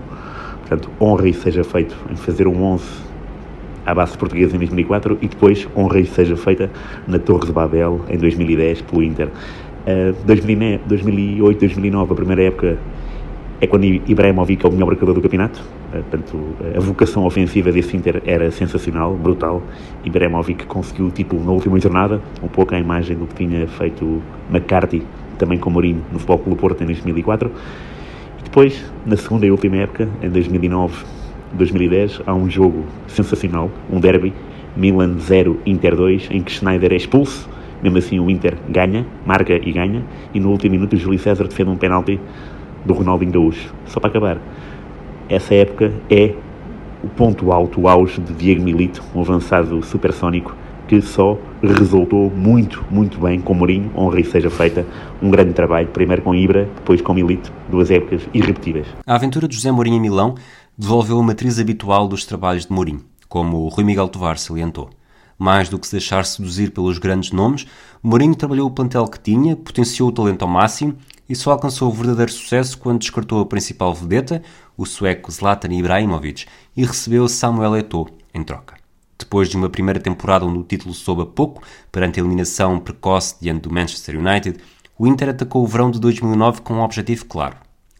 Portanto, 0.61 0.89
honra 0.99 1.29
isso 1.29 1.41
seja 1.41 1.63
feito 1.63 1.95
em 2.11 2.15
fazer 2.15 2.47
um 2.47 2.63
11 2.63 2.83
à 3.85 3.93
base 3.93 4.17
portuguesa 4.17 4.55
em 4.55 4.59
2004 4.59 5.19
e 5.21 5.27
depois 5.27 5.67
honra 5.75 5.99
isso 5.99 6.15
seja 6.15 6.35
feita 6.35 6.71
na 7.07 7.19
Torre 7.19 7.45
de 7.45 7.53
Babel 7.53 8.01
em 8.09 8.17
2010 8.17 8.81
pelo 8.81 9.03
Inter. 9.03 9.27
Uh, 9.27 10.15
2008, 10.25 11.59
2009, 11.59 12.11
a 12.11 12.15
primeira 12.15 12.43
época 12.43 12.79
é 13.61 13.67
quando 13.67 13.85
Ibrahimovic 13.85 14.65
é 14.65 14.69
o 14.69 14.71
melhor 14.71 14.87
marcador 14.87 15.15
do 15.15 15.21
campeonato. 15.21 15.61
Eh, 15.93 16.01
portanto, 16.09 16.37
a 16.75 16.79
vocação 16.79 17.25
ofensiva 17.25 17.71
desse 17.71 17.95
Inter 17.95 18.21
era 18.25 18.51
sensacional, 18.51 19.15
brutal. 19.15 19.63
Ibrahimovic 20.03 20.65
conseguiu 20.65 21.07
o 21.07 21.11
título 21.11 21.43
na 21.43 21.51
última 21.51 21.79
jornada, 21.79 22.21
um 22.43 22.47
pouco 22.47 22.75
à 22.75 22.79
imagem 22.79 23.15
do 23.15 23.25
que 23.25 23.35
tinha 23.35 23.67
feito 23.67 24.21
McCarthy, 24.51 25.03
também 25.37 25.57
com 25.57 25.69
Mourinho, 25.69 26.03
no 26.11 26.19
Futebol 26.19 26.39
Clube 26.39 26.59
Porto 26.59 26.83
em 26.83 26.85
2004. 26.85 27.51
E 28.39 28.43
depois, 28.43 28.83
na 29.05 29.15
segunda 29.15 29.45
e 29.45 29.51
última 29.51 29.77
época, 29.77 30.09
em 30.21 30.29
2009-2010, 30.29 32.21
há 32.25 32.33
um 32.33 32.49
jogo 32.49 32.85
sensacional, 33.07 33.71
um 33.91 33.99
derby, 33.99 34.33
Milan 34.75 35.17
0, 35.19 35.59
Inter 35.65 35.95
2, 35.95 36.29
em 36.31 36.41
que 36.41 36.51
Schneider 36.51 36.91
é 36.91 36.97
expulso, 36.97 37.49
mesmo 37.81 37.97
assim 37.97 38.19
o 38.19 38.29
Inter 38.29 38.55
ganha, 38.67 39.05
marca 39.25 39.53
e 39.53 39.71
ganha, 39.71 40.03
e 40.33 40.39
no 40.39 40.49
último 40.49 40.71
minuto 40.71 40.93
o 40.93 40.97
Júlio 40.97 41.19
César 41.19 41.47
defende 41.47 41.69
um 41.69 41.77
penalti 41.77 42.19
do 42.85 42.93
Ronaldinho 42.93 43.31
Gaúcho. 43.31 43.73
Só 43.87 43.99
para 43.99 44.09
acabar, 44.09 44.37
essa 45.27 45.53
época 45.53 45.91
é 46.09 46.33
o 47.03 47.07
ponto 47.09 47.51
alto, 47.51 47.81
o 47.81 47.87
auge 47.87 48.21
de 48.21 48.33
Diego 48.33 48.63
Milito, 48.63 49.03
um 49.13 49.21
avançado 49.21 49.83
supersónico 49.83 50.55
que 50.87 51.01
só 51.01 51.37
resultou 51.61 52.29
muito, 52.29 52.85
muito 52.91 53.19
bem 53.19 53.41
com 53.41 53.53
Mourinho, 53.53 53.91
honra 53.95 54.19
e 54.19 54.23
seja 54.23 54.49
feita, 54.49 54.85
um 55.21 55.31
grande 55.31 55.53
trabalho, 55.53 55.87
primeiro 55.87 56.21
com 56.21 56.35
Ibra, 56.35 56.69
depois 56.75 57.01
com 57.01 57.13
Milito, 57.13 57.51
duas 57.69 57.89
épocas 57.89 58.21
irrepetíveis. 58.33 58.87
A 59.05 59.15
aventura 59.15 59.47
de 59.47 59.55
José 59.55 59.71
Mourinho 59.71 59.97
em 59.97 60.01
Milão 60.01 60.35
devolveu 60.77 61.19
a 61.19 61.23
matriz 61.23 61.59
habitual 61.59 62.07
dos 62.07 62.25
trabalhos 62.25 62.65
de 62.65 62.73
Mourinho, 62.73 63.01
como 63.27 63.57
o 63.57 63.67
Rui 63.67 63.83
Miguel 63.83 64.07
Tovar 64.07 64.37
salientou. 64.37 64.89
Mais 65.37 65.67
do 65.67 65.77
que 65.77 65.87
se 65.87 65.93
deixar 65.93 66.23
seduzir 66.23 66.71
pelos 66.71 66.97
grandes 66.97 67.31
nomes, 67.31 67.65
Mourinho 68.01 68.35
trabalhou 68.35 68.67
o 68.67 68.71
plantel 68.71 69.05
que 69.07 69.19
tinha, 69.19 69.55
potenciou 69.55 70.09
o 70.09 70.11
talento 70.11 70.43
ao 70.43 70.47
máximo 70.47 70.95
e 71.27 71.35
só 71.35 71.51
alcançou 71.51 71.89
o 71.89 71.93
verdadeiro 71.93 72.31
sucesso 72.31 72.77
quando 72.77 72.99
descartou 72.99 73.41
a 73.41 73.45
principal 73.45 73.93
vedeta, 73.93 74.41
o 74.77 74.85
sueco 74.85 75.31
Zlatan 75.31 75.73
Ibrahimovic, 75.73 76.45
e 76.75 76.85
recebeu 76.85 77.27
Samuel 77.27 77.77
Eto'o 77.77 78.07
em 78.33 78.43
troca. 78.43 78.75
Depois 79.17 79.49
de 79.49 79.55
uma 79.55 79.69
primeira 79.69 79.99
temporada 79.99 80.45
onde 80.45 80.59
o 80.59 80.63
título 80.63 80.93
soube 80.93 81.21
a 81.23 81.25
pouco, 81.25 81.63
perante 81.91 82.19
a 82.19 82.23
eliminação 82.23 82.79
precoce 82.79 83.35
diante 83.39 83.61
do 83.61 83.73
Manchester 83.73 84.19
United, 84.19 84.59
o 84.97 85.07
Inter 85.07 85.29
atacou 85.29 85.63
o 85.63 85.67
verão 85.67 85.89
de 85.89 85.99
2009 85.99 86.61
com 86.61 86.75
um 86.75 86.81
objetivo 86.81 87.25
claro. 87.25 87.57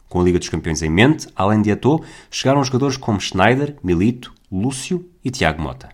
Com 0.08 0.20
a 0.20 0.24
Liga 0.24 0.38
dos 0.38 0.48
Campeões 0.48 0.82
em 0.82 0.90
mente, 0.90 1.26
além 1.34 1.62
de 1.62 1.70
Eto'o, 1.70 2.02
chegaram 2.30 2.62
jogadores 2.62 2.96
como 2.96 3.20
Schneider, 3.20 3.76
Milito, 3.82 4.32
Lúcio 4.50 5.08
e 5.24 5.30
Tiago 5.30 5.60
Mota. 5.60 5.88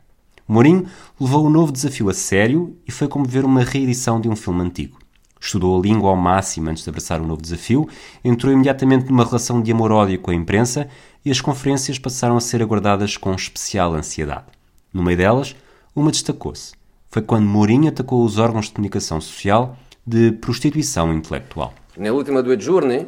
Mourinho 0.46 0.86
levou 1.18 1.46
o 1.46 1.50
novo 1.50 1.72
desafio 1.72 2.10
a 2.10 2.14
sério 2.14 2.76
e 2.86 2.92
foi 2.92 3.08
como 3.08 3.24
ver 3.24 3.44
uma 3.44 3.64
reedição 3.64 4.20
de 4.20 4.28
um 4.28 4.36
filme 4.36 4.60
antigo. 4.60 5.01
Estudou 5.42 5.76
a 5.76 5.82
língua 5.82 6.10
ao 6.10 6.16
máximo 6.16 6.70
antes 6.70 6.84
de 6.84 6.88
abraçar 6.88 7.20
o 7.20 7.26
novo 7.26 7.42
desafio, 7.42 7.88
entrou 8.24 8.52
imediatamente 8.52 9.10
numa 9.10 9.24
relação 9.24 9.60
de 9.60 9.72
amor-ódio 9.72 10.20
com 10.20 10.30
a 10.30 10.34
imprensa 10.34 10.88
e 11.24 11.32
as 11.32 11.40
conferências 11.40 11.98
passaram 11.98 12.36
a 12.36 12.40
ser 12.40 12.62
aguardadas 12.62 13.16
com 13.16 13.34
especial 13.34 13.92
ansiedade. 13.92 14.46
No 14.94 15.02
meio 15.02 15.16
delas, 15.16 15.56
uma 15.96 16.12
destacou-se. 16.12 16.74
Foi 17.10 17.22
quando 17.22 17.44
Mourinho 17.44 17.88
atacou 17.88 18.24
os 18.24 18.38
órgãos 18.38 18.66
de 18.66 18.74
comunicação 18.74 19.20
social 19.20 19.76
de 20.06 20.30
prostituição 20.30 21.12
intelectual. 21.12 21.74
Nelle 21.96 22.14
ultime 22.14 22.40
due 22.40 22.56
giorni 22.56 23.04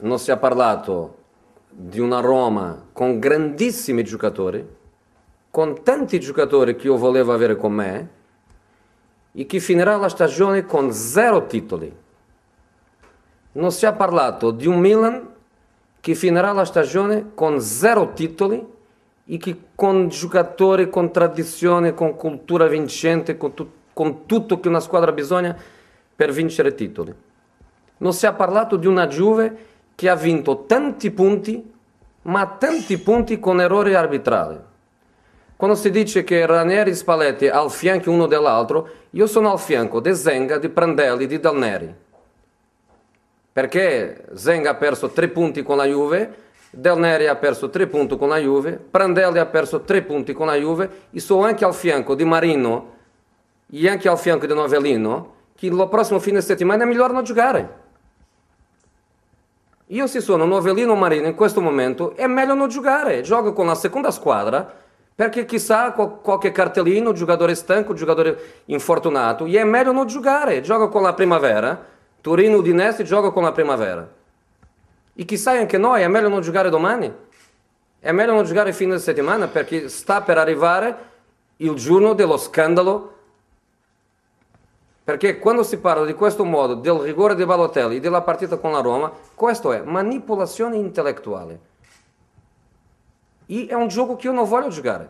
non 0.00 0.18
si 0.18 0.30
è 0.30 0.36
parlato 0.36 1.16
di 1.70 1.98
una 1.98 2.20
Roma 2.20 2.88
con 2.92 3.18
grandissimi 3.18 4.04
giocatori, 4.04 4.62
con 5.50 5.82
tanti 5.82 6.20
giocatori 6.20 6.76
che 6.76 6.88
io 6.88 6.98
volevo 6.98 7.32
avere 7.32 7.56
con 7.56 7.72
me 7.72 8.08
e 9.32 9.46
che 9.46 9.60
finirà 9.60 9.96
la 9.96 10.08
stagione 10.08 10.64
con 10.64 10.92
zero 10.92 11.46
titoli. 11.46 11.92
Non 13.52 13.72
si 13.72 13.86
è 13.86 13.94
parlato 13.94 14.50
di 14.50 14.66
un 14.66 14.78
Milan 14.78 15.28
che 16.00 16.14
finirà 16.14 16.52
la 16.52 16.64
stagione 16.64 17.30
con 17.34 17.60
zero 17.60 18.12
titoli 18.12 18.64
e 19.26 19.36
che 19.36 19.56
con 19.74 20.08
giocatori, 20.08 20.88
con 20.88 21.12
tradizione, 21.12 21.94
con 21.94 22.16
cultura 22.16 22.66
vincente, 22.66 23.36
con, 23.36 23.54
tu, 23.54 23.70
con 23.92 24.26
tutto 24.26 24.60
che 24.60 24.68
una 24.68 24.80
squadra 24.80 25.12
bisogna 25.12 25.56
per 26.16 26.32
vincere 26.32 26.74
titoli. 26.74 27.14
Non 27.98 28.12
si 28.12 28.26
è 28.26 28.34
parlato 28.34 28.76
di 28.76 28.86
una 28.86 29.06
Juve 29.06 29.66
che 29.94 30.08
ha 30.08 30.16
vinto 30.16 30.64
tanti 30.66 31.10
punti, 31.10 31.72
ma 32.22 32.46
tanti 32.46 32.98
punti 32.98 33.38
con 33.38 33.60
errori 33.60 33.94
arbitrali. 33.94 34.58
Quando 35.60 35.76
si 35.76 35.90
dice 35.90 36.24
che 36.24 36.46
Ranieri 36.46 36.88
e 36.88 36.94
Spalletti 36.94 37.46
al 37.46 37.70
fianco 37.70 38.10
uno 38.10 38.26
dell'altro, 38.26 38.88
io 39.10 39.26
sono 39.26 39.52
al 39.52 39.58
fianco 39.58 40.00
di 40.00 40.14
Zenga, 40.14 40.56
di 40.56 40.70
Prandelli, 40.70 41.26
di 41.26 41.38
Del 41.38 41.54
Neri. 41.54 41.94
Perché 43.52 44.24
Zenga 44.32 44.70
ha 44.70 44.74
perso 44.76 45.10
tre 45.10 45.28
punti 45.28 45.62
con 45.62 45.76
la 45.76 45.84
Juve, 45.84 46.34
Del 46.70 46.96
Neri 46.96 47.26
ha 47.26 47.36
perso 47.36 47.68
tre 47.68 47.88
punti 47.88 48.16
con 48.16 48.30
la 48.30 48.38
Juve, 48.38 48.72
Prandelli 48.72 49.38
ha 49.38 49.44
perso 49.44 49.82
tre 49.82 50.00
punti 50.00 50.32
con 50.32 50.46
la 50.46 50.54
Juve 50.54 50.90
e 51.10 51.20
sono 51.20 51.44
anche 51.44 51.66
al 51.66 51.74
fianco 51.74 52.14
di 52.14 52.24
Marino 52.24 52.94
e 53.70 53.86
anche 53.86 54.08
al 54.08 54.18
fianco 54.18 54.46
di 54.46 54.54
Novellino 54.54 55.34
che 55.54 55.68
lo 55.68 55.88
prossimo 55.88 56.20
fine 56.20 56.40
settimana 56.40 56.84
è 56.84 56.86
melhor 56.86 57.12
non 57.12 57.22
giocare. 57.22 57.78
Io 59.88 60.06
se 60.06 60.22
sono 60.22 60.46
Novellino 60.46 60.94
Marino 60.94 61.26
in 61.26 61.34
questo 61.34 61.60
momento 61.60 62.16
è 62.16 62.26
meglio 62.26 62.54
non 62.54 62.68
giocare, 62.68 63.20
gioco 63.20 63.52
con 63.52 63.66
la 63.66 63.74
seconda 63.74 64.10
squadra 64.10 64.88
perché 65.20 65.44
chissà 65.44 65.92
qualche 65.92 66.50
cartellino, 66.50 67.12
giocatore 67.12 67.54
stanco, 67.54 67.92
giocatore 67.92 68.62
infortunato, 68.64 69.44
e 69.44 69.58
è 69.58 69.64
meglio 69.64 69.92
non 69.92 70.06
giocare, 70.06 70.62
gioco 70.62 70.88
con 70.88 71.02
la 71.02 71.12
primavera, 71.12 71.78
Torino 72.22 72.56
Udinese 72.56 73.02
gioca 73.02 73.28
con 73.28 73.42
la 73.42 73.52
primavera. 73.52 74.08
E 75.12 75.24
chissà 75.26 75.50
anche 75.50 75.76
noi, 75.76 76.00
è 76.00 76.08
meglio 76.08 76.30
non 76.30 76.40
giocare 76.40 76.70
domani, 76.70 77.12
è 77.98 78.12
meglio 78.12 78.32
non 78.32 78.46
giocare 78.46 78.72
fine 78.72 78.98
settimana 78.98 79.46
perché 79.46 79.90
sta 79.90 80.22
per 80.22 80.38
arrivare 80.38 80.96
il 81.56 81.74
giorno 81.74 82.14
dello 82.14 82.38
scandalo 82.38 83.16
perché 85.04 85.38
quando 85.38 85.62
si 85.64 85.76
parla 85.76 86.06
di 86.06 86.14
questo 86.14 86.44
modo, 86.44 86.76
del 86.76 86.98
rigore 86.98 87.34
di 87.34 87.44
Balotelli 87.44 87.96
e 87.96 88.00
della 88.00 88.22
partita 88.22 88.56
con 88.56 88.72
la 88.72 88.80
Roma, 88.80 89.12
questo 89.34 89.72
è 89.72 89.82
manipolazione 89.82 90.76
intellettuale. 90.76 91.68
E 93.50 93.66
é 93.68 93.76
um 93.76 93.90
jogo 93.90 94.16
que 94.16 94.28
eu 94.28 94.32
não 94.32 94.46
vou 94.46 94.70
jogar. 94.70 95.08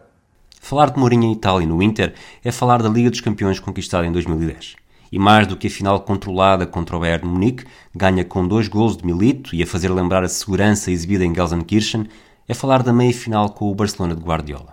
Falar 0.58 0.88
de 0.88 0.98
Mourinho 0.98 1.24
em 1.24 1.32
Itália 1.34 1.66
no 1.66 1.82
Inter 1.82 2.14
é 2.42 2.50
falar 2.50 2.82
da 2.82 2.88
Liga 2.88 3.10
dos 3.10 3.20
Campeões 3.20 3.60
conquistada 3.60 4.06
em 4.06 4.12
2010. 4.12 4.76
E 5.12 5.18
mais 5.18 5.46
do 5.46 5.58
que 5.58 5.66
a 5.66 5.70
final 5.70 6.00
controlada 6.00 6.66
contra 6.66 6.96
o 6.96 7.00
Bayern 7.00 7.28
Munique, 7.28 7.66
ganha 7.94 8.24
com 8.24 8.48
dois 8.48 8.66
gols 8.66 8.96
de 8.96 9.04
Milito 9.04 9.54
e 9.54 9.62
a 9.62 9.66
fazer 9.66 9.90
lembrar 9.90 10.24
a 10.24 10.28
segurança 10.28 10.90
exibida 10.90 11.22
em 11.22 11.34
Gelsenkirchen, 11.34 12.06
é 12.48 12.54
falar 12.54 12.82
da 12.82 12.94
meia-final 12.94 13.50
com 13.50 13.70
o 13.70 13.74
Barcelona 13.74 14.16
de 14.16 14.22
Guardiola. 14.22 14.72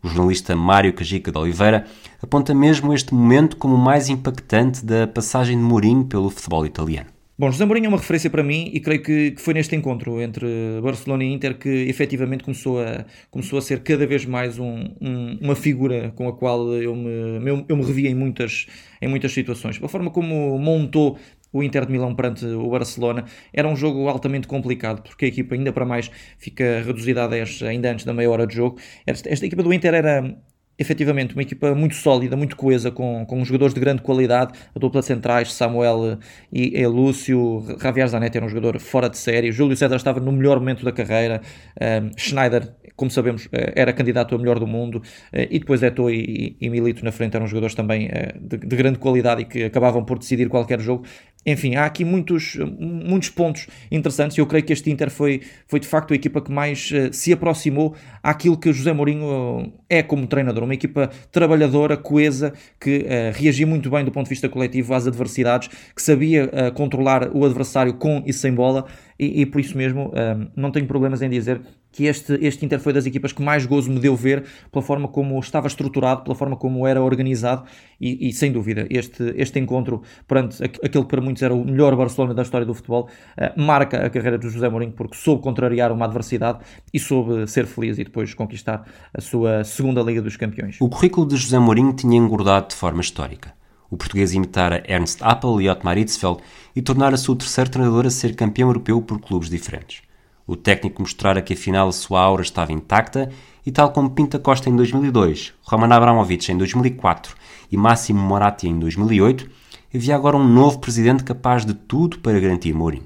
O 0.00 0.06
jornalista 0.06 0.54
Mário 0.54 0.92
Cajica 0.92 1.32
de 1.32 1.38
Oliveira 1.38 1.88
aponta 2.22 2.54
mesmo 2.54 2.94
este 2.94 3.12
momento 3.12 3.56
como 3.56 3.74
o 3.74 3.78
mais 3.78 4.08
impactante 4.08 4.86
da 4.86 5.08
passagem 5.08 5.58
de 5.58 5.64
Mourinho 5.64 6.04
pelo 6.04 6.30
futebol 6.30 6.64
italiano. 6.64 7.10
Bom, 7.42 7.50
José 7.50 7.64
Mourinho 7.64 7.86
é 7.86 7.88
uma 7.88 7.98
referência 7.98 8.30
para 8.30 8.44
mim 8.44 8.70
e 8.72 8.78
creio 8.78 9.02
que, 9.02 9.32
que, 9.32 9.42
foi 9.42 9.52
neste 9.52 9.74
encontro 9.74 10.22
entre 10.22 10.46
Barcelona 10.80 11.24
e 11.24 11.32
Inter 11.32 11.58
que 11.58 11.68
efetivamente 11.68 12.44
começou 12.44 12.80
a, 12.80 13.04
começou 13.32 13.58
a 13.58 13.62
ser 13.62 13.82
cada 13.82 14.06
vez 14.06 14.24
mais 14.24 14.60
um, 14.60 14.84
um, 15.00 15.38
uma 15.40 15.56
figura 15.56 16.12
com 16.14 16.28
a 16.28 16.32
qual 16.32 16.72
eu 16.74 16.94
me, 16.94 17.10
eu, 17.44 17.64
eu 17.68 17.76
me 17.76 17.84
revia 17.84 18.08
em 18.08 18.14
muitas, 18.14 18.68
em 19.00 19.08
muitas 19.08 19.32
situações. 19.32 19.80
A 19.82 19.88
forma 19.88 20.08
como 20.12 20.56
montou 20.56 21.18
o 21.52 21.64
Inter 21.64 21.84
de 21.84 21.90
Milão 21.90 22.14
perante 22.14 22.46
o 22.46 22.70
Barcelona. 22.70 23.24
Era 23.52 23.66
um 23.66 23.74
jogo 23.74 24.08
altamente 24.08 24.46
complicado, 24.46 25.02
porque 25.02 25.24
a 25.24 25.28
equipa 25.28 25.56
ainda 25.56 25.72
para 25.72 25.84
mais 25.84 26.12
fica 26.38 26.80
reduzida 26.86 27.24
a 27.24 27.26
10 27.26 27.64
ainda 27.64 27.90
antes 27.90 28.04
da 28.04 28.14
meia 28.14 28.30
hora 28.30 28.46
de 28.46 28.54
jogo. 28.54 28.78
Esta, 29.04 29.28
esta 29.28 29.44
equipa 29.44 29.64
do 29.64 29.72
Inter 29.72 29.94
era 29.94 30.32
efetivamente 30.78 31.34
uma 31.34 31.42
equipa 31.42 31.74
muito 31.74 31.94
sólida, 31.94 32.36
muito 32.36 32.56
coesa, 32.56 32.90
com, 32.90 33.24
com 33.26 33.44
jogadores 33.44 33.74
de 33.74 33.80
grande 33.80 34.02
qualidade, 34.02 34.52
a 34.74 34.78
dupla 34.78 35.02
centrais, 35.02 35.52
Samuel 35.52 36.18
e, 36.52 36.78
e 36.80 36.86
Lúcio, 36.86 37.64
Javier 37.80 38.08
Zanetti 38.08 38.36
era 38.36 38.46
um 38.46 38.48
jogador 38.48 38.78
fora 38.80 39.08
de 39.08 39.18
série, 39.18 39.52
Júlio 39.52 39.76
César 39.76 39.96
estava 39.96 40.20
no 40.20 40.32
melhor 40.32 40.58
momento 40.58 40.84
da 40.84 40.92
carreira, 40.92 41.40
um, 41.80 42.10
Schneider, 42.16 42.74
como 42.96 43.10
sabemos, 43.10 43.48
eh, 43.52 43.72
era 43.74 43.92
candidato 43.92 44.34
a 44.34 44.38
melhor 44.38 44.58
do 44.58 44.66
mundo, 44.66 45.02
eh, 45.32 45.48
e 45.50 45.58
depois 45.58 45.82
Eto'o 45.82 46.10
e, 46.10 46.56
e, 46.60 46.70
Milito 46.70 47.04
na 47.04 47.10
frente 47.10 47.34
eram 47.36 47.46
jogadores 47.46 47.74
também 47.74 48.08
eh, 48.10 48.34
de, 48.40 48.58
de 48.58 48.76
grande 48.76 48.98
qualidade 48.98 49.42
e 49.42 49.44
que 49.44 49.64
acabavam 49.64 50.04
por 50.04 50.18
decidir 50.18 50.48
qualquer 50.48 50.80
jogo, 50.80 51.04
enfim, 51.44 51.74
há 51.74 51.84
aqui 51.84 52.04
muitos, 52.04 52.56
muitos 52.78 53.28
pontos 53.28 53.66
interessantes 53.90 54.36
e 54.36 54.40
eu 54.40 54.46
creio 54.46 54.64
que 54.64 54.72
este 54.72 54.90
Inter 54.90 55.10
foi, 55.10 55.40
foi 55.66 55.80
de 55.80 55.86
facto 55.86 56.12
a 56.12 56.14
equipa 56.14 56.40
que 56.40 56.52
mais 56.52 56.90
uh, 56.90 57.12
se 57.12 57.32
aproximou 57.32 57.94
àquilo 58.22 58.56
que 58.56 58.72
José 58.72 58.92
Mourinho 58.92 59.24
uh, 59.26 59.72
é 59.88 60.02
como 60.02 60.26
treinador. 60.26 60.62
Uma 60.64 60.74
equipa 60.74 61.10
trabalhadora, 61.32 61.96
coesa, 61.96 62.52
que 62.80 62.98
uh, 62.98 63.36
reagia 63.36 63.66
muito 63.66 63.90
bem 63.90 64.04
do 64.04 64.12
ponto 64.12 64.26
de 64.26 64.30
vista 64.30 64.48
coletivo 64.48 64.94
às 64.94 65.06
adversidades, 65.06 65.68
que 65.94 66.02
sabia 66.02 66.50
controlar 66.74 67.34
o 67.34 67.44
adversário 67.44 67.94
com 67.94 68.22
e 68.26 68.32
sem 68.32 68.52
bola 68.54 68.86
e, 69.18 69.42
e 69.42 69.46
por 69.46 69.60
isso 69.60 69.76
mesmo 69.76 70.12
não 70.56 70.70
tenho 70.70 70.86
problemas 70.86 71.22
em 71.22 71.28
dizer 71.28 71.60
que 71.92 72.06
este, 72.06 72.38
este 72.40 72.64
Inter 72.64 72.80
foi 72.80 72.92
das 72.92 73.06
equipas 73.06 73.32
que 73.32 73.42
mais 73.42 73.66
gozo 73.66 73.90
me 73.90 74.00
deu 74.00 74.16
ver 74.16 74.44
pela 74.72 74.82
forma 74.82 75.06
como 75.06 75.38
estava 75.38 75.66
estruturado, 75.66 76.22
pela 76.22 76.34
forma 76.34 76.56
como 76.56 76.86
era 76.86 77.02
organizado 77.02 77.64
e, 78.00 78.28
e 78.28 78.32
sem 78.32 78.50
dúvida 78.50 78.86
este, 78.90 79.34
este 79.36 79.58
encontro 79.60 80.02
perante 80.26 80.64
aquele 80.64 81.04
que 81.04 81.04
para 81.04 81.20
muitos 81.20 81.42
era 81.42 81.54
o 81.54 81.64
melhor 81.64 81.94
Barcelona 81.94 82.34
da 82.34 82.42
história 82.42 82.66
do 82.66 82.74
futebol 82.74 83.08
uh, 83.38 83.62
marca 83.62 84.06
a 84.06 84.10
carreira 84.10 84.38
do 84.38 84.48
José 84.48 84.68
Mourinho 84.68 84.92
porque 84.92 85.16
soube 85.16 85.42
contrariar 85.42 85.92
uma 85.92 86.06
adversidade 86.06 86.60
e 86.92 86.98
soube 86.98 87.46
ser 87.46 87.66
feliz 87.66 87.98
e 87.98 88.04
depois 88.04 88.32
conquistar 88.34 88.86
a 89.12 89.20
sua 89.20 89.62
segunda 89.64 90.02
Liga 90.02 90.22
dos 90.22 90.36
Campeões. 90.36 90.78
O 90.80 90.88
currículo 90.88 91.26
de 91.26 91.36
José 91.36 91.58
Mourinho 91.58 91.92
tinha 91.92 92.16
engordado 92.16 92.68
de 92.68 92.74
forma 92.74 93.02
histórica. 93.02 93.52
O 93.90 93.96
português 93.96 94.32
imitara 94.32 94.82
Ernst 94.88 95.18
Appel 95.20 95.60
e 95.60 95.68
Otmar 95.68 95.98
Hitzfeld 95.98 96.40
e 96.74 96.80
tornara-se 96.80 97.30
o 97.30 97.36
terceiro 97.36 97.70
treinador 97.70 98.06
a 98.06 98.10
ser 98.10 98.34
campeão 98.34 98.70
europeu 98.70 99.02
por 99.02 99.20
clubes 99.20 99.50
diferentes. 99.50 100.02
O 100.46 100.56
técnico 100.56 101.02
mostrara 101.02 101.40
que 101.40 101.52
afinal 101.52 101.88
a 101.88 101.92
sua 101.92 102.20
aura 102.20 102.42
estava 102.42 102.72
intacta 102.72 103.30
e, 103.64 103.70
tal 103.70 103.92
como 103.92 104.10
Pinta 104.10 104.38
Costa 104.38 104.68
em 104.68 104.74
2002, 104.74 105.54
Roman 105.62 105.94
Abramovich 105.94 106.50
em 106.50 106.56
2004 106.56 107.34
e 107.70 107.76
Máximo 107.76 108.20
Moratti 108.20 108.68
em 108.68 108.78
2008, 108.78 109.48
havia 109.94 110.16
agora 110.16 110.36
um 110.36 110.46
novo 110.46 110.78
presidente 110.78 111.22
capaz 111.22 111.64
de 111.64 111.74
tudo 111.74 112.18
para 112.18 112.40
garantir 112.40 112.74
Mourinho. 112.74 113.04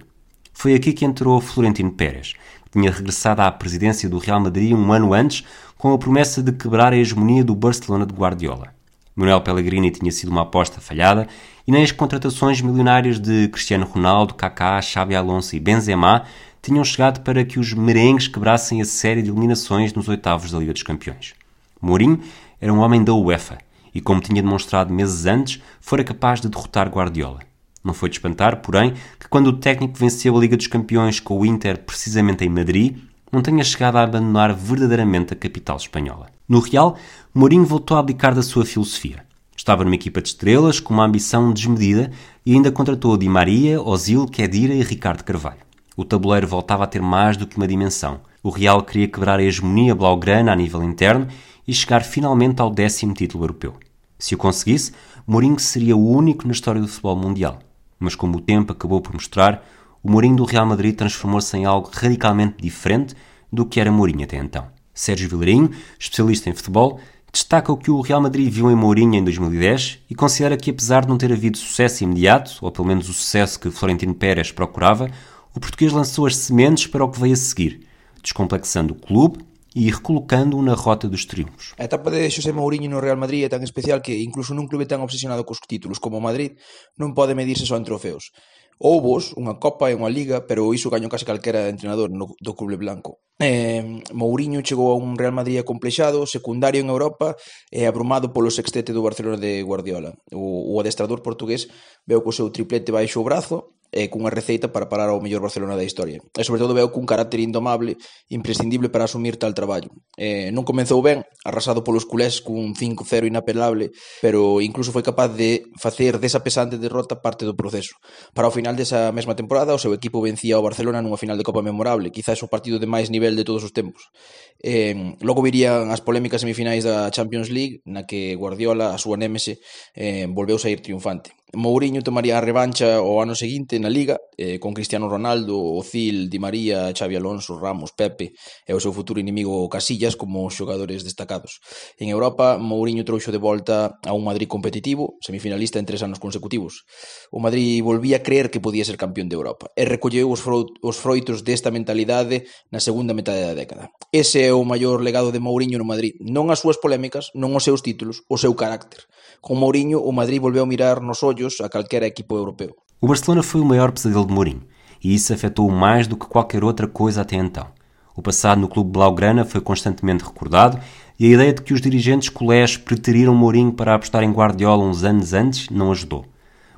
Foi 0.53 0.74
aqui 0.74 0.93
que 0.93 1.05
entrou 1.05 1.41
Florentino 1.41 1.93
Pérez, 1.93 2.32
que 2.64 2.70
tinha 2.78 2.91
regressado 2.91 3.43
à 3.43 3.51
presidência 3.51 4.09
do 4.09 4.18
Real 4.18 4.41
Madrid 4.41 4.72
um 4.72 4.91
ano 4.91 5.12
antes 5.12 5.45
com 5.76 5.93
a 5.93 5.99
promessa 5.99 6.43
de 6.43 6.53
quebrar 6.53 6.95
a 6.95 6.97
hegemonia 6.97 7.45
do 7.45 7.55
Barcelona 7.55 8.07
de 8.07 8.14
Guardiola. 8.14 8.74
Manuel 9.14 9.41
Pellegrini 9.41 9.91
tinha 9.91 10.12
sido 10.12 10.30
uma 10.30 10.43
aposta 10.43 10.80
falhada 10.80 11.26
e 11.66 11.72
nem 11.72 11.82
as 11.82 11.93
contratações 11.93 12.61
milionárias 12.61 13.18
de 13.18 13.49
Cristiano 13.49 13.87
Ronaldo, 13.87 14.34
Kaká, 14.34 14.80
Xabi 14.80 15.14
Alonso 15.14 15.57
e 15.57 15.61
Benzema 15.61 16.24
tinham 16.67 16.83
chegado 16.83 17.21
para 17.21 17.45
que 17.45 17.61
os 17.61 17.73
merengues 17.73 18.27
quebrassem 18.27 18.83
a 18.83 18.85
série 18.85 19.23
de 19.23 19.31
eliminações 19.31 19.93
nos 19.93 20.09
oitavos 20.09 20.51
da 20.51 20.59
Liga 20.59 20.73
dos 20.73 20.83
Campeões. 20.83 21.33
Mourinho 21.81 22.21
era 22.61 22.73
um 22.73 22.81
homem 22.81 23.05
da 23.05 23.14
UEFA 23.14 23.59
e, 23.95 24.01
como 24.01 24.21
tinha 24.21 24.43
demonstrado 24.43 24.93
meses 24.93 25.27
antes, 25.27 25.62
fora 25.81 26.03
capaz 26.03 26.41
de 26.41 26.49
derrotar 26.49 26.89
Guardiola. 26.89 27.39
Não 27.85 27.95
foi 27.95 28.09
de 28.09 28.17
espantar, 28.17 28.62
porém, 28.62 28.95
que 29.17 29.29
quando 29.29 29.47
o 29.47 29.53
técnico 29.53 29.97
venceu 29.97 30.37
a 30.37 30.41
Liga 30.41 30.57
dos 30.57 30.67
Campeões 30.67 31.21
com 31.21 31.39
o 31.39 31.47
Inter 31.47 31.79
precisamente 31.79 32.45
em 32.45 32.49
Madrid, 32.49 32.99
não 33.31 33.43
tenha 33.43 33.62
chegado 33.62 33.95
a 33.95 34.03
abandonar 34.03 34.53
verdadeiramente 34.53 35.35
a 35.35 35.37
capital 35.37 35.77
espanhola. 35.77 36.27
No 36.49 36.59
Real, 36.59 36.99
Mourinho 37.33 37.64
voltou 37.64 37.97
a 37.97 38.01
abdicar 38.01 38.35
da 38.35 38.43
sua 38.43 38.67
filosofia. 38.67 39.25
Estava 39.57 39.85
numa 39.85 39.95
equipa 39.95 40.21
de 40.21 40.31
estrelas 40.31 40.81
com 40.81 40.95
uma 40.95 41.05
ambição 41.05 41.53
desmedida 41.53 42.11
e 42.45 42.55
ainda 42.55 42.73
contratou 42.73 43.17
Di 43.17 43.29
Maria, 43.29 43.81
Ozil, 43.81 44.27
Kedira 44.27 44.75
e 44.75 44.83
Ricardo 44.83 45.23
Carvalho. 45.23 45.66
O 45.97 46.05
tabuleiro 46.05 46.47
voltava 46.47 46.84
a 46.84 46.86
ter 46.86 47.01
mais 47.01 47.38
do 47.38 47.47
que 47.47 47.57
uma 47.57 47.66
dimensão. 47.66 48.20
O 48.42 48.51
Real 48.51 48.82
queria 48.82 49.09
quebrar 49.09 49.38
a 49.38 49.42
hegemonia 49.42 49.94
blaugrana 49.94 50.53
a 50.53 50.57
nível 50.57 50.84
interno 50.84 51.26
e 51.66 51.72
chegar 51.72 52.05
finalmente 52.05 52.61
ao 52.61 52.70
décimo 52.70 53.14
título 53.14 53.44
europeu. 53.44 53.74
Se 54.18 54.34
o 54.34 54.38
conseguisse, 54.38 54.92
Mourinho 55.26 55.59
seria 55.59 55.97
o 55.97 56.11
único 56.11 56.47
na 56.47 56.53
história 56.53 56.80
do 56.80 56.86
futebol 56.86 57.16
mundial. 57.16 57.61
Mas 57.99 58.14
como 58.14 58.36
o 58.36 58.40
tempo 58.42 58.72
acabou 58.72 59.01
por 59.01 59.14
mostrar, 59.14 59.66
o 60.03 60.11
Mourinho 60.11 60.36
do 60.36 60.44
Real 60.44 60.66
Madrid 60.66 60.94
transformou-se 60.94 61.57
em 61.57 61.64
algo 61.64 61.90
radicalmente 61.90 62.57
diferente 62.61 63.14
do 63.51 63.64
que 63.64 63.80
era 63.80 63.90
Mourinho 63.90 64.24
até 64.24 64.36
então. 64.36 64.66
Sérgio 64.92 65.30
Vilarinho, 65.30 65.70
especialista 65.99 66.51
em 66.51 66.55
futebol, 66.55 67.01
destaca 67.32 67.72
o 67.72 67.76
que 67.76 67.90
o 67.90 68.03
Real 68.03 68.20
Madrid 68.20 68.51
viu 68.51 68.70
em 68.70 68.74
Mourinho 68.74 69.14
em 69.14 69.24
2010 69.24 70.01
e 70.11 70.14
considera 70.14 70.57
que, 70.57 70.70
apesar 70.70 71.03
de 71.03 71.09
não 71.09 71.18
ter 71.18 71.32
havido 71.32 71.57
sucesso 71.59 72.05
imediato, 72.05 72.59
ou 72.61 72.70
pelo 72.70 72.86
menos 72.86 73.09
o 73.09 73.12
sucesso 73.12 73.59
que 73.59 73.70
Florentino 73.70 74.14
Pérez 74.14 74.53
procurava, 74.53 75.11
o 75.57 75.61
português 75.61 75.91
lançou 75.91 76.27
as 76.27 76.37
sementes 76.37 76.87
para 76.87 77.03
o 77.03 77.11
que 77.11 77.19
veio 77.19 77.33
a 77.33 77.37
seguir, 77.37 77.81
descomplexando 78.23 78.93
o 78.93 79.01
clube 79.01 79.43
e 79.75 79.91
recolocando-o 79.91 80.61
na 80.61 80.75
rota 80.75 81.09
dos 81.09 81.25
triunfos. 81.25 81.73
A 81.79 81.85
etapa 81.85 82.11
de 82.11 82.29
Xosé 82.31 82.53
Mourinho 82.53 82.91
no 82.91 83.01
Real 83.01 83.17
Madrid 83.17 83.45
é 83.45 83.49
tan 83.49 83.65
especial 83.65 84.03
que, 84.05 84.21
incluso 84.21 84.53
nun 84.53 84.69
clube 84.69 84.85
tan 84.85 85.01
obsesionado 85.01 85.49
cos 85.49 85.65
títulos 85.65 85.97
como 85.97 86.21
o 86.21 86.25
Madrid, 86.25 86.61
non 87.01 87.17
pode 87.17 87.33
medirse 87.33 87.65
só 87.65 87.81
en 87.81 87.89
trofeos. 87.89 88.37
Houbos 88.77 89.33
unha 89.41 89.57
Copa 89.57 89.89
e 89.89 89.97
unha 89.97 90.13
Liga, 90.13 90.45
pero 90.45 90.77
iso 90.77 90.93
gañou 90.93 91.09
case 91.09 91.25
calquera 91.25 91.73
entrenador 91.73 92.13
no, 92.13 92.37
do 92.37 92.53
clube 92.53 92.77
blanco. 92.77 93.25
Eh, 93.41 94.05
Mourinho 94.13 94.61
chegou 94.61 94.93
a 94.93 95.01
un 95.01 95.17
Real 95.17 95.33
Madrid 95.33 95.57
acomplexado, 95.57 96.29
secundario 96.29 96.85
en 96.85 96.93
Europa 96.93 97.33
e 97.73 97.89
abrumado 97.89 98.29
polo 98.29 98.53
sextete 98.53 98.93
do 98.93 99.01
Barcelona 99.01 99.41
de 99.41 99.65
Guardiola. 99.65 100.13
O, 100.37 100.77
o 100.77 100.81
adestrador 100.85 101.25
portugués 101.25 101.65
veu 102.05 102.21
co 102.21 102.29
seu 102.29 102.53
triplete 102.53 102.93
baixo 102.93 103.25
o 103.25 103.29
brazo 103.29 103.73
eh, 103.97 104.12
cunha 104.12 104.28
receita 104.28 104.68
para 104.68 104.92
parar 104.92 105.09
ao 105.09 105.24
mellor 105.24 105.40
Barcelona 105.40 105.72
da 105.72 105.88
historia. 105.88 106.20
E 106.20 106.44
sobre 106.44 106.61
todo 106.61 106.76
veo 106.76 106.92
cun 106.92 107.09
carácter 107.09 107.40
indomable 107.40 107.97
imprescindible 108.28 108.92
para 108.92 109.09
asumir 109.09 109.40
tal 109.40 109.57
traballo. 109.57 109.88
Eh, 110.20 110.53
non 110.53 110.68
comenzou 110.68 111.01
ben, 111.01 111.24
arrasado 111.49 111.80
polos 111.80 112.05
culés 112.05 112.44
cun 112.44 112.76
5-0 112.76 113.24
inapelable, 113.24 113.97
pero 114.20 114.61
incluso 114.61 114.92
foi 114.92 115.01
capaz 115.01 115.32
de 115.32 115.64
facer 115.80 116.20
desa 116.20 116.44
pesante 116.44 116.76
derrota 116.76 117.24
parte 117.24 117.49
do 117.49 117.57
proceso. 117.57 117.97
Para 118.36 118.51
o 118.51 118.53
final 118.53 118.76
desa 118.76 119.09
mesma 119.16 119.32
temporada, 119.32 119.72
o 119.72 119.80
seu 119.80 119.97
equipo 119.97 120.20
vencía 120.20 120.61
ao 120.61 120.66
Barcelona 120.66 121.01
nunha 121.01 121.16
final 121.16 121.40
de 121.40 121.47
Copa 121.49 121.64
memorable, 121.64 122.12
quizás 122.12 122.36
o 122.44 122.53
partido 122.53 122.76
de 122.76 122.84
máis 122.84 123.09
nivel 123.09 123.32
de 123.32 123.49
todos 123.49 123.64
os 123.64 123.72
tempos. 123.72 124.12
Eh, 124.61 125.16
logo 125.24 125.40
virían 125.40 125.88
as 125.88 126.05
polémicas 126.05 126.44
semifinais 126.44 126.84
da 126.84 127.09
Champions 127.09 127.49
League, 127.49 127.80
na 127.88 128.05
que 128.05 128.36
Guardiola, 128.36 128.92
a 128.92 129.01
súa 129.01 129.16
némese, 129.16 129.64
eh, 129.97 130.28
volveu 130.28 130.61
sair 130.61 130.84
triunfante. 130.84 131.32
Mourinho 131.55 132.03
tomaría 132.03 132.38
a 132.38 132.42
revancha 132.42 132.99
o 132.99 133.22
ano 133.22 133.38
seguinte 133.38 133.78
na 133.78 133.86
Liga 133.86 134.18
eh, 134.34 134.59
con 134.59 134.74
Cristiano 134.74 135.07
Ronaldo, 135.07 135.55
Ozil, 135.55 136.26
Di 136.26 136.42
María, 136.42 136.90
Xavi 136.90 137.14
Alonso, 137.14 137.55
Ramos, 137.55 137.94
Pepe 137.94 138.34
e 138.66 138.74
o 138.74 138.82
seu 138.82 138.90
futuro 138.90 139.22
inimigo 139.22 139.62
Casillas 139.70 140.18
como 140.18 140.51
xogadores 140.51 141.07
destacados. 141.07 141.62
En 142.03 142.11
Europa, 142.11 142.59
Mourinho 142.59 143.07
trouxo 143.07 143.30
de 143.30 143.38
volta 143.38 144.03
a 144.03 144.11
un 144.11 144.26
Madrid 144.26 144.51
competitivo, 144.51 145.14
semifinalista 145.22 145.78
en 145.78 145.86
tres 145.86 146.03
anos 146.03 146.18
consecutivos. 146.18 146.82
O 147.30 147.38
Madrid 147.38 147.78
volvía 147.78 148.18
a 148.18 148.24
creer 148.26 148.51
que 148.51 148.59
podía 148.59 148.82
ser 148.82 148.99
campeón 148.99 149.30
de 149.30 149.38
Europa 149.38 149.70
e 149.78 149.86
recolleu 149.86 150.26
os, 150.26 150.42
os 150.42 150.97
froitos 150.99 151.47
desta 151.47 151.70
mentalidade 151.70 152.51
na 152.74 152.82
segunda 152.82 153.14
metade 153.14 153.47
da 153.47 153.55
década. 153.55 153.94
Ese 154.11 154.51
é 154.51 154.53
o 154.53 154.66
maior 154.66 154.99
legado 154.99 155.30
de 155.30 155.38
Mourinho 155.38 155.78
no 155.78 155.86
Madrid, 155.86 156.18
non 156.18 156.51
as 156.51 156.59
súas 156.59 156.82
polémicas, 156.82 157.30
non 157.38 157.55
os 157.55 157.62
seus 157.62 157.86
títulos, 157.86 158.26
o 158.26 158.34
seu 158.34 158.59
carácter. 158.59 159.07
Con 159.38 159.62
Mourinho, 159.62 160.03
o 160.03 160.11
Madrid 160.11 160.42
volveu 160.42 160.66
a 160.66 160.68
mirar 160.68 160.99
nos 160.99 161.22
ollos 161.22 161.36
a 161.62 161.68
calquera 161.68 162.07
equipo 162.07 162.34
europeu. 162.37 162.74
O 163.01 163.09
Barcelona 163.09 163.43
foi 163.43 163.61
o 163.61 163.64
maior 163.64 163.93
pesadelo 163.93 164.26
de 164.26 164.32
Mourinho, 164.32 164.62
e 165.03 165.14
isso 165.14 165.32
afetou-o 165.32 165.70
mais 165.72 166.07
do 166.07 166.16
que 166.16 166.26
qualquer 166.26 166.64
outra 166.64 166.87
coisa 166.87 167.20
até 167.20 167.37
então. 167.37 167.66
O 168.14 168.22
passado 168.22 168.61
no 168.61 168.68
clube 168.68 168.91
blaugrana 168.91 169.45
foi 169.45 169.61
constantemente 169.61 170.24
recordado 170.24 170.80
e 171.18 171.26
a 171.26 171.34
ideia 171.34 171.53
de 171.53 171.62
que 171.62 171.74
os 171.74 171.80
dirigentes 171.80 172.30
colés 172.30 172.76
preteriram 172.76 173.34
Mourinho 173.34 173.72
para 173.72 173.95
apostar 173.95 174.22
em 174.22 174.32
Guardiola 174.32 174.84
uns 174.84 175.05
anos 175.05 175.34
antes 175.34 175.68
não 175.68 175.93
ajudou. 175.93 176.24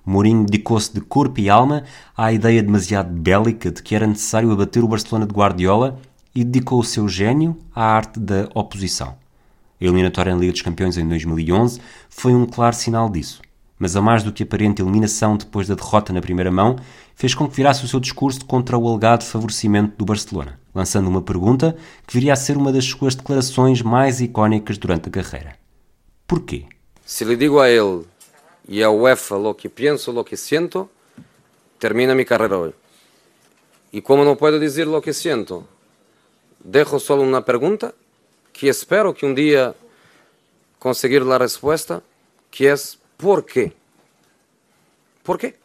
Mourinho 0.04 0.44
dedicou-se 0.44 0.92
de 0.92 1.00
corpo 1.00 1.38
e 1.38 1.48
alma 1.48 1.84
à 2.16 2.32
ideia 2.32 2.62
demasiado 2.62 3.12
bélica 3.12 3.70
de 3.70 3.82
que 3.82 3.94
era 3.94 4.06
necessário 4.06 4.50
abater 4.50 4.82
o 4.82 4.88
Barcelona 4.88 5.26
de 5.26 5.34
Guardiola 5.34 6.00
e 6.34 6.42
dedicou 6.42 6.80
o 6.80 6.84
seu 6.84 7.09
gênio 7.09 7.56
à 7.74 7.84
arte 7.84 8.18
da 8.18 8.48
oposição. 8.54 9.16
A 9.80 9.84
eliminatória 9.84 10.32
em 10.32 10.38
Liga 10.38 10.52
dos 10.52 10.62
Campeões 10.62 10.96
em 10.98 11.06
2011 11.06 11.80
foi 12.09 12.34
um 12.34 12.46
claro 12.46 12.74
sinal 12.74 13.09
disso. 13.09 13.40
Mas 13.79 13.95
a 13.95 14.03
mais 14.03 14.22
do 14.22 14.33
que 14.33 14.43
aparente 14.43 14.83
eliminação 14.83 15.37
depois 15.37 15.68
da 15.68 15.74
derrota 15.74 16.12
na 16.12 16.20
primeira 16.20 16.51
mão, 16.51 16.76
fez 17.14 17.35
com 17.35 17.49
que 17.49 17.57
virasse 17.57 17.85
o 17.85 17.89
seu 17.89 18.01
discurso 18.01 18.45
contra 18.45 18.76
o 18.76 18.89
alegado 18.89 19.24
favorecimento 19.24 19.97
do 19.97 20.05
Barcelona, 20.05 20.59
lançando 20.74 21.09
uma 21.09 21.22
pergunta 21.22 21.76
que 22.07 22.14
viria 22.14 22.33
a 22.33 22.37
ser 22.37 22.57
uma 22.57 22.72
das 22.72 22.85
suas 22.85 23.14
declarações 23.14 23.83
mais 23.83 24.20
icónicas 24.20 24.79
durante 24.79 25.09
a 25.09 25.12
carreira. 25.12 25.57
Porquê? 26.26 26.64
Se 27.05 27.24
lhe 27.24 27.37
digo 27.37 27.61
a 27.61 27.68
ele 27.70 28.05
e 28.68 28.83
a 28.83 28.91
UEFA 28.91 29.37
lo 29.37 29.55
que 29.55 29.68
penso, 29.68 30.12
lo 30.12 30.24
que 30.24 30.37
siento, 30.37 30.91
termina 31.79 32.14
mi 32.14 32.24
carrera 32.24 32.59
hoy. 32.59 32.74
E 33.93 34.03
como 34.03 34.24
não 34.24 34.37
posso 34.37 34.61
dizer 34.61 34.87
lo 34.87 35.01
que 35.01 35.14
siento, 35.14 35.66
dejo 36.62 36.99
solo 36.99 37.22
uma 37.22 37.41
pergunta 37.41 37.95
que 38.53 38.68
espero 38.68 39.14
que 39.14 39.24
um 39.24 39.33
dia 39.33 39.74
conseguir 40.79 41.22
a 41.22 41.39
resposta, 41.39 42.03
que 42.51 42.66
é 42.66 42.74
por 43.18 43.42
quê? 43.42 43.72
Por 45.22 45.38
quê? 45.38 45.56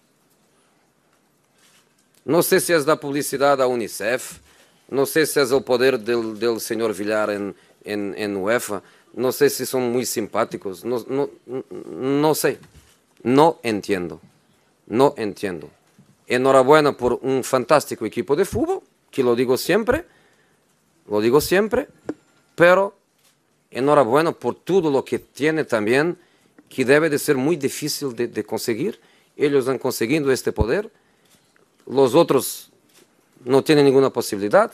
Não 2.25 2.41
sei 2.41 2.59
se 2.59 2.73
é 2.73 2.79
da 2.81 2.97
publicidade 2.97 3.59
da 3.59 3.67
Unicef, 3.67 4.41
não 4.89 5.05
sei 5.05 5.25
se 5.25 5.39
é 5.39 5.43
o 5.43 5.61
poder 5.61 5.97
do, 5.97 6.33
do 6.33 6.59
senhor 6.59 6.91
Villar 6.91 7.29
em, 7.29 7.53
em, 7.85 8.13
em 8.13 8.35
UEFA, 8.35 8.83
não 9.13 9.31
sei 9.31 9.49
se 9.49 9.65
são 9.65 9.79
muito 9.79 10.07
simpáticos, 10.07 10.83
não, 10.83 10.99
não, 11.07 11.29
não 11.85 12.33
sei. 12.33 12.59
Não 13.23 13.57
entendo. 13.63 14.19
Não 14.87 15.13
entendo. 15.17 15.69
Enhorabuena 16.27 16.93
por 16.93 17.19
um 17.23 17.43
fantástico 17.43 18.05
equipo 18.05 18.35
de 18.35 18.43
futebol, 18.43 18.83
que 19.09 19.21
lo 19.23 19.35
digo 19.35 19.57
sempre, 19.57 20.05
lo 21.07 21.21
digo 21.21 21.39
sempre, 21.39 21.87
pero 22.55 22.93
enhorabuena 23.71 24.31
por 24.31 24.55
todo 24.55 24.89
lo 24.89 25.03
que 25.05 25.19
tiene 25.19 25.63
también, 25.63 26.17
que 26.73 26.83
debe 26.83 27.09
de 27.09 27.19
ser 27.19 27.37
muy 27.37 27.55
difícil 27.55 28.15
de, 28.15 28.27
de 28.27 28.43
conseguir. 28.43 28.99
Ellos 29.37 29.67
han 29.67 29.79
conseguido 29.79 30.31
este 30.31 30.51
poder, 30.51 30.91
los 31.85 32.15
otros 32.15 32.71
no 33.45 33.63
tienen 33.63 33.85
ninguna 33.85 34.09
posibilidad. 34.09 34.71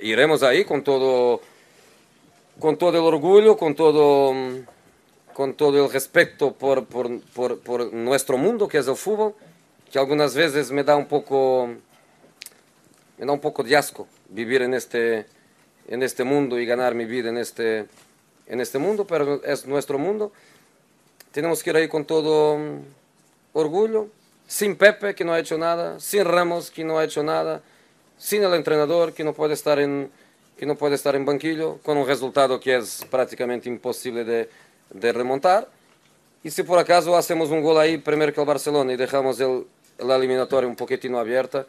Iremos 0.00 0.42
ahí 0.42 0.64
con 0.64 0.82
todo, 0.82 1.40
con 2.58 2.76
todo 2.76 2.98
el 2.98 3.04
orgullo, 3.04 3.56
con 3.56 3.74
todo, 3.74 4.32
con 5.32 5.54
todo 5.54 5.84
el 5.84 5.92
respeto 5.92 6.52
por, 6.52 6.84
por, 6.86 7.20
por, 7.20 7.60
por 7.60 7.92
nuestro 7.92 8.36
mundo, 8.36 8.68
que 8.68 8.78
es 8.78 8.88
el 8.88 8.96
fútbol, 8.96 9.34
que 9.90 9.98
algunas 9.98 10.34
veces 10.34 10.70
me 10.70 10.82
da 10.82 10.96
un 10.96 11.06
poco, 11.06 11.68
me 13.18 13.26
da 13.26 13.32
un 13.32 13.40
poco 13.40 13.62
de 13.62 13.76
asco 13.76 14.08
vivir 14.28 14.62
en 14.62 14.74
este, 14.74 15.26
en 15.88 16.02
este 16.02 16.24
mundo 16.24 16.58
y 16.58 16.66
ganar 16.66 16.94
mi 16.94 17.04
vida 17.04 17.28
en 17.28 17.38
este, 17.38 17.86
en 18.46 18.60
este 18.60 18.78
mundo, 18.78 19.06
pero 19.06 19.42
es 19.44 19.66
nuestro 19.66 19.98
mundo. 19.98 20.32
Tenemos 21.34 21.64
que 21.64 21.70
ir 21.70 21.76
ahí 21.76 21.88
con 21.88 22.04
todo 22.04 22.54
um, 22.54 22.78
orgullo, 23.52 24.06
sin 24.46 24.76
Pepe, 24.76 25.16
que 25.16 25.24
no 25.24 25.32
ha 25.32 25.40
hecho 25.40 25.58
nada, 25.58 25.98
sin 25.98 26.24
Ramos, 26.24 26.70
que 26.70 26.84
no 26.84 26.96
ha 26.96 27.02
hecho 27.02 27.24
nada, 27.24 27.60
sin 28.16 28.44
el 28.44 28.54
entrenador, 28.54 29.12
que 29.12 29.24
no 29.24 29.32
puede 29.32 29.54
estar 29.54 29.80
en, 29.80 30.12
que 30.56 30.64
no 30.64 30.76
puede 30.76 30.94
estar 30.94 31.16
en 31.16 31.24
banquillo, 31.26 31.78
con 31.82 31.98
un 31.98 32.06
resultado 32.06 32.60
que 32.60 32.76
es 32.76 33.04
prácticamente 33.10 33.68
imposible 33.68 34.22
de, 34.24 34.48
de 34.90 35.12
remontar. 35.12 35.66
Y 36.44 36.50
si 36.50 36.62
por 36.62 36.78
acaso 36.78 37.16
hacemos 37.16 37.50
un 37.50 37.62
gol 37.62 37.78
ahí, 37.78 37.98
primero 37.98 38.32
que 38.32 38.40
el 38.40 38.46
Barcelona, 38.46 38.92
y 38.92 38.96
dejamos 38.96 39.40
el, 39.40 39.66
la 39.98 40.14
eliminatoria 40.14 40.68
un 40.68 40.76
poquitino 40.76 41.18
abierta, 41.18 41.66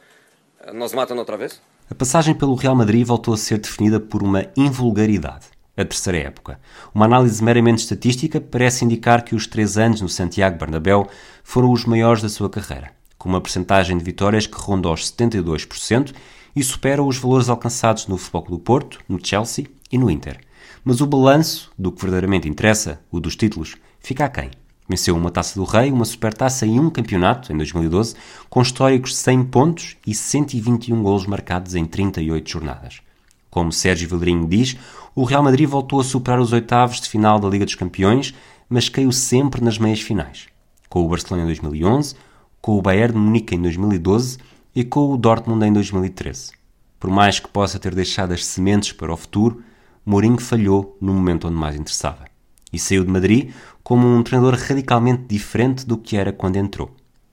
nos 0.74 0.94
matan 0.94 1.18
outra 1.18 1.38
vez? 1.38 1.60
A 1.90 1.96
passagem 1.96 2.36
pelo 2.36 2.56
Real 2.56 2.76
Madrid 2.76 3.04
voltou 3.06 3.34
a 3.34 3.38
ser 3.38 3.58
definida 3.58 4.00
por 4.00 4.22
uma 4.22 4.46
invulgaridade. 4.56 5.55
A 5.78 5.84
terceira 5.84 6.20
época. 6.20 6.60
Uma 6.94 7.06
análise 7.06 7.44
meramente 7.44 7.80
estatística 7.84 8.40
parece 8.40 8.86
indicar 8.86 9.24
que 9.26 9.36
os 9.36 9.46
três 9.46 9.78
anos 9.78 10.00
no 10.00 10.08
Santiago 10.08 10.58
Bernabéu 10.58 11.08
foram 11.44 11.72
os 11.72 11.84
maiores 11.84 12.22
da 12.22 12.30
sua 12.30 12.50
carreira, 12.50 12.92
com 13.18 13.28
uma 13.28 13.42
percentagem 13.42 13.98
de 13.98 14.04
vitórias 14.04 14.48
que 14.48 14.58
ronda 14.58 14.88
aos 14.88 15.12
72% 15.12 16.14
e 16.56 16.64
supera 16.64 17.04
os 17.04 17.18
valores 17.18 17.50
alcançados 17.50 18.08
no 18.08 18.18
Futebol 18.18 18.58
do 18.58 18.60
Porto, 18.60 19.00
no 19.10 19.20
Chelsea 19.22 19.66
e 19.92 19.98
no 19.98 20.10
Inter. 20.10 20.40
Mas 20.84 21.02
o 21.02 21.08
balanço 21.08 21.72
do 21.78 21.92
que 21.92 22.02
verdadeiramente 22.02 22.48
interessa, 22.48 23.02
o 23.12 23.20
dos 23.20 23.36
títulos, 23.36 23.76
fica 24.00 24.24
aquém. 24.24 24.52
Venceu 24.88 25.18
uma 25.18 25.32
Taça 25.32 25.60
do 25.60 25.66
Rei, 25.66 25.92
uma 25.92 26.06
Supertaça 26.06 26.66
e 26.66 26.80
um 26.80 26.90
campeonato, 26.90 27.52
em 27.52 27.58
2012, 27.58 28.16
com 28.50 28.62
históricos 28.62 29.16
100 29.18 29.44
pontos 29.46 29.98
e 30.06 30.14
121 30.14 31.02
golos 31.04 31.26
marcados 31.26 31.76
em 31.76 31.86
38 31.86 32.50
jornadas. 32.50 33.02
Como 33.50 33.72
Sérgio 33.72 34.10
Vildrinho 34.10 34.48
diz, 34.48 34.78
o 35.16 35.24
Real 35.24 35.42
Madrid 35.42 35.68
voltou 35.68 36.02
a 36.02 36.04
superar 36.04 36.42
os 36.42 36.52
oitavos 36.52 37.00
de 37.00 37.08
final 37.08 37.40
da 37.40 37.48
Liga 37.48 37.64
dos 37.64 37.76
Campeões, 37.76 38.34
mas 38.68 38.90
caiu 38.90 39.14
sempre 39.14 39.64
nas 39.64 39.80
meias 39.80 40.02
finais. 40.02 40.48
Com 40.90 41.06
o 41.06 41.08
Barcelona 41.08 41.44
em 41.44 41.48
2011, 41.48 42.16
com 42.62 42.78
o 42.78 42.82
Bayern 42.82 43.14
de 43.14 43.20
Munique 43.20 43.56
em 43.56 43.62
2012 43.62 44.38
e 44.76 44.84
com 44.84 45.14
o 45.14 45.18
Dortmund 45.18 45.66
em 45.66 45.72
2013. 45.72 46.52
Por 47.00 47.10
mais 47.10 47.40
que 47.40 47.48
possa 47.48 47.80
ter 47.80 47.96
deixado 47.96 48.34
as 48.34 48.46
sementes 48.46 48.92
para 48.92 49.14
o 49.14 49.18
futuro, 49.18 49.64
Mourinho 50.06 50.38
falhou 50.38 50.98
no 51.00 51.14
momento 51.14 51.48
onde 51.48 51.56
mais 51.56 51.76
interessava 51.76 52.26
e 52.74 52.78
saiu 52.78 53.06
de 53.06 53.10
Madrid 53.10 53.52
como 53.82 54.06
um 54.08 54.22
treinador 54.22 54.56
radicalmente 54.56 55.24
diferente 55.30 55.86
do 55.86 55.98
que 55.98 56.18
era 56.18 56.34
quando 56.34 56.58
entrou. 56.58 56.92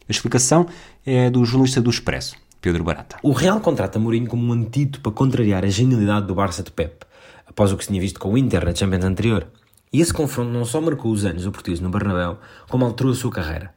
A 0.09 0.13
explicação 0.13 0.67
é 1.05 1.29
do 1.31 1.45
jornalista 1.45 1.81
do 1.81 1.91
Expresso, 1.91 2.37
Pedro 2.61 2.85
Barata. 2.85 3.17
O 3.23 3.33
Real 3.33 3.61
contrata 3.61 3.99
Mourinho 3.99 4.29
como 4.29 4.47
um 4.47 4.53
antídoto 4.53 5.01
para 5.01 5.13
contrariar 5.13 5.65
a 5.65 5.69
genialidade 5.69 6.27
do 6.27 6.35
Barça 6.35 6.63
de 6.63 6.71
Pep, 6.71 7.05
após 7.53 7.71
o 7.71 7.77
que 7.77 7.85
se 7.85 7.91
tinha 7.91 8.01
visto 8.01 8.19
com 8.19 8.33
o 8.33 8.39
Inter 8.39 8.65
na 8.65 8.75
Champions 8.75 9.05
anterior. 9.05 9.47
E 9.93 10.01
esse 10.01 10.13
confronto 10.13 10.51
não 10.51 10.65
só 10.65 10.81
marcou 10.81 11.13
os 11.13 11.25
anos 11.25 11.45
do 11.45 11.53
português 11.53 11.81
no 11.81 11.91
Bernabéu, 11.91 12.39
como 12.67 12.87
alterou 12.87 13.13
a 13.13 13.15
sua 13.15 13.31
carreira. 13.31 13.75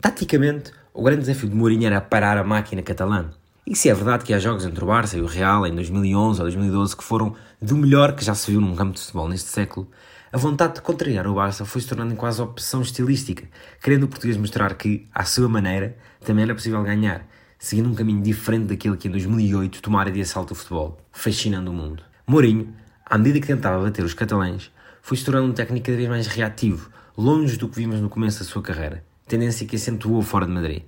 Taticamente, 0.00 0.72
o 0.92 1.04
grande 1.04 1.20
desafio 1.20 1.48
de 1.48 1.54
Mourinho 1.54 1.86
era 1.86 2.00
parar 2.00 2.36
a 2.36 2.42
máquina 2.42 2.82
catalã. 2.82 3.30
E 3.64 3.76
se 3.76 3.88
é 3.88 3.94
verdade 3.94 4.24
que 4.24 4.34
há 4.34 4.40
jogos 4.40 4.64
entre 4.64 4.82
o 4.82 4.88
Barça 4.88 5.16
e 5.16 5.20
o 5.20 5.26
Real 5.26 5.64
em 5.66 5.74
2011 5.74 6.40
ou 6.40 6.44
2012 6.46 6.96
que 6.96 7.04
foram 7.04 7.34
do 7.62 7.76
melhor 7.76 8.14
que 8.16 8.24
já 8.24 8.34
se 8.34 8.50
viu 8.50 8.60
num 8.60 8.74
campo 8.74 8.94
de 8.94 9.00
futebol 9.00 9.28
neste 9.28 9.48
século, 9.48 9.88
a 10.32 10.38
vontade 10.38 10.74
de 10.74 10.80
contrariar 10.80 11.28
o 11.28 11.34
Barça 11.34 11.64
foi 11.64 11.80
se 11.80 11.86
tornando 11.86 12.16
quase 12.16 12.42
opção 12.42 12.82
estilística, 12.82 13.44
querendo 13.80 14.02
o 14.02 14.08
português 14.08 14.36
mostrar 14.36 14.74
que, 14.74 15.06
à 15.14 15.24
sua 15.24 15.48
maneira, 15.48 15.96
também 16.24 16.42
era 16.42 16.54
possível 16.54 16.82
ganhar, 16.82 17.24
seguindo 17.56 17.88
um 17.88 17.94
caminho 17.94 18.20
diferente 18.20 18.66
daquele 18.66 18.96
que 18.96 19.06
em 19.06 19.12
2008 19.12 19.80
tomara 19.80 20.10
de 20.10 20.20
assalto 20.20 20.54
o 20.54 20.56
futebol, 20.56 20.98
fascinando 21.12 21.70
o 21.70 21.74
mundo. 21.74 22.02
Mourinho, 22.26 22.74
à 23.08 23.16
medida 23.16 23.40
que 23.40 23.46
tentava 23.46 23.84
bater 23.84 24.04
os 24.04 24.14
catalães, 24.14 24.72
foi 25.00 25.16
se 25.16 25.24
tornando 25.24 25.46
um 25.46 25.52
técnico 25.52 25.86
cada 25.86 25.96
vez 25.96 26.08
mais 26.08 26.26
reativo, 26.26 26.90
longe 27.16 27.56
do 27.56 27.68
que 27.68 27.76
vimos 27.76 28.00
no 28.00 28.08
começo 28.08 28.40
da 28.40 28.44
sua 28.44 28.60
carreira, 28.60 29.04
tendência 29.28 29.64
que 29.64 29.76
acentuou 29.76 30.20
fora 30.22 30.44
de 30.44 30.52
Madrid. 30.52 30.82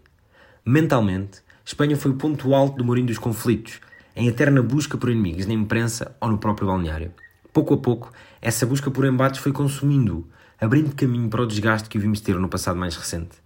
Mentalmente, 0.65 1.41
Espanha 1.65 1.97
foi 1.97 2.11
o 2.11 2.17
ponto 2.17 2.53
alto 2.55 2.77
do 2.77 2.85
Mourinho 2.85 3.07
dos 3.07 3.19
conflitos, 3.19 3.81
em 4.17 4.27
eterna 4.27 4.61
busca 4.61 4.99
por 4.99 5.11
inimigos 5.11 5.47
na 5.47 5.55
imprensa 5.55 6.17
ou 6.21 6.29
no 6.29 6.39
próprio 6.39 6.67
balneário. 6.67 7.13
Pouco 7.53 7.75
a 7.75 7.79
pouco, 7.79 8.13
essa 8.43 8.67
busca 8.67 8.91
por 8.91 9.05
embates 9.05 9.41
foi 9.41 9.53
consumindo-o, 9.53 10.27
abrindo 10.61 10.97
caminho 10.97 11.29
para 11.29 11.43
o 11.43 11.47
desgaste 11.47 11.89
que 11.89 11.99
o 11.99 12.01
vimos 12.01 12.21
ter 12.21 12.35
no 12.35 12.49
passado 12.49 12.77
mais 12.77 12.97
recente. 12.97 13.37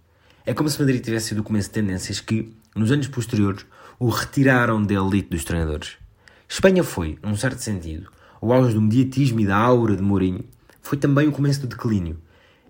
É 0.43 0.53
como 0.53 0.67
se 0.67 0.79
Madrid 0.79 1.03
tivesse 1.03 1.27
sido 1.27 1.41
o 1.41 1.43
começo 1.43 1.69
de 1.69 1.75
tendências 1.75 2.19
que, 2.19 2.51
nos 2.75 2.91
anos 2.91 3.07
posteriores, 3.07 3.67
o 3.99 4.09
retiraram 4.09 4.81
da 4.81 4.95
elite 4.95 5.29
dos 5.29 5.43
treinadores. 5.43 5.97
Espanha 6.49 6.83
foi, 6.83 7.19
num 7.21 7.35
certo 7.35 7.59
sentido, 7.59 8.09
o 8.43 8.51
auge 8.51 8.73
do 8.73 8.81
mediatismo 8.81 9.39
e 9.39 9.45
da 9.45 9.55
aura 9.55 9.95
de 9.95 10.03
Mourinho, 10.03 10.43
foi 10.81 10.97
também 10.97 11.29
o 11.29 11.31
começo 11.31 11.61
do 11.61 11.67
declínio, 11.67 12.17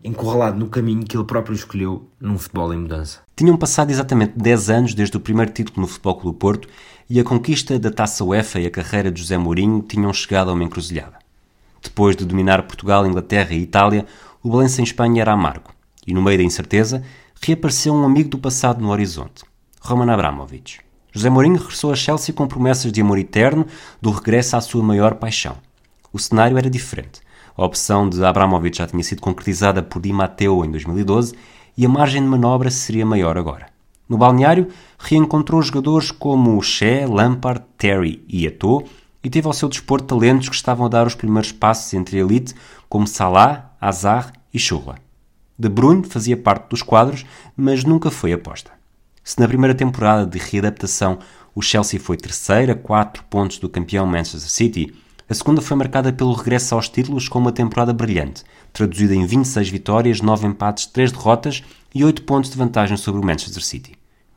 encurralado 0.04 0.60
no 0.60 0.68
caminho 0.68 1.04
que 1.04 1.18
ele 1.18 1.26
próprio 1.26 1.56
escolheu 1.56 2.08
num 2.22 2.38
futebol 2.38 2.72
em 2.72 2.78
mudança. 2.78 3.22
Tinham 3.36 3.58
passado 3.58 3.90
exatamente 3.90 4.38
10 4.38 4.70
anos 4.70 4.94
desde 4.94 5.18
o 5.18 5.20
primeiro 5.20 5.52
título 5.52 5.82
no 5.82 5.88
Futebol 5.88 6.16
Clube 6.18 6.38
Porto 6.38 6.68
e 7.10 7.20
a 7.20 7.24
conquista 7.24 7.80
da 7.80 7.90
Taça 7.90 8.24
UEFA 8.24 8.60
e 8.60 8.68
a 8.68 8.70
carreira 8.70 9.12
de 9.12 9.20
José 9.20 9.36
Mourinho 9.36 9.82
tinham 9.82 10.14
chegado 10.14 10.52
a 10.52 10.54
uma 10.54 10.64
encruzilhada. 10.64 11.18
Depois 11.82 12.16
de 12.16 12.24
dominar 12.24 12.62
Portugal, 12.68 13.08
Inglaterra 13.08 13.56
e 13.56 13.64
Itália, 13.64 14.06
o 14.44 14.50
balanço 14.50 14.80
em 14.80 14.84
Espanha 14.84 15.24
era 15.24 15.34
amargo 15.34 15.72
e, 16.06 16.14
no 16.14 16.22
meio 16.22 16.38
da 16.38 16.44
incerteza, 16.44 17.04
reapareceu 17.42 17.96
um 17.96 18.06
amigo 18.06 18.30
do 18.30 18.38
passado 18.38 18.80
no 18.80 18.92
horizonte, 18.92 19.44
Roman 19.82 20.14
Abramovich. 20.14 20.82
José 21.16 21.30
Mourinho 21.30 21.58
regressou 21.58 21.92
a 21.92 21.96
Chelsea 21.96 22.34
com 22.34 22.48
promessas 22.48 22.92
de 22.92 23.00
amor 23.00 23.20
eterno 23.20 23.68
do 24.02 24.10
regresso 24.10 24.58
à 24.58 24.62
sua 24.62 24.82
maior 24.82 25.14
paixão. 25.14 25.56
O 26.12 26.18
cenário 26.18 26.58
era 26.58 26.68
diferente. 26.68 27.22
A 27.56 27.64
opção 27.64 28.10
de 28.10 28.26
Abramovich 28.26 28.80
já 28.80 28.88
tinha 28.88 29.04
sido 29.04 29.22
concretizada 29.22 29.84
por 29.84 30.02
Di 30.02 30.12
Matteo 30.12 30.66
em 30.66 30.72
2012 30.72 31.36
e 31.78 31.86
a 31.86 31.90
margem 31.90 32.20
de 32.20 32.28
manobra 32.28 32.72
seria 32.72 33.06
maior 33.06 33.38
agora. 33.38 33.68
No 34.10 34.18
balneário, 34.18 34.70
reencontrou 34.98 35.62
jogadores 35.62 36.10
como 36.10 36.60
Shea, 36.64 37.08
Lampard, 37.08 37.64
Terry 37.78 38.26
e 38.28 38.48
Eto'o 38.48 38.84
e 39.24 39.30
teve 39.30 39.46
ao 39.46 39.54
seu 39.54 39.70
dispor 39.70 40.02
talentos 40.02 40.50
que 40.50 40.56
estavam 40.56 40.88
a 40.88 40.90
dar 40.90 41.06
os 41.06 41.14
primeiros 41.14 41.52
passos 41.52 41.94
entre 41.94 42.18
a 42.18 42.22
elite, 42.22 42.56
como 42.90 43.06
Salah, 43.06 43.76
Hazard 43.80 44.34
e 44.52 44.58
Chula. 44.58 44.96
De 45.60 45.70
Bruyne 45.70 46.06
fazia 46.06 46.36
parte 46.36 46.70
dos 46.70 46.82
quadros, 46.82 47.24
mas 47.56 47.84
nunca 47.84 48.10
foi 48.10 48.34
aposta. 48.34 48.72
Se 49.24 49.40
na 49.40 49.48
primeira 49.48 49.74
temporada 49.74 50.26
de 50.26 50.38
readaptação 50.38 51.18
o 51.56 51.62
Chelsea 51.62 52.00
foi 52.00 52.18
terceiro 52.18 52.74
a 52.74 52.76
4 52.76 53.24
pontos 53.24 53.58
do 53.58 53.70
campeão 53.70 54.06
Manchester 54.06 54.52
City, 54.52 54.94
a 55.30 55.34
segunda 55.34 55.62
foi 55.62 55.78
marcada 55.78 56.12
pelo 56.12 56.34
regresso 56.34 56.76
aos 56.76 56.90
títulos 56.90 57.30
com 57.30 57.40
uma 57.40 57.54
temporada 57.54 57.94
brilhante, 57.94 58.44
traduzida 58.74 59.16
em 59.16 59.26
26 59.26 59.70
vitórias, 59.70 60.20
9 60.20 60.48
empates, 60.48 60.88
3 60.88 61.14
derrotas 61.14 61.64
e 61.96 62.04
8 62.04 62.24
pontos 62.24 62.52
de 62.52 62.58
vantagem 62.58 62.98
sobre 62.98 63.22
o 63.22 63.26
Manchester 63.26 63.64
City. 63.64 63.94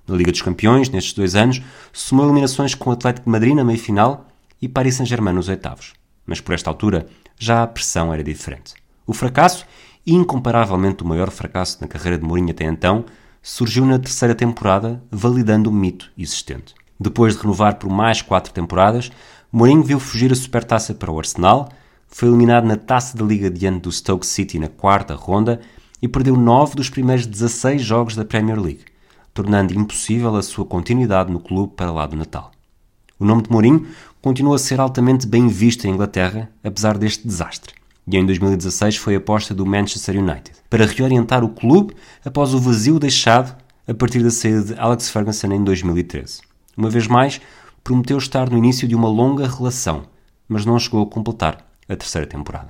Na 0.06 0.14
Liga 0.14 0.30
dos 0.30 0.42
Campeões, 0.42 0.88
nestes 0.88 1.14
dois 1.14 1.34
anos, 1.34 1.60
somou 1.92 2.24
eliminações 2.24 2.74
com 2.76 2.90
o 2.90 2.92
Atlético 2.92 3.24
de 3.24 3.32
Madrid 3.32 3.56
na 3.56 3.64
meia-final 3.64 4.28
e 4.62 4.68
Paris 4.68 4.94
Saint-Germain 4.94 5.34
nos 5.34 5.48
oitavos. 5.48 5.94
Mas 6.24 6.40
por 6.40 6.54
esta 6.54 6.70
altura, 6.70 7.08
já 7.36 7.64
a 7.64 7.66
pressão 7.66 8.14
era 8.14 8.22
diferente. 8.22 8.74
O 9.04 9.12
fracasso, 9.12 9.66
incomparavelmente 10.06 11.02
o 11.02 11.06
maior 11.06 11.30
fracasso 11.30 11.78
na 11.80 11.88
carreira 11.88 12.18
de 12.18 12.24
Mourinho 12.24 12.50
até 12.50 12.64
então, 12.64 13.04
surgiu 13.48 13.86
na 13.86 13.96
terceira 13.96 14.34
temporada, 14.34 15.00
validando 15.08 15.70
o 15.70 15.72
mito 15.72 16.10
existente. 16.18 16.74
Depois 16.98 17.36
de 17.36 17.42
renovar 17.42 17.76
por 17.76 17.88
mais 17.88 18.20
quatro 18.20 18.52
temporadas, 18.52 19.08
Mourinho 19.52 19.84
viu 19.84 20.00
fugir 20.00 20.32
a 20.32 20.34
supertaça 20.34 20.92
para 20.92 21.12
o 21.12 21.16
Arsenal, 21.16 21.68
foi 22.08 22.28
eliminado 22.28 22.64
na 22.64 22.76
taça 22.76 23.16
da 23.16 23.24
Liga 23.24 23.48
diante 23.48 23.82
do 23.82 23.92
Stoke 23.92 24.26
City 24.26 24.58
na 24.58 24.66
quarta 24.66 25.14
ronda 25.14 25.60
e 26.02 26.08
perdeu 26.08 26.36
nove 26.36 26.74
dos 26.74 26.90
primeiros 26.90 27.24
16 27.24 27.82
jogos 27.82 28.16
da 28.16 28.24
Premier 28.24 28.58
League, 28.58 28.84
tornando 29.32 29.78
impossível 29.78 30.34
a 30.34 30.42
sua 30.42 30.64
continuidade 30.64 31.30
no 31.30 31.38
clube 31.38 31.72
para 31.76 31.92
lá 31.92 32.04
do 32.04 32.16
Natal. 32.16 32.50
O 33.16 33.24
nome 33.24 33.42
de 33.42 33.50
Mourinho 33.52 33.86
continua 34.20 34.56
a 34.56 34.58
ser 34.58 34.80
altamente 34.80 35.24
bem 35.24 35.46
visto 35.46 35.84
em 35.84 35.92
Inglaterra, 35.92 36.50
apesar 36.64 36.98
deste 36.98 37.24
desastre, 37.24 37.75
e 38.06 38.16
em 38.16 38.24
2016 38.24 38.96
foi 38.96 39.16
aposta 39.16 39.52
do 39.52 39.66
Manchester 39.66 40.16
United, 40.16 40.52
para 40.70 40.86
reorientar 40.86 41.42
o 41.42 41.48
clube 41.48 41.94
após 42.24 42.54
o 42.54 42.60
vazio 42.60 42.98
deixado 42.98 43.56
a 43.86 43.94
partir 43.94 44.22
da 44.22 44.30
saída 44.30 44.62
de 44.62 44.74
Alex 44.78 45.10
Ferguson 45.10 45.52
em 45.52 45.64
2013. 45.64 46.40
Uma 46.76 46.88
vez 46.90 47.06
mais, 47.06 47.40
prometeu 47.82 48.18
estar 48.18 48.50
no 48.50 48.58
início 48.58 48.86
de 48.86 48.94
uma 48.94 49.08
longa 49.08 49.48
relação, 49.48 50.04
mas 50.48 50.64
não 50.64 50.78
chegou 50.78 51.02
a 51.02 51.06
completar 51.06 51.66
a 51.88 51.96
terceira 51.96 52.26
temporada. 52.26 52.68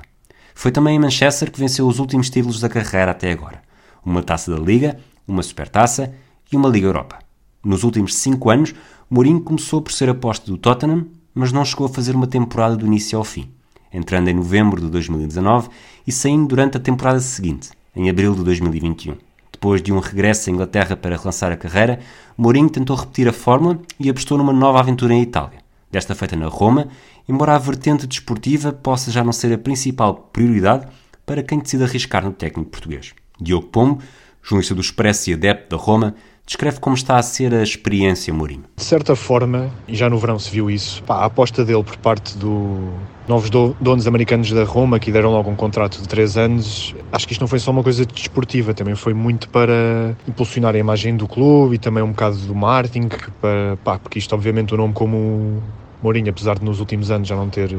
Foi 0.55 0.71
também 0.71 0.97
em 0.97 0.99
Manchester 0.99 1.51
que 1.51 1.61
venceu 1.61 1.87
os 1.87 1.99
últimos 1.99 2.31
títulos 2.31 2.61
da 2.61 2.69
carreira 2.69 3.11
até 3.11 3.31
agora: 3.31 3.63
uma 4.05 4.23
taça 4.23 4.55
da 4.55 4.59
Liga, 4.59 4.99
uma 5.27 5.43
Supertaça 5.43 6.15
e 6.51 6.57
uma 6.57 6.69
Liga 6.69 6.87
Europa. 6.87 7.19
Nos 7.65 7.83
últimos 7.83 8.15
cinco 8.15 8.49
anos, 8.49 8.75
Mourinho 9.11 9.41
começou 9.41 9.83
por 9.83 9.93
ser 9.93 10.09
aposta 10.09 10.47
do 10.47 10.57
Tottenham, 10.57 11.07
mas 11.35 11.53
não 11.53 11.65
chegou 11.65 11.87
a 11.87 11.91
fazer 11.91 12.15
uma 12.15 12.27
temporada 12.27 12.77
do 12.77 12.87
início 12.87 13.19
ao 13.19 13.25
fim, 13.25 13.51
entrando 13.93 14.29
em 14.29 14.35
novembro 14.35 14.81
de 14.81 14.89
2019 14.89 15.69
e 16.07 16.13
saindo 16.13 16.47
durante 16.47 16.77
a 16.77 16.81
temporada 16.81 17.21
seguinte, 17.21 17.71
em 17.95 18.09
abril 18.11 18.35
de 18.35 18.43
2021. 18.45 19.17
Depois 19.53 19.81
de 19.81 19.93
um 19.93 19.99
regresso 19.99 20.51
à 20.51 20.53
Inglaterra 20.53 20.97
para 20.97 21.17
relançar 21.17 21.51
a 21.51 21.57
carreira, 21.57 21.99
Mourinho 22.37 22.69
tentou 22.69 22.95
repetir 22.95 23.27
a 23.29 23.33
fórmula 23.33 23.79
e 23.99 24.11
apostou 24.11 24.37
numa 24.37 24.53
nova 24.53 24.81
aventura 24.81 25.15
em 25.15 25.23
Itália, 25.23 25.61
desta 25.91 26.15
feita 26.15 26.37
na 26.37 26.47
Roma, 26.47 26.89
embora 27.29 27.55
a 27.55 27.59
vertente 27.59 28.07
desportiva 28.07 28.73
possa 28.73 29.11
já 29.11 29.25
não 29.25 29.33
ser 29.33 29.53
a 29.53 29.59
principal 29.59 30.29
prioridade 30.33 30.87
para 31.25 31.43
quem 31.43 31.59
decide 31.59 31.85
arriscar 31.85 32.25
no 32.25 32.33
técnico 32.33 32.71
português. 32.71 33.15
Diogo 33.41 33.67
Pombo, 33.69 34.03
jornalista 34.43 34.75
do 34.75 34.81
Expresso 34.81 35.31
e 35.31 35.35
adepto 35.35 35.77
da 35.77 35.83
Roma, 35.83 36.15
descreve 36.47 36.79
como 36.79 36.95
está 36.95 37.19
a 37.19 37.23
ser 37.23 37.53
a 37.53 37.63
experiência 37.63 38.33
Mourinho. 38.33 38.65
De 38.77 38.85
certa 38.85 39.17
forma, 39.17 39.71
e 39.89 39.97
já 39.97 40.09
no 40.09 40.17
verão 40.17 40.39
se 40.39 40.49
viu 40.51 40.71
isso, 40.71 41.03
pá, 41.03 41.17
a 41.17 41.25
aposta 41.25 41.65
dele 41.65 41.83
por 41.83 41.97
parte 41.97 42.39
do 42.39 42.93
novos 43.27 43.51
donos 43.51 44.07
americanos 44.07 44.53
da 44.53 44.63
Roma, 44.63 45.01
que 45.01 45.11
deram 45.11 45.33
logo 45.33 45.51
um 45.51 45.57
contrato 45.57 46.01
de 46.01 46.07
3 46.07 46.37
anos, 46.37 46.95
acho 47.11 47.27
que 47.27 47.33
isto 47.33 47.41
não 47.41 47.49
foi 47.49 47.59
só 47.59 47.73
uma 47.73 47.83
coisa 47.83 48.07
desportiva, 48.07 48.73
também 48.73 48.95
foi 48.95 49.13
muito 49.13 49.49
para 49.49 50.17
impulsionar 50.29 50.77
a 50.77 50.79
imagem 50.79 51.17
do 51.17 51.27
clube 51.27 51.75
e 51.75 51.79
também 51.79 52.05
um 52.05 52.11
bocado 52.11 52.37
do 52.37 52.55
marketing, 52.55 53.09
para, 53.41 53.77
pá, 53.83 53.99
porque 53.99 54.21
isto 54.21 54.33
obviamente 54.33 54.73
o 54.73 54.77
nome 54.77 54.95
como 54.95 55.61
Mourinho, 56.01 56.31
apesar 56.31 56.57
de 56.57 56.65
nos 56.65 56.79
últimos 56.79 57.11
anos 57.11 57.27
já 57.27 57.35
não 57.35 57.49
ter 57.49 57.77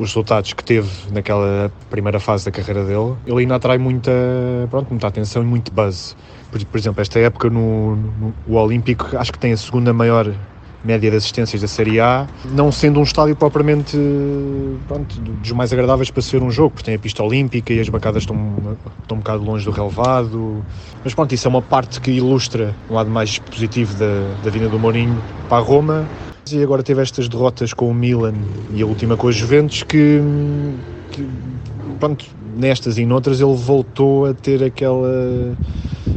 os 0.00 0.08
resultados 0.08 0.52
que 0.52 0.64
teve 0.64 0.90
naquela 1.12 1.70
primeira 1.90 2.18
fase 2.18 2.44
da 2.44 2.50
carreira 2.50 2.84
dele, 2.84 3.14
ele 3.26 3.40
ainda 3.40 3.56
atrai 3.56 3.76
muita, 3.76 4.10
pronto, 4.70 4.88
muita 4.90 5.06
atenção 5.06 5.42
e 5.42 5.44
muito 5.44 5.72
buzz. 5.72 6.16
Por, 6.50 6.64
por 6.64 6.78
exemplo, 6.78 7.00
esta 7.00 7.18
época 7.18 7.50
no, 7.50 7.96
no 7.96 8.34
o 8.46 8.54
Olímpico 8.54 9.16
acho 9.16 9.32
que 9.32 9.38
tem 9.38 9.52
a 9.52 9.56
segunda 9.56 9.92
maior 9.92 10.32
média 10.82 11.10
de 11.10 11.16
assistências 11.18 11.60
da 11.60 11.68
Série 11.68 12.00
A, 12.00 12.26
não 12.46 12.72
sendo 12.72 13.00
um 13.00 13.02
estádio 13.02 13.36
propriamente 13.36 13.98
pronto, 14.88 15.20
dos 15.20 15.52
mais 15.52 15.72
agradáveis 15.72 16.10
para 16.10 16.22
ser 16.22 16.42
um 16.42 16.50
jogo, 16.50 16.70
porque 16.70 16.86
tem 16.86 16.94
a 16.94 16.98
pista 16.98 17.22
olímpica 17.22 17.72
e 17.72 17.80
as 17.80 17.88
bancadas 17.88 18.22
estão, 18.22 18.56
estão 19.02 19.18
um 19.18 19.20
bocado 19.20 19.44
longe 19.44 19.64
do 19.64 19.70
relevado. 19.70 20.64
Mas 21.04 21.12
pronto, 21.14 21.34
isso 21.34 21.46
é 21.46 21.50
uma 21.50 21.60
parte 21.60 22.00
que 22.00 22.10
ilustra 22.10 22.74
um 22.88 22.94
lado 22.94 23.10
mais 23.10 23.38
positivo 23.38 23.94
da, 23.94 24.34
da 24.42 24.50
vinda 24.50 24.68
do 24.68 24.78
Mourinho 24.78 25.22
para 25.48 25.58
a 25.58 25.60
Roma. 25.60 26.06
E 26.52 26.62
agora 26.62 26.82
teve 26.82 27.00
estas 27.00 27.28
derrotas 27.28 27.72
com 27.72 27.88
o 27.88 27.94
Milan 27.94 28.34
e 28.74 28.82
a 28.82 28.86
última 28.86 29.16
com 29.16 29.28
os 29.28 29.36
Juventus 29.36 29.84
que, 29.84 30.20
que 31.12 31.28
pronto, 31.98 32.24
nestas 32.56 32.98
e 32.98 33.06
noutras 33.06 33.40
ele 33.40 33.54
voltou 33.54 34.26
a 34.26 34.34
ter 34.34 34.64
aquela, 34.64 35.56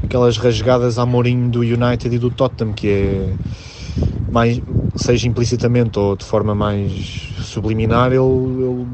aquelas 0.03 0.37
rasgadas 0.37 0.97
a 0.97 1.05
Mourinho 1.05 1.49
do 1.49 1.59
United 1.59 2.15
e 2.15 2.17
do 2.17 2.31
Tottenham, 2.31 2.73
que 2.73 2.87
é 2.87 3.33
mais, 4.31 4.59
seja 4.95 5.27
implicitamente 5.27 5.99
ou 5.99 6.15
de 6.15 6.25
forma 6.25 6.55
mais 6.55 6.91
subliminar, 7.43 8.07
ele, 8.07 8.17
ele 8.17 8.87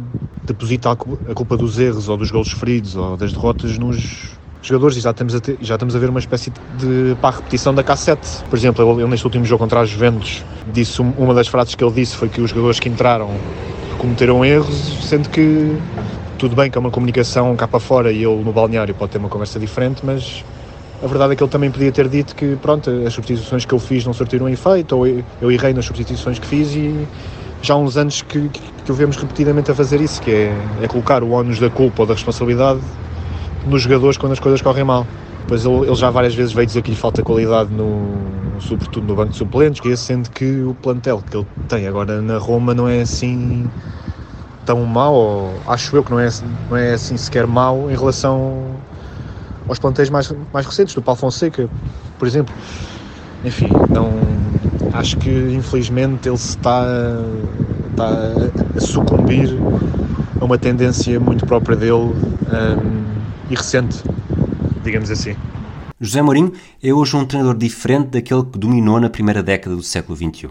deposita 0.45 0.91
a 0.91 0.95
culpa 1.33 1.55
dos 1.55 1.79
erros 1.79 2.09
ou 2.09 2.17
dos 2.17 2.31
gols 2.31 2.51
feridos 2.51 2.95
ou 2.95 3.15
das 3.15 3.31
derrotas 3.31 3.77
nos 3.77 4.38
jogadores 4.61 4.97
e 4.97 4.99
já 4.99 5.11
estamos 5.11 5.35
a, 5.35 5.39
ter, 5.39 5.57
já 5.61 5.75
estamos 5.75 5.95
a 5.95 5.99
ver 5.99 6.09
uma 6.09 6.19
espécie 6.19 6.51
de 6.77 7.15
pá, 7.21 7.31
repetição 7.31 7.73
da 7.73 7.83
cassete. 7.83 8.27
Por 8.49 8.57
exemplo, 8.57 8.99
ele, 8.99 9.07
neste 9.07 9.25
último 9.25 9.45
jogo 9.45 9.59
contra 9.59 9.81
os 9.81 9.89
Juventus 9.89 10.43
disse 10.71 11.01
uma 11.01 11.33
das 11.33 11.47
frases 11.47 11.75
que 11.75 11.83
ele 11.83 11.93
disse 11.93 12.15
foi 12.15 12.29
que 12.29 12.41
os 12.41 12.49
jogadores 12.49 12.79
que 12.79 12.89
entraram 12.89 13.29
cometeram 13.97 14.43
erros, 14.45 14.97
sendo 15.03 15.29
que 15.29 15.77
tudo 16.37 16.55
bem 16.55 16.71
que 16.71 16.77
é 16.77 16.81
uma 16.81 16.91
comunicação 16.91 17.55
cá 17.55 17.67
para 17.67 17.79
fora 17.79 18.11
e 18.11 18.23
ele 18.23 18.43
no 18.43 18.53
balneário 18.53 18.95
pode 18.95 19.11
ter 19.11 19.17
uma 19.17 19.27
conversa 19.27 19.59
diferente, 19.59 20.05
mas 20.05 20.43
a 21.03 21.07
verdade 21.07 21.33
é 21.33 21.35
que 21.35 21.43
ele 21.43 21.51
também 21.51 21.69
podia 21.69 21.91
ter 21.91 22.07
dito 22.07 22.35
que, 22.35 22.55
pronto, 22.61 22.89
as 23.05 23.13
substituições 23.13 23.65
que 23.65 23.73
eu 23.73 23.79
fiz 23.79 24.05
não 24.05 24.13
surtiram 24.13 24.47
efeito, 24.47 24.95
ou 24.95 25.07
eu 25.07 25.51
errei 25.51 25.73
nas 25.73 25.85
substituições 25.85 26.39
que 26.39 26.45
fiz 26.45 26.73
e 26.75 27.07
já 27.61 27.73
há 27.73 27.77
uns 27.77 27.97
anos 27.97 28.21
que, 28.21 28.47
que, 28.49 28.61
que 28.85 28.91
o 28.91 28.95
vemos 28.95 29.17
repetidamente 29.17 29.69
a 29.69 29.75
fazer 29.75 29.99
isso, 29.99 30.21
que 30.21 30.31
é, 30.31 30.53
é 30.81 30.87
colocar 30.87 31.23
o 31.23 31.31
ónus 31.31 31.59
da 31.59 31.69
culpa 31.69 32.03
ou 32.03 32.05
da 32.05 32.13
responsabilidade 32.13 32.79
nos 33.65 33.81
jogadores 33.81 34.17
quando 34.17 34.33
as 34.33 34.39
coisas 34.39 34.61
correm 34.61 34.83
mal. 34.83 35.05
Pois 35.47 35.65
ele, 35.65 35.87
ele, 35.87 35.95
já 35.95 36.09
várias 36.11 36.35
vezes 36.35 36.53
veio 36.53 36.67
dizer 36.67 36.81
que 36.81 36.91
lhe 36.91 36.97
falta 36.97 37.23
qualidade, 37.23 37.73
no, 37.73 38.59
sobretudo 38.59 39.07
no 39.07 39.15
banco 39.15 39.31
de 39.31 39.37
suplentes, 39.37 39.99
sendo 39.99 40.29
que 40.29 40.61
o 40.61 40.75
plantel 40.75 41.23
que 41.27 41.37
ele 41.37 41.47
tem 41.67 41.87
agora 41.87 42.21
na 42.21 42.37
Roma 42.37 42.73
não 42.73 42.87
é 42.87 43.01
assim 43.01 43.67
tão 44.65 44.85
mau, 44.85 45.51
acho 45.65 45.95
eu 45.95 46.03
que 46.03 46.11
não 46.11 46.19
é, 46.19 46.29
não 46.69 46.77
é 46.77 46.93
assim 46.93 47.17
sequer 47.17 47.47
mau 47.47 47.89
em 47.89 47.95
relação 47.95 48.75
aos 49.67 49.79
plantéis 49.79 50.09
mais, 50.09 50.31
mais 50.53 50.65
recentes, 50.65 50.93
do 50.93 51.01
Paulo 51.01 51.19
Fonseca, 51.19 51.67
por 52.19 52.27
exemplo. 52.27 52.53
Enfim, 53.43 53.69
não, 53.89 54.11
acho 54.93 55.17
que 55.17 55.29
infelizmente 55.29 56.29
ele 56.29 56.37
se 56.37 56.49
está, 56.49 56.85
está 57.89 58.07
a 58.75 58.79
sucumbir 58.79 59.57
a 60.39 60.45
uma 60.45 60.57
tendência 60.57 61.19
muito 61.19 61.45
própria 61.47 61.75
dele 61.75 61.93
um, 61.93 63.18
e 63.49 63.55
recente, 63.55 63.97
digamos 64.83 65.09
assim. 65.09 65.35
José 65.99 66.21
Mourinho 66.21 66.53
é 66.81 66.93
hoje 66.93 67.15
um 67.15 67.25
treinador 67.25 67.57
diferente 67.57 68.09
daquele 68.09 68.43
que 68.43 68.57
dominou 68.57 68.99
na 68.99 69.09
primeira 69.09 69.43
década 69.43 69.75
do 69.75 69.83
século 69.83 70.15
XXI. 70.15 70.49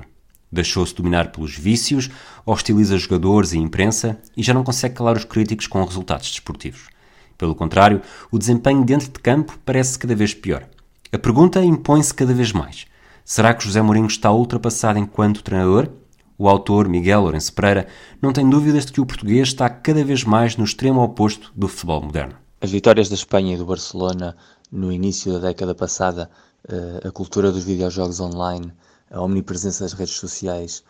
Deixou-se 0.51 0.95
dominar 0.95 1.31
pelos 1.31 1.57
vícios, 1.57 2.11
hostiliza 2.45 2.99
jogadores 2.99 3.53
e 3.53 3.59
imprensa 3.59 4.19
e 4.37 4.43
já 4.43 4.53
não 4.53 4.65
consegue 4.65 4.95
calar 4.95 5.17
os 5.17 5.25
críticos 5.25 5.67
com 5.67 5.83
resultados 5.85 6.31
desportivos. 6.31 6.89
Pelo 7.37 7.55
contrário, 7.55 8.03
o 8.31 8.39
desempenho 8.39 8.85
dentro 8.85 9.09
de 9.09 9.21
campo 9.21 9.59
parece 9.65 9.99
cada 9.99 10.15
vez 10.15 10.35
pior. 10.35 10.67
A 11.13 11.19
pergunta 11.19 11.65
impõe-se 11.65 12.13
cada 12.13 12.35
vez 12.35 12.53
mais. 12.53 12.87
Será 13.25 13.55
que 13.55 13.65
José 13.65 13.81
Mourinho 13.81 14.07
está 14.07 14.33
ultrapassado 14.33 14.99
enquanto 14.99 15.43
treinador? 15.43 15.89
O 16.37 16.49
autor, 16.49 16.89
Miguel 16.89 17.23
Lourenço 17.23 17.53
Pereira, 17.53 17.87
não 18.21 18.33
tem 18.33 18.49
dúvidas 18.49 18.87
de 18.87 18.93
que 18.93 19.01
o 19.01 19.07
português 19.07 19.49
está 19.49 19.69
cada 19.69 20.05
vez 20.05 20.25
mais 20.25 20.57
no 20.57 20.65
extremo 20.65 21.03
oposto 21.03 21.53
do 21.55 21.69
futebol 21.69 22.03
moderno. 22.03 22.48
As 22.61 22.73
vitórias 22.73 23.09
da 23.09 23.15
Espanha 23.15 23.55
e 23.55 23.57
do 23.57 23.65
Barcelona 23.65 24.37
no 24.73 24.91
início 24.93 25.33
da 25.33 25.39
década 25.39 25.77
passada, 25.77 26.29
eh, 26.69 27.07
a 27.07 27.11
cultura 27.13 27.53
dos 27.53 27.63
videojogos 27.63 28.19
online, 28.19 28.73
a 29.09 29.21
omnipresença 29.23 29.85
das 29.85 29.93
redes 29.93 30.15
sociais 30.17 30.83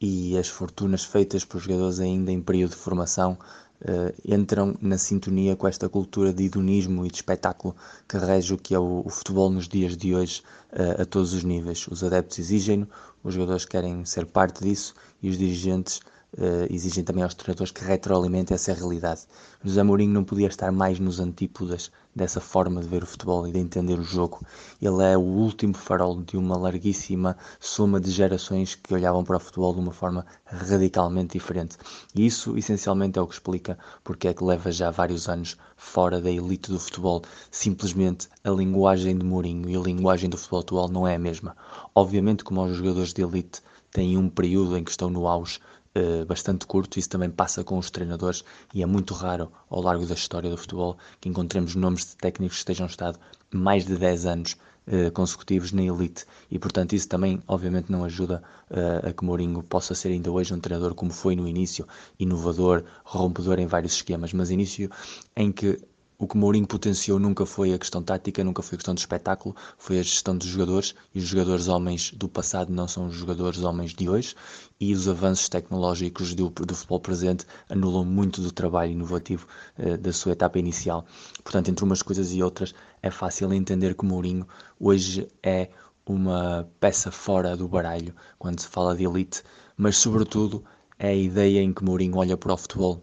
e 0.00 0.38
as 0.38 0.46
fortunas 0.46 1.02
feitas 1.02 1.44
por 1.44 1.60
jogadores 1.60 1.98
ainda 1.98 2.30
em 2.30 2.40
período 2.40 2.70
de 2.70 2.76
formação 2.76 3.36
uh, 3.80 4.14
entram 4.24 4.76
na 4.80 4.98
sintonia 4.98 5.56
com 5.56 5.66
esta 5.66 5.88
cultura 5.88 6.32
de 6.32 6.44
hedonismo 6.44 7.04
e 7.04 7.08
de 7.08 7.16
espetáculo 7.16 7.74
que 8.08 8.16
rege 8.18 8.54
o 8.54 8.58
que 8.58 8.74
é 8.74 8.78
o, 8.78 9.04
futebol 9.08 9.50
nos 9.50 9.66
dias 9.66 9.96
de 9.96 10.14
hoje 10.14 10.42
uh, 10.72 11.02
a 11.02 11.04
todos 11.04 11.32
os 11.32 11.42
níveis. 11.42 11.88
Os 11.88 12.04
adeptos 12.04 12.38
exigem-no, 12.38 12.86
os 13.24 13.34
jogadores 13.34 13.64
querem 13.64 14.04
ser 14.04 14.26
parte 14.26 14.62
disso 14.62 14.94
e 15.20 15.28
os 15.28 15.36
dirigentes 15.36 16.00
uh, 16.34 16.66
exigem 16.70 17.04
também 17.04 17.22
aos 17.22 17.34
treinadores 17.34 17.72
que 17.72 17.84
retroalimentem 17.84 18.54
essa 18.54 18.72
realidade. 18.72 19.22
José 19.62 19.82
Mourinho 19.82 20.12
não 20.12 20.24
podia 20.24 20.48
estar 20.48 20.70
mais 20.70 20.98
nos 20.98 21.20
antípodas 21.20 21.90
dessa 22.14 22.40
forma 22.40 22.80
de 22.80 22.88
ver 22.88 23.02
o 23.02 23.06
futebol 23.06 23.46
e 23.46 23.52
de 23.52 23.58
entender 23.58 23.98
o 23.98 24.02
jogo. 24.02 24.40
Ele 24.80 25.02
é 25.02 25.16
o 25.16 25.20
último 25.20 25.74
farol 25.74 26.22
de 26.22 26.36
uma 26.36 26.56
larguíssima 26.56 27.36
soma 27.60 28.00
de 28.00 28.10
gerações 28.10 28.74
que 28.74 28.94
olhavam 28.94 29.22
para 29.22 29.36
o 29.36 29.40
futebol 29.40 29.74
de 29.74 29.80
uma 29.80 29.92
forma 29.92 30.24
radicalmente 30.46 31.34
diferente. 31.34 31.76
E 32.14 32.24
isso, 32.24 32.56
essencialmente, 32.56 33.18
é 33.18 33.22
o 33.22 33.26
que 33.26 33.34
explica 33.34 33.78
porque 34.02 34.28
é 34.28 34.34
que 34.34 34.44
leva 34.44 34.72
já 34.72 34.90
vários 34.90 35.28
anos 35.28 35.56
fora 35.76 36.20
da 36.20 36.30
elite 36.30 36.70
do 36.70 36.78
futebol. 36.78 37.22
Simplesmente 37.50 38.28
a 38.42 38.50
linguagem 38.50 39.18
de 39.18 39.24
Mourinho 39.24 39.68
e 39.68 39.76
a 39.76 39.80
linguagem 39.80 40.30
do 40.30 40.38
futebol 40.38 40.60
atual 40.60 40.88
não 40.88 41.06
é 41.06 41.16
a 41.16 41.18
mesma. 41.18 41.54
Obviamente, 41.94 42.44
como 42.44 42.64
os 42.64 42.78
jogadores 42.78 43.12
de 43.12 43.22
elite 43.22 43.60
têm 43.92 44.16
um 44.16 44.28
período 44.28 44.76
em 44.76 44.84
que 44.84 44.90
estão 44.90 45.10
no 45.10 45.26
auge 45.26 45.58
eh, 45.96 46.26
bastante 46.26 46.66
curto, 46.66 46.98
isso 46.98 47.08
também 47.08 47.30
passa 47.30 47.64
com 47.64 47.78
os 47.78 47.90
treinadores 47.90 48.44
e 48.74 48.82
é 48.82 48.86
muito 48.86 49.14
raro 49.14 49.50
ao 49.70 49.80
largo 49.80 50.04
da 50.04 50.12
história 50.12 50.50
do 50.50 50.56
futebol 50.58 50.98
que 51.18 51.26
encontremos 51.26 51.74
nomes 51.74 52.04
de 52.04 52.16
técnicos 52.16 52.58
que 52.58 52.60
estejam 52.60 52.86
estado 52.86 53.18
mais 53.50 53.86
de 53.86 53.96
10 53.96 54.26
anos 54.26 54.56
uh, 54.88 55.10
consecutivos 55.12 55.72
na 55.72 55.82
elite 55.82 56.26
e 56.50 56.58
portanto 56.58 56.92
isso 56.92 57.08
também 57.08 57.42
obviamente 57.48 57.90
não 57.90 58.04
ajuda 58.04 58.42
uh, 58.70 59.08
a 59.08 59.12
que 59.14 59.24
Mourinho 59.24 59.62
possa 59.62 59.94
ser 59.94 60.08
ainda 60.08 60.30
hoje 60.30 60.52
um 60.52 60.60
treinador 60.60 60.94
como 60.94 61.10
foi 61.10 61.34
no 61.34 61.48
início, 61.48 61.88
inovador, 62.18 62.84
rompedor 63.02 63.58
em 63.58 63.66
vários 63.66 63.94
esquemas, 63.94 64.34
mas 64.34 64.50
início 64.50 64.90
em 65.34 65.50
que 65.50 65.80
o 66.18 66.26
que 66.26 66.36
Mourinho 66.36 66.66
potenciou 66.66 67.18
nunca 67.18 67.44
foi 67.44 67.74
a 67.74 67.78
questão 67.78 68.02
tática, 68.02 68.42
nunca 68.42 68.62
foi 68.62 68.76
a 68.76 68.78
questão 68.78 68.94
de 68.94 69.00
espetáculo, 69.00 69.54
foi 69.76 69.98
a 69.98 70.02
gestão 70.02 70.36
dos 70.36 70.48
jogadores. 70.48 70.94
E 71.14 71.18
os 71.18 71.26
jogadores 71.26 71.68
homens 71.68 72.10
do 72.12 72.26
passado 72.28 72.72
não 72.72 72.88
são 72.88 73.08
os 73.08 73.14
jogadores 73.14 73.62
homens 73.62 73.92
de 73.92 74.08
hoje. 74.08 74.34
E 74.78 74.92
os 74.92 75.08
avanços 75.08 75.48
tecnológicos 75.48 76.34
do, 76.34 76.50
do 76.50 76.74
futebol 76.74 77.00
presente 77.00 77.46
anulam 77.68 78.04
muito 78.04 78.40
do 78.42 78.52
trabalho 78.52 78.92
inovativo 78.92 79.46
eh, 79.78 79.96
da 79.96 80.12
sua 80.12 80.32
etapa 80.32 80.58
inicial. 80.58 81.06
Portanto, 81.42 81.70
entre 81.70 81.84
umas 81.84 82.02
coisas 82.02 82.32
e 82.32 82.42
outras, 82.42 82.74
é 83.02 83.10
fácil 83.10 83.52
entender 83.52 83.94
que 83.94 84.04
Mourinho 84.04 84.46
hoje 84.78 85.28
é 85.42 85.70
uma 86.06 86.68
peça 86.78 87.10
fora 87.10 87.56
do 87.56 87.66
baralho 87.66 88.14
quando 88.38 88.60
se 88.60 88.68
fala 88.68 88.94
de 88.94 89.04
elite, 89.04 89.42
mas, 89.76 89.96
sobretudo, 89.96 90.64
é 90.98 91.08
a 91.08 91.14
ideia 91.14 91.60
em 91.60 91.72
que 91.72 91.84
Mourinho 91.84 92.16
olha 92.16 92.36
para 92.36 92.52
o 92.52 92.56
futebol 92.56 93.02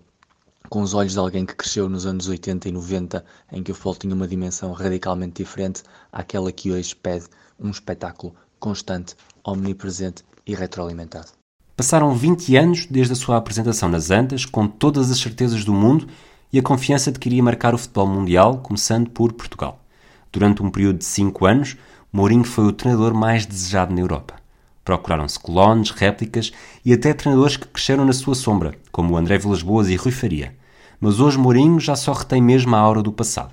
com 0.69 0.81
os 0.81 0.93
olhos 0.93 1.13
de 1.13 1.19
alguém 1.19 1.45
que 1.45 1.55
cresceu 1.55 1.87
nos 1.87 2.05
anos 2.05 2.27
80 2.27 2.69
e 2.69 2.71
90, 2.71 3.23
em 3.51 3.61
que 3.61 3.71
o 3.71 3.75
futebol 3.75 3.95
tinha 3.95 4.15
uma 4.15 4.27
dimensão 4.27 4.71
radicalmente 4.71 5.43
diferente 5.43 5.83
àquela 6.11 6.51
que 6.51 6.71
hoje 6.71 6.95
pede 6.95 7.27
um 7.59 7.69
espetáculo 7.69 8.33
constante, 8.59 9.15
omnipresente 9.43 10.23
e 10.47 10.55
retroalimentado. 10.55 11.42
Passaram 11.75 12.13
20 12.15 12.55
anos 12.55 12.85
desde 12.89 13.13
a 13.13 13.15
sua 13.15 13.37
apresentação 13.37 13.89
nas 13.89 14.11
Antas, 14.11 14.45
com 14.45 14.67
todas 14.67 15.11
as 15.11 15.19
certezas 15.19 15.65
do 15.65 15.73
mundo 15.73 16.07
e 16.51 16.59
a 16.59 16.63
confiança 16.63 17.11
de 17.11 17.19
que 17.19 17.29
iria 17.29 17.43
marcar 17.43 17.73
o 17.73 17.77
futebol 17.77 18.07
mundial, 18.07 18.59
começando 18.59 19.09
por 19.09 19.33
Portugal. 19.33 19.79
Durante 20.31 20.61
um 20.61 20.69
período 20.69 20.99
de 20.99 21.05
5 21.05 21.45
anos, 21.45 21.77
Mourinho 22.11 22.43
foi 22.43 22.65
o 22.65 22.71
treinador 22.71 23.13
mais 23.13 23.45
desejado 23.45 23.93
na 23.93 24.01
Europa. 24.01 24.35
Procuraram-se 24.85 25.39
clones, 25.39 25.91
réplicas 25.91 26.51
e 26.85 26.93
até 26.93 27.13
treinadores 27.13 27.57
que 27.57 27.67
cresceram 27.67 28.05
na 28.05 28.13
sua 28.13 28.35
sombra, 28.35 28.75
como 28.91 29.17
André 29.17 29.37
Vilas 29.37 29.61
Boas 29.61 29.89
e 29.89 29.95
Rui 29.95 30.11
Faria 30.11 30.53
mas 31.03 31.19
hoje 31.19 31.37
Mourinho 31.37 31.81
já 31.81 31.97
só 31.97 32.13
retém 32.13 32.41
mesmo 32.41 32.73
a 32.73 32.79
aura 32.79 33.03
do 33.03 33.11
passado. 33.11 33.51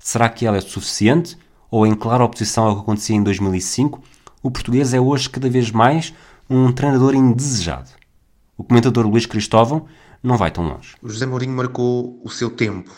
Será 0.00 0.28
que 0.28 0.44
ela 0.44 0.56
é 0.56 0.60
suficiente? 0.60 1.38
Ou 1.70 1.86
em 1.86 1.94
clara 1.94 2.24
oposição 2.24 2.66
ao 2.66 2.74
que 2.74 2.80
acontecia 2.80 3.14
em 3.14 3.22
2005, 3.22 4.02
o 4.42 4.50
português 4.50 4.92
é 4.92 5.00
hoje 5.00 5.30
cada 5.30 5.48
vez 5.48 5.70
mais 5.70 6.12
um 6.48 6.72
treinador 6.72 7.14
indesejado? 7.14 7.90
O 8.56 8.64
comentador 8.64 9.06
Luís 9.06 9.26
Cristóvão 9.26 9.86
não 10.22 10.36
vai 10.36 10.50
tão 10.50 10.66
longe. 10.66 10.96
O 11.02 11.08
José 11.08 11.26
Mourinho 11.26 11.52
marcou 11.52 12.20
o 12.24 12.30
seu 12.30 12.50
tempo, 12.50 12.90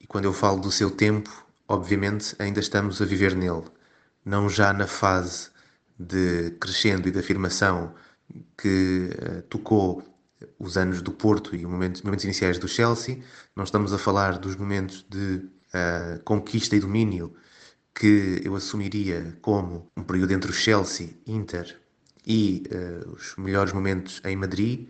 e 0.00 0.06
quando 0.06 0.26
eu 0.26 0.32
falo 0.32 0.60
do 0.60 0.70
seu 0.70 0.90
tempo, 0.90 1.30
obviamente 1.66 2.36
ainda 2.38 2.60
estamos 2.60 3.00
a 3.02 3.04
viver 3.04 3.34
nele, 3.34 3.64
não 4.24 4.48
já 4.48 4.72
na 4.72 4.86
fase 4.86 5.50
de 5.98 6.52
crescendo 6.60 7.08
e 7.08 7.10
de 7.10 7.18
afirmação 7.18 7.94
que 8.56 9.10
uh, 9.10 9.42
tocou 9.42 10.02
os 10.58 10.76
anos 10.76 11.02
do 11.02 11.10
Porto 11.10 11.56
e 11.56 11.64
os 11.64 11.70
momentos, 11.70 12.02
momentos 12.02 12.24
iniciais 12.24 12.58
do 12.58 12.68
Chelsea, 12.68 13.20
não 13.56 13.64
estamos 13.64 13.92
a 13.92 13.98
falar 13.98 14.38
dos 14.38 14.54
momentos 14.54 15.04
de 15.08 15.36
uh, 15.74 16.22
conquista 16.24 16.76
e 16.76 16.80
domínio 16.80 17.34
que 17.92 18.40
eu 18.44 18.54
assumiria 18.54 19.36
como 19.42 19.90
um 19.96 20.04
período 20.04 20.32
entre 20.32 20.50
o 20.50 20.54
Chelsea, 20.54 21.16
Inter 21.26 21.80
e 22.26 22.64
uh, 22.70 23.10
os 23.12 23.34
melhores 23.36 23.72
momentos 23.72 24.20
em 24.24 24.36
Madrid, 24.36 24.88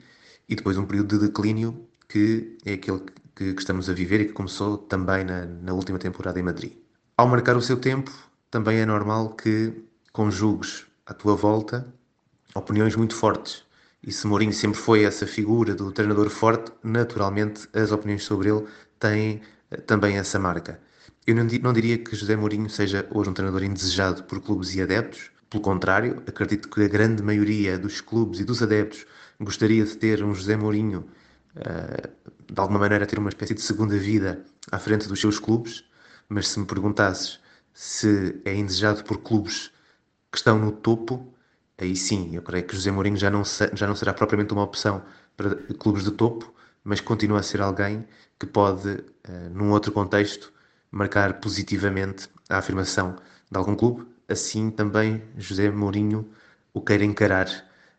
e 0.48 0.56
depois 0.56 0.76
um 0.76 0.86
período 0.86 1.18
de 1.18 1.26
declínio 1.26 1.86
que 2.08 2.56
é 2.64 2.74
aquele 2.74 3.00
que, 3.36 3.54
que 3.54 3.60
estamos 3.60 3.88
a 3.90 3.92
viver 3.92 4.20
e 4.20 4.26
que 4.26 4.32
começou 4.32 4.78
também 4.78 5.24
na, 5.24 5.44
na 5.44 5.72
última 5.72 5.98
temporada 5.98 6.40
em 6.40 6.42
Madrid. 6.42 6.72
Ao 7.16 7.28
marcar 7.28 7.56
o 7.56 7.62
seu 7.62 7.76
tempo, 7.76 8.10
também 8.50 8.78
é 8.78 8.86
normal 8.86 9.34
que 9.34 9.74
conjugues 10.12 10.86
à 11.06 11.12
tua 11.12 11.36
volta 11.36 11.86
opiniões 12.54 12.96
muito 12.96 13.14
fortes 13.14 13.68
e 14.02 14.12
se 14.12 14.26
Mourinho 14.26 14.52
sempre 14.52 14.78
foi 14.78 15.04
essa 15.04 15.26
figura 15.26 15.74
do 15.74 15.90
treinador 15.92 16.30
forte, 16.30 16.72
naturalmente 16.82 17.68
as 17.72 17.90
opiniões 17.90 18.24
sobre 18.24 18.48
ele 18.48 18.64
têm 18.98 19.42
eh, 19.70 19.76
também 19.78 20.16
essa 20.16 20.38
marca. 20.38 20.80
Eu 21.26 21.34
não, 21.34 21.44
não 21.44 21.72
diria 21.72 21.98
que 21.98 22.16
José 22.16 22.36
Mourinho 22.36 22.70
seja 22.70 23.06
hoje 23.10 23.30
um 23.30 23.34
treinador 23.34 23.62
indesejado 23.64 24.22
por 24.24 24.40
clubes 24.40 24.74
e 24.74 24.80
adeptos, 24.80 25.30
pelo 25.50 25.62
contrário, 25.62 26.22
acredito 26.26 26.68
que 26.68 26.82
a 26.82 26.88
grande 26.88 27.22
maioria 27.22 27.78
dos 27.78 28.00
clubes 28.00 28.40
e 28.40 28.44
dos 28.44 28.62
adeptos 28.62 29.06
gostaria 29.40 29.84
de 29.84 29.96
ter 29.96 30.22
um 30.22 30.34
José 30.34 30.56
Mourinho, 30.56 31.08
uh, 31.56 32.52
de 32.52 32.60
alguma 32.60 32.78
maneira, 32.80 33.06
ter 33.06 33.18
uma 33.18 33.28
espécie 33.28 33.54
de 33.54 33.62
segunda 33.62 33.96
vida 33.96 34.44
à 34.70 34.78
frente 34.78 35.08
dos 35.08 35.20
seus 35.20 35.38
clubes, 35.38 35.84
mas 36.28 36.48
se 36.48 36.60
me 36.60 36.66
perguntasses 36.66 37.40
se 37.72 38.40
é 38.44 38.54
indesejado 38.54 39.04
por 39.04 39.18
clubes 39.22 39.70
que 40.32 40.38
estão 40.38 40.58
no 40.58 40.72
topo, 40.72 41.32
aí 41.78 41.94
sim, 41.96 42.34
eu 42.34 42.42
creio 42.42 42.66
que 42.66 42.74
José 42.74 42.90
Mourinho 42.90 43.16
já 43.16 43.30
não, 43.30 43.42
já 43.44 43.86
não 43.86 43.94
será 43.94 44.12
propriamente 44.12 44.52
uma 44.52 44.64
opção 44.64 45.02
para 45.36 45.54
clubes 45.78 46.04
de 46.04 46.10
topo, 46.10 46.52
mas 46.82 47.00
continua 47.00 47.40
a 47.40 47.42
ser 47.42 47.60
alguém 47.60 48.04
que 48.38 48.46
pode, 48.46 49.04
num 49.52 49.70
outro 49.70 49.92
contexto, 49.92 50.52
marcar 50.90 51.40
positivamente 51.40 52.28
a 52.48 52.58
afirmação 52.58 53.16
de 53.50 53.56
algum 53.58 53.76
clube. 53.76 54.06
Assim 54.30 54.70
também 54.70 55.22
José 55.38 55.70
Mourinho 55.70 56.28
o 56.74 56.82
queira 56.82 57.02
encarar 57.02 57.48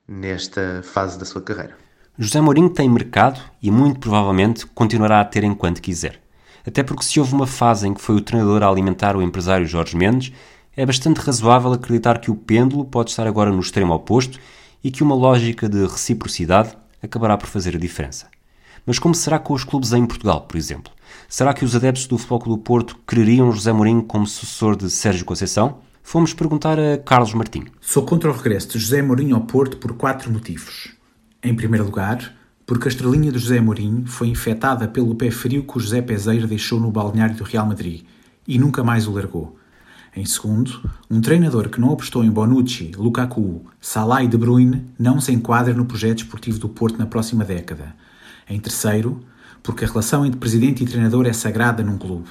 nesta 0.07 0.84
fase 0.84 1.17
da 1.17 1.25
sua 1.25 1.41
carreira. 1.41 1.75
José 2.19 2.39
Mourinho 2.39 2.69
tem 2.69 2.88
mercado 2.88 3.41
e 3.59 3.71
muito 3.71 3.99
provavelmente 3.99 4.67
continuará 4.67 5.21
a 5.21 5.25
ter 5.25 5.43
enquanto 5.43 5.82
quiser. 5.82 6.21
Até 6.63 6.84
porque 6.84 7.03
se 7.03 7.19
houve 7.19 7.34
uma 7.34 7.47
fase 7.47 7.88
em 7.88 7.95
que 7.95 8.01
foi 8.01 8.15
o 8.15 8.21
treinador 8.21 8.61
a 8.61 8.67
alimentar 8.67 9.15
o 9.15 9.23
empresário 9.23 9.65
Jorge 9.65 9.97
Mendes, 9.97 10.32
é 10.77 10.86
bastante 10.86 11.17
razoável 11.17 11.73
acreditar 11.73 12.19
que 12.19 12.30
o 12.30 12.36
pêndulo 12.36 12.86
pode 12.86 13.09
estar 13.09 13.25
agora 13.25 13.51
no 13.51 13.59
extremo 13.59 13.95
oposto 13.95 14.39
e 14.84 14.91
que 14.91 15.01
uma 15.01 15.15
lógica 15.15 15.67
de 15.67 15.82
reciprocidade 15.82 16.77
acabará 17.01 17.38
por 17.38 17.47
fazer 17.47 17.75
a 17.75 17.80
diferença. 17.80 18.27
Mas 18.86 18.99
como 18.99 19.15
será 19.15 19.39
com 19.39 19.55
os 19.55 19.63
clubes 19.63 19.93
em 19.93 20.05
Portugal, 20.05 20.41
por 20.41 20.57
exemplo? 20.57 20.93
Será 21.27 21.55
que 21.55 21.65
os 21.65 21.75
adeptos 21.75 22.05
do 22.05 22.19
Futebol 22.19 22.39
Clube 22.39 22.59
do 22.59 22.63
Porto 22.63 22.99
quereriam 23.07 23.51
José 23.51 23.73
Mourinho 23.73 24.03
como 24.03 24.27
sucessor 24.27 24.75
de 24.75 24.91
Sérgio 24.91 25.25
Conceição? 25.25 25.89
Fomos 26.04 26.34
perguntar 26.34 26.80
a 26.80 26.97
Carlos 26.97 27.34
Martim. 27.34 27.66
Sou 27.80 28.04
contra 28.04 28.30
o 28.30 28.34
regresso 28.34 28.70
de 28.70 28.80
José 28.80 29.02
Mourinho 29.02 29.36
ao 29.36 29.41
Porto 29.41 29.78
por 29.78 29.93
quatro 29.93 30.32
motivos. 30.32 30.95
Em 31.43 31.54
primeiro 31.54 31.86
lugar, 31.86 32.34
porque 32.66 32.88
a 32.88 32.91
estrelinha 32.91 33.32
de 33.32 33.38
José 33.38 33.60
Mourinho 33.60 34.08
foi 34.08 34.28
infectada 34.28 34.88
pelo 34.88 35.14
pé 35.16 35.30
frio 35.30 35.64
que 35.64 35.78
o 35.78 35.80
José 35.80 36.02
Peseiro 36.02 36.47
deixou 36.47 36.80
no 36.80 36.89
balneário 36.89 37.36
do 37.36 37.43
Real 37.43 37.66
Madrid 37.66 38.04
e 38.47 38.58
nunca 38.58 38.84
mais 38.84 39.08
o 39.08 39.12
largou. 39.12 39.58
Em 40.16 40.26
segundo, 40.26 40.82
um 41.10 41.22
treinador 41.22 41.70
que 41.70 41.80
não 41.80 41.93
apostou 41.93 42.24
em 42.24 42.32
Bonucci, 42.32 42.91
Lukaku, 42.97 43.66
Salah 43.80 44.24
e 44.24 44.28
De 44.28 44.38
Bruyne 44.38 44.86
não 44.97 45.22
se 45.22 45.32
enquadra 45.32 45.74
no 45.74 45.86
projeto 45.86 46.20
esportivo 46.20 46.58
do 46.58 46.70
Porto 46.70 46.97
na 46.97 47.06
próxima 47.06 47.45
década. 47.45 47.95
Em 48.50 48.60
terceiro, 48.60 49.24
porque 49.62 49.86
a 49.86 49.88
relação 49.88 50.26
entre 50.26 50.39
presidente 50.39 50.84
e 50.84 50.88
treinador 50.88 51.28
é 51.28 51.34
sagrada 51.34 51.84
num 51.84 51.97
clube 51.97 52.30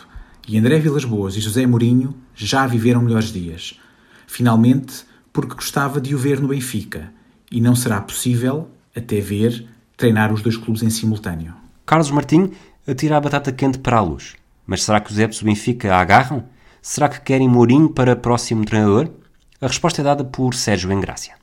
e 0.48 0.58
André 0.58 0.78
Vilas 0.78 1.04
Boas 1.04 1.36
e 1.36 1.40
José 1.40 1.66
Mourinho 1.66 2.14
já 2.34 2.66
viveram 2.66 3.02
melhores 3.02 3.30
dias. 3.30 3.78
Finalmente, 4.26 5.04
porque 5.30 5.54
gostava 5.54 6.00
de 6.00 6.14
o 6.14 6.18
ver 6.18 6.40
no 6.40 6.48
Benfica 6.48 7.12
e 7.52 7.60
não 7.60 7.76
será 7.76 8.00
possível, 8.00 8.70
até 8.96 9.20
ver, 9.20 9.68
treinar 9.94 10.32
os 10.32 10.40
dois 10.40 10.56
clubes 10.56 10.82
em 10.82 10.88
simultâneo. 10.88 11.54
Carlos 11.84 12.10
Martim 12.10 12.52
atira 12.86 13.18
a 13.18 13.20
batata 13.20 13.52
quente 13.52 13.78
para 13.78 13.98
a 13.98 14.00
luz. 14.00 14.36
Mas 14.66 14.82
será 14.82 15.00
que 15.00 15.10
os 15.10 15.16
adeptos 15.16 15.40
do 15.40 15.44
Benfica 15.44 15.94
a 15.94 16.00
agarram? 16.00 16.44
Será 16.80 17.08
que 17.10 17.20
querem 17.20 17.48
Mourinho 17.48 17.90
para 17.90 18.16
próximo 18.16 18.64
treinador? 18.64 19.10
A 19.60 19.66
resposta 19.66 20.00
é 20.00 20.04
dada 20.04 20.24
por 20.24 20.54
Sérgio 20.54 20.90
Engrácia. 20.90 21.34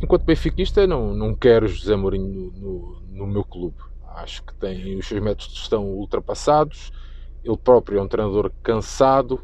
Enquanto 0.00 0.24
benfiquista, 0.24 0.86
não, 0.86 1.14
não 1.14 1.34
quero 1.34 1.66
José 1.66 1.96
Mourinho 1.96 2.28
no, 2.28 2.52
no, 2.52 3.02
no 3.10 3.26
meu 3.26 3.44
clube. 3.44 3.76
Acho 4.16 4.42
que 4.44 4.54
tem, 4.54 4.98
os 4.98 5.06
seus 5.06 5.22
métodos 5.22 5.54
estão 5.54 5.84
ultrapassados. 5.84 6.92
Ele 7.44 7.56
próprio 7.56 7.98
é 7.98 8.02
um 8.02 8.08
treinador 8.08 8.50
cansado, 8.62 9.40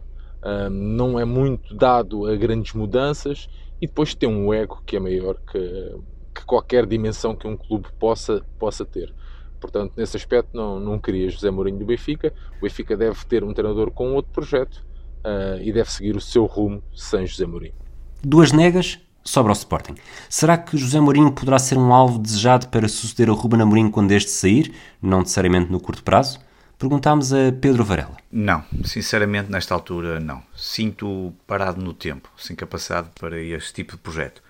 não 0.70 1.18
é 1.18 1.24
muito 1.24 1.74
dado 1.74 2.26
a 2.26 2.36
grandes 2.36 2.72
mudanças 2.72 3.49
e 3.80 3.86
depois 3.86 4.14
tem 4.14 4.28
um 4.28 4.53
ego 4.53 4.82
que 4.86 4.96
é 4.96 5.01
maior 5.01 5.36
que, 5.51 5.96
que 6.34 6.44
qualquer 6.44 6.86
dimensão 6.86 7.34
que 7.34 7.46
um 7.46 7.57
clube 7.57 7.88
possa, 7.99 8.44
possa 8.59 8.84
ter. 8.84 9.12
Portanto, 9.61 9.92
nesse 9.96 10.16
aspecto, 10.16 10.51
não, 10.53 10.78
não 10.78 10.99
queria 10.99 11.28
José 11.28 11.51
Mourinho 11.51 11.78
do 11.78 11.84
Benfica. 11.84 12.32
O 12.59 12.62
Benfica 12.62 12.96
deve 12.96 13.24
ter 13.24 13.42
um 13.42 13.53
treinador 13.53 13.90
com 13.90 14.12
outro 14.14 14.30
projeto 14.32 14.84
uh, 15.24 15.61
e 15.61 15.72
deve 15.72 15.90
seguir 15.90 16.16
o 16.16 16.20
seu 16.20 16.46
rumo 16.46 16.82
sem 16.94 17.26
José 17.26 17.46
Mourinho. 17.46 17.74
Duas 18.22 18.53
negas, 18.53 18.99
sobra 19.24 19.53
o 19.53 19.55
Sporting. 19.55 19.94
Será 20.28 20.57
que 20.57 20.76
José 20.76 21.01
Mourinho 21.01 21.32
poderá 21.32 21.59
ser 21.59 21.76
um 21.76 21.92
alvo 21.92 22.18
desejado 22.18 22.68
para 22.68 22.88
suceder 22.88 23.30
a 23.30 23.32
Ruben 23.32 23.61
Amorim 23.61 23.90
quando 23.90 24.12
este 24.12 24.30
sair, 24.30 24.72
não 25.03 25.20
necessariamente 25.20 25.70
no 25.70 25.80
curto 25.80 26.03
prazo? 26.03 26.40
Perguntámos 26.79 27.33
a 27.33 27.51
Pedro 27.61 27.85
Varela. 27.85 28.16
Não, 28.31 28.64
sinceramente, 28.85 29.51
nesta 29.51 29.74
altura, 29.74 30.20
não. 30.20 30.41
Sinto 30.57 31.35
parado 31.45 31.83
no 31.83 31.93
tempo, 31.93 32.31
sem 32.39 32.55
capacidade 32.55 33.09
para 33.18 33.37
este 33.41 33.74
tipo 33.74 33.93
de 33.93 33.99
projeto. 33.99 34.41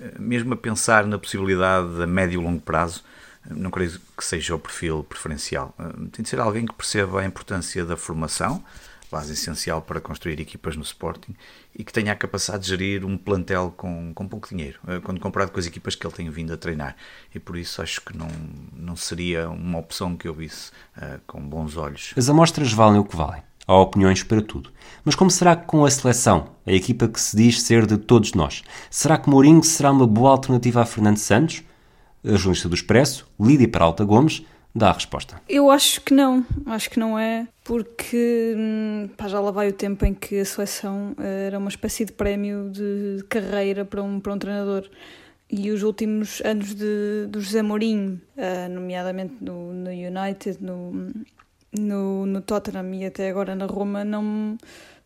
Eh, 0.00 0.14
mesmo 0.18 0.54
a 0.54 0.56
pensar 0.56 1.06
na 1.06 1.18
possibilidade 1.18 2.02
a 2.02 2.06
médio 2.06 2.40
e 2.40 2.44
longo 2.44 2.60
prazo, 2.60 3.04
eh, 3.48 3.54
não 3.54 3.70
creio 3.70 3.92
que 4.16 4.24
seja 4.24 4.56
o 4.56 4.58
perfil 4.58 5.04
preferencial. 5.04 5.72
Eh, 5.78 6.08
tem 6.10 6.24
de 6.24 6.28
ser 6.28 6.40
alguém 6.40 6.66
que 6.66 6.74
perceba 6.74 7.20
a 7.20 7.24
importância 7.24 7.84
da 7.84 7.96
formação, 7.96 8.64
base 9.12 9.34
essencial 9.34 9.82
para 9.82 10.00
construir 10.00 10.40
equipas 10.40 10.74
no 10.74 10.82
Sporting 10.82 11.34
e 11.76 11.84
que 11.84 11.92
tenha 11.92 12.12
a 12.12 12.16
capacidade 12.16 12.64
de 12.64 12.70
gerir 12.70 13.04
um 13.04 13.18
plantel 13.18 13.72
com, 13.76 14.12
com 14.14 14.26
pouco 14.26 14.48
dinheiro, 14.48 14.80
eh, 14.88 15.00
quando 15.00 15.20
comparado 15.20 15.52
com 15.52 15.60
as 15.60 15.66
equipas 15.66 15.94
que 15.94 16.06
ele 16.06 16.14
tem 16.14 16.30
vindo 16.30 16.52
a 16.52 16.56
treinar. 16.56 16.96
E 17.34 17.38
por 17.38 17.58
isso 17.58 17.82
acho 17.82 18.00
que 18.00 18.16
não, 18.16 18.28
não 18.74 18.96
seria 18.96 19.50
uma 19.50 19.78
opção 19.78 20.16
que 20.16 20.26
eu 20.26 20.32
visse 20.32 20.70
uh, 20.96 21.20
com 21.26 21.40
bons 21.40 21.76
olhos. 21.76 22.14
As 22.16 22.30
amostras 22.30 22.72
valem 22.72 23.00
o 23.00 23.04
que 23.04 23.14
valem. 23.14 23.42
Há 23.66 23.76
opiniões 23.76 24.22
para 24.22 24.40
tudo. 24.40 24.70
Mas 25.04 25.14
como 25.14 25.30
será 25.30 25.54
que 25.54 25.66
com 25.66 25.84
a 25.84 25.90
seleção, 25.90 26.50
a 26.66 26.72
equipa 26.72 27.06
que 27.06 27.20
se 27.20 27.36
diz 27.36 27.62
ser 27.62 27.86
de 27.86 27.98
todos 27.98 28.32
nós, 28.32 28.62
será 28.90 29.18
que 29.18 29.28
Mourinho 29.28 29.62
será 29.62 29.92
uma 29.92 30.06
boa 30.06 30.30
alternativa 30.30 30.80
a 30.80 30.86
Fernando 30.86 31.18
Santos? 31.18 31.62
A 32.24 32.36
jornalista 32.36 32.68
do 32.68 32.74
Expresso, 32.74 33.28
Lídia 33.38 33.68
Peralta 33.68 34.04
Gomes, 34.04 34.42
dá 34.74 34.90
a 34.90 34.92
resposta. 34.92 35.40
Eu 35.48 35.70
acho 35.70 36.00
que 36.00 36.14
não, 36.14 36.44
acho 36.66 36.90
que 36.90 36.98
não 36.98 37.18
é, 37.18 37.46
porque 37.64 38.54
hum, 38.56 39.08
pá, 39.16 39.28
já 39.28 39.40
lá 39.40 39.50
vai 39.50 39.68
o 39.68 39.72
tempo 39.72 40.04
em 40.04 40.14
que 40.14 40.40
a 40.40 40.44
seleção 40.44 41.14
eh, 41.18 41.46
era 41.46 41.58
uma 41.58 41.68
espécie 41.68 42.04
de 42.04 42.12
prémio 42.12 42.70
de 42.70 43.24
carreira 43.28 43.84
para 43.84 44.02
um, 44.02 44.18
para 44.18 44.32
um 44.32 44.38
treinador. 44.38 44.88
E 45.50 45.70
os 45.70 45.82
últimos 45.82 46.40
anos 46.46 46.74
de, 46.74 47.26
do 47.28 47.38
José 47.38 47.60
Mourinho, 47.60 48.18
uh, 48.38 48.72
nomeadamente 48.72 49.34
no, 49.38 49.74
no 49.74 49.90
United, 49.90 50.56
no, 50.62 51.12
no, 51.78 52.24
no 52.24 52.40
Tottenham 52.40 52.94
e 52.94 53.04
até 53.04 53.28
agora 53.28 53.54
na 53.54 53.66
Roma, 53.66 54.02
não, 54.02 54.56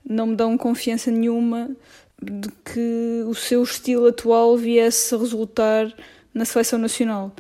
não 0.09 0.29
me 0.29 0.37
dão 0.37 0.57
confiança 0.57 1.11
nenhuma 1.11 1.69
de 2.23 2.49
que 2.65 3.25
o 3.27 3.35
seu 3.35 3.61
estilo 3.65 4.07
atual 4.07 4.57
viesse 4.57 5.13
a 5.17 5.19
resultar 5.19 5.93
na 6.33 6.45
seleção 6.45 6.79
nacional. 6.79 7.35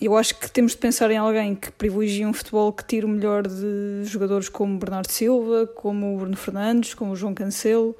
Eu 0.00 0.16
acho 0.16 0.38
que 0.38 0.48
temos 0.48 0.72
de 0.72 0.78
pensar 0.78 1.10
em 1.10 1.16
alguém 1.16 1.56
que 1.56 1.72
privilegie 1.72 2.24
um 2.24 2.32
futebol 2.32 2.72
que 2.72 2.84
tire 2.84 3.04
o 3.04 3.08
melhor 3.08 3.48
de 3.48 4.04
jogadores 4.04 4.48
como 4.48 4.78
Bernardo 4.78 5.10
Silva, 5.10 5.66
como 5.66 6.14
o 6.14 6.18
Bruno 6.18 6.36
Fernandes, 6.36 6.94
como 6.94 7.12
o 7.12 7.16
João 7.16 7.34
Cancelo. 7.34 7.96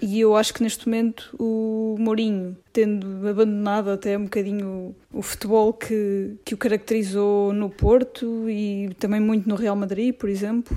E 0.00 0.20
eu 0.20 0.34
acho 0.36 0.54
que 0.54 0.62
neste 0.62 0.86
momento 0.88 1.34
o 1.38 1.96
Mourinho, 1.98 2.56
tendo 2.72 3.28
abandonado 3.28 3.90
até 3.90 4.16
um 4.16 4.24
bocadinho 4.24 4.94
o 5.12 5.22
futebol 5.22 5.72
que, 5.72 6.36
que 6.44 6.54
o 6.54 6.58
caracterizou 6.58 7.52
no 7.52 7.68
Porto 7.68 8.48
e 8.48 8.90
também 8.98 9.20
muito 9.20 9.46
no 9.48 9.54
Real 9.54 9.76
Madrid, 9.76 10.14
por 10.14 10.30
exemplo, 10.30 10.76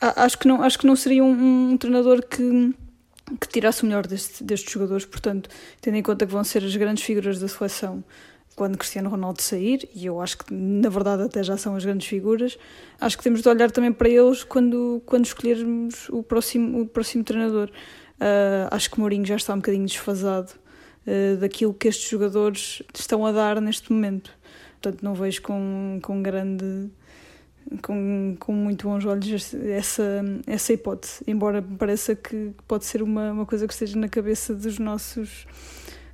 acho 0.00 0.38
que 0.38 0.46
não, 0.46 0.62
acho 0.62 0.78
que 0.78 0.86
não 0.86 0.96
seria 0.96 1.24
um, 1.24 1.72
um 1.72 1.76
treinador 1.76 2.24
que, 2.24 2.74
que 3.40 3.48
tirasse 3.48 3.82
o 3.82 3.86
melhor 3.86 4.06
deste, 4.06 4.42
destes 4.42 4.72
jogadores. 4.72 5.04
Portanto, 5.04 5.50
tendo 5.80 5.96
em 5.96 6.02
conta 6.02 6.24
que 6.24 6.32
vão 6.32 6.44
ser 6.44 6.64
as 6.64 6.74
grandes 6.74 7.02
figuras 7.02 7.38
da 7.40 7.48
seleção 7.48 8.02
quando 8.54 8.78
Cristiano 8.78 9.10
Ronaldo 9.10 9.42
sair, 9.42 9.88
e 9.94 10.06
eu 10.06 10.20
acho 10.20 10.38
que 10.38 10.52
na 10.52 10.88
verdade 10.88 11.22
até 11.24 11.42
já 11.42 11.56
são 11.56 11.74
as 11.74 11.84
grandes 11.84 12.06
figuras, 12.06 12.56
acho 13.00 13.18
que 13.18 13.24
temos 13.24 13.42
de 13.42 13.48
olhar 13.48 13.70
também 13.70 13.92
para 13.92 14.08
eles 14.08 14.44
quando, 14.44 15.02
quando 15.04 15.24
escolhermos 15.24 16.08
o 16.10 16.22
próximo, 16.22 16.82
o 16.82 16.86
próximo 16.86 17.24
treinador. 17.24 17.70
Uh, 18.14 18.70
acho 18.70 18.90
que 18.90 19.00
Mourinho 19.00 19.26
já 19.26 19.36
está 19.36 19.52
um 19.54 19.56
bocadinho 19.56 19.86
desfasado 19.86 20.52
uh, 21.06 21.36
daquilo 21.38 21.74
que 21.74 21.88
estes 21.88 22.08
jogadores 22.08 22.82
estão 22.94 23.26
a 23.26 23.32
dar 23.32 23.60
neste 23.60 23.92
momento. 23.92 24.30
Portanto, 24.80 25.02
não 25.02 25.14
vejo 25.14 25.42
com, 25.42 25.98
com 26.02 26.22
grande. 26.22 26.90
Com, 27.80 28.36
com 28.38 28.52
muito 28.52 28.86
bons 28.86 29.06
olhos 29.06 29.54
essa, 29.54 30.22
essa 30.46 30.72
hipótese, 30.74 31.24
embora 31.26 31.62
me 31.62 31.78
pareça 31.78 32.14
que 32.14 32.52
pode 32.68 32.84
ser 32.84 33.02
uma, 33.02 33.32
uma 33.32 33.46
coisa 33.46 33.66
que 33.66 33.72
esteja 33.72 33.98
na 33.98 34.06
cabeça 34.06 34.54
dos 34.54 34.78
nossos, 34.78 35.46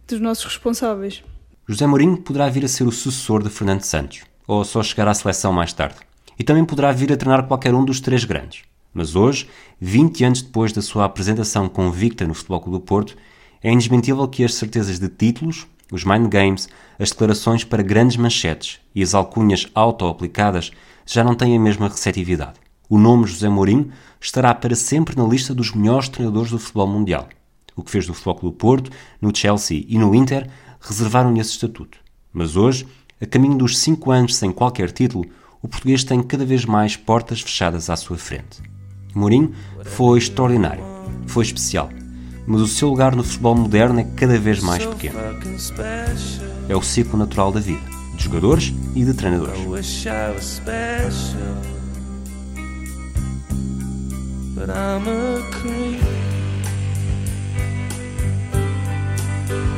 dos 0.07 0.21
nossos 0.21 0.45
responsáveis. 0.45 1.25
José 1.69 1.87
Mourinho 1.87 2.17
poderá 2.17 2.49
vir 2.49 2.65
a 2.65 2.69
ser 2.69 2.85
o 2.85 2.93
sucessor 2.93 3.43
de 3.43 3.51
Fernando 3.51 3.83
Santos, 3.83 4.23
ou 4.47 4.65
só 4.65 4.83
chegar 4.83 5.07
à 5.07 5.15
seleção 5.15 5.53
mais 5.53 5.73
tarde. 5.73 5.97
E 6.39 6.43
também 6.43 6.65
poderá 6.65 6.91
vir 6.91 7.13
a 7.13 7.17
treinar 7.17 7.47
qualquer 7.47 7.75
um 7.75 7.85
dos 7.85 8.01
três 8.01 8.25
grandes. 8.25 8.63
Mas 8.93 9.15
hoje, 9.15 9.49
20 9.81 10.25
anos 10.25 10.43
depois 10.43 10.73
da 10.73 10.83
sua 10.83 11.05
apresentação 11.05 11.69
convicta 11.69 12.27
no 12.27 12.35
Futebol 12.35 12.61
Clube 12.61 12.79
do 12.79 12.85
Porto, 12.85 13.17
é 13.63 13.71
indesmentível 13.71 14.27
que 14.27 14.43
as 14.43 14.55
certezas 14.55 14.99
de 14.99 15.09
títulos, 15.09 15.67
os 15.93 16.05
mind 16.05 16.29
games, 16.29 16.69
as 16.99 17.11
declarações 17.11 17.63
para 17.63 17.83
grandes 17.83 18.17
manchetes 18.17 18.81
e 18.95 19.03
as 19.03 19.15
alcunhas 19.15 19.69
auto-aplicadas 19.75 20.73
já 21.07 21.23
não 21.23 21.35
têm 21.35 21.57
a 21.57 21.61
mesma 21.61 21.89
receptividade. 21.89 22.59
O 22.89 22.99
nome 22.99 23.27
José 23.27 23.49
Mourinho 23.49 23.93
estará 24.21 24.53
para 24.55 24.75
sempre 24.75 25.17
na 25.17 25.25
lista 25.25 25.55
dos 25.55 25.73
melhores 25.73 26.09
treinadores 26.09 26.51
do 26.51 26.59
futebol 26.59 26.89
mundial. 26.89 27.29
O 27.77 27.83
que 27.83 27.91
fez 27.91 28.07
do 28.07 28.15
Futebol 28.15 28.35
Clube 28.35 28.57
do 28.57 28.59
Porto, 28.59 28.91
no 29.21 29.35
Chelsea 29.35 29.85
e 29.89 29.97
no 29.97 30.15
Inter 30.15 30.49
reservaram-lhe 30.81 31.41
esse 31.41 31.51
estatuto. 31.51 31.99
Mas 32.33 32.57
hoje, 32.57 32.87
a 33.21 33.27
caminho 33.27 33.59
dos 33.59 33.79
cinco 33.79 34.11
anos 34.11 34.37
sem 34.37 34.51
qualquer 34.51 34.91
título, 34.91 35.25
o 35.63 35.69
português 35.69 36.05
tem 36.05 36.23
cada 36.23 36.45
vez 36.45 36.65
mais 36.65 36.97
portas 36.97 37.41
fechadas 37.41 37.91
à 37.91 37.97
sua 37.97 38.17
frente. 38.17 38.63
Mourinho 39.15 39.53
foi 39.85 40.19
extraordinário, 40.19 40.85
foi 41.27 41.45
especial, 41.45 41.91
mas 42.47 42.61
o 42.61 42.67
seu 42.67 42.89
lugar 42.89 43.15
no 43.15 43.23
futebol 43.23 43.55
moderno 43.57 44.01
é 44.01 44.05
cada 44.05 44.39
vez 44.39 44.61
mais 44.61 44.87
pequeno. 44.87 45.19
É 46.69 46.77
o 46.77 46.83
ciclo 46.83 47.19
natural 47.19 47.53
da 47.53 47.61
vida. 47.61 47.91
de 48.21 48.25
jogadores 48.25 48.75
e 48.95 49.05
de 49.05 49.15
treinadores. 49.15 49.59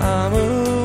I'm 0.04 0.34
a 0.34 0.81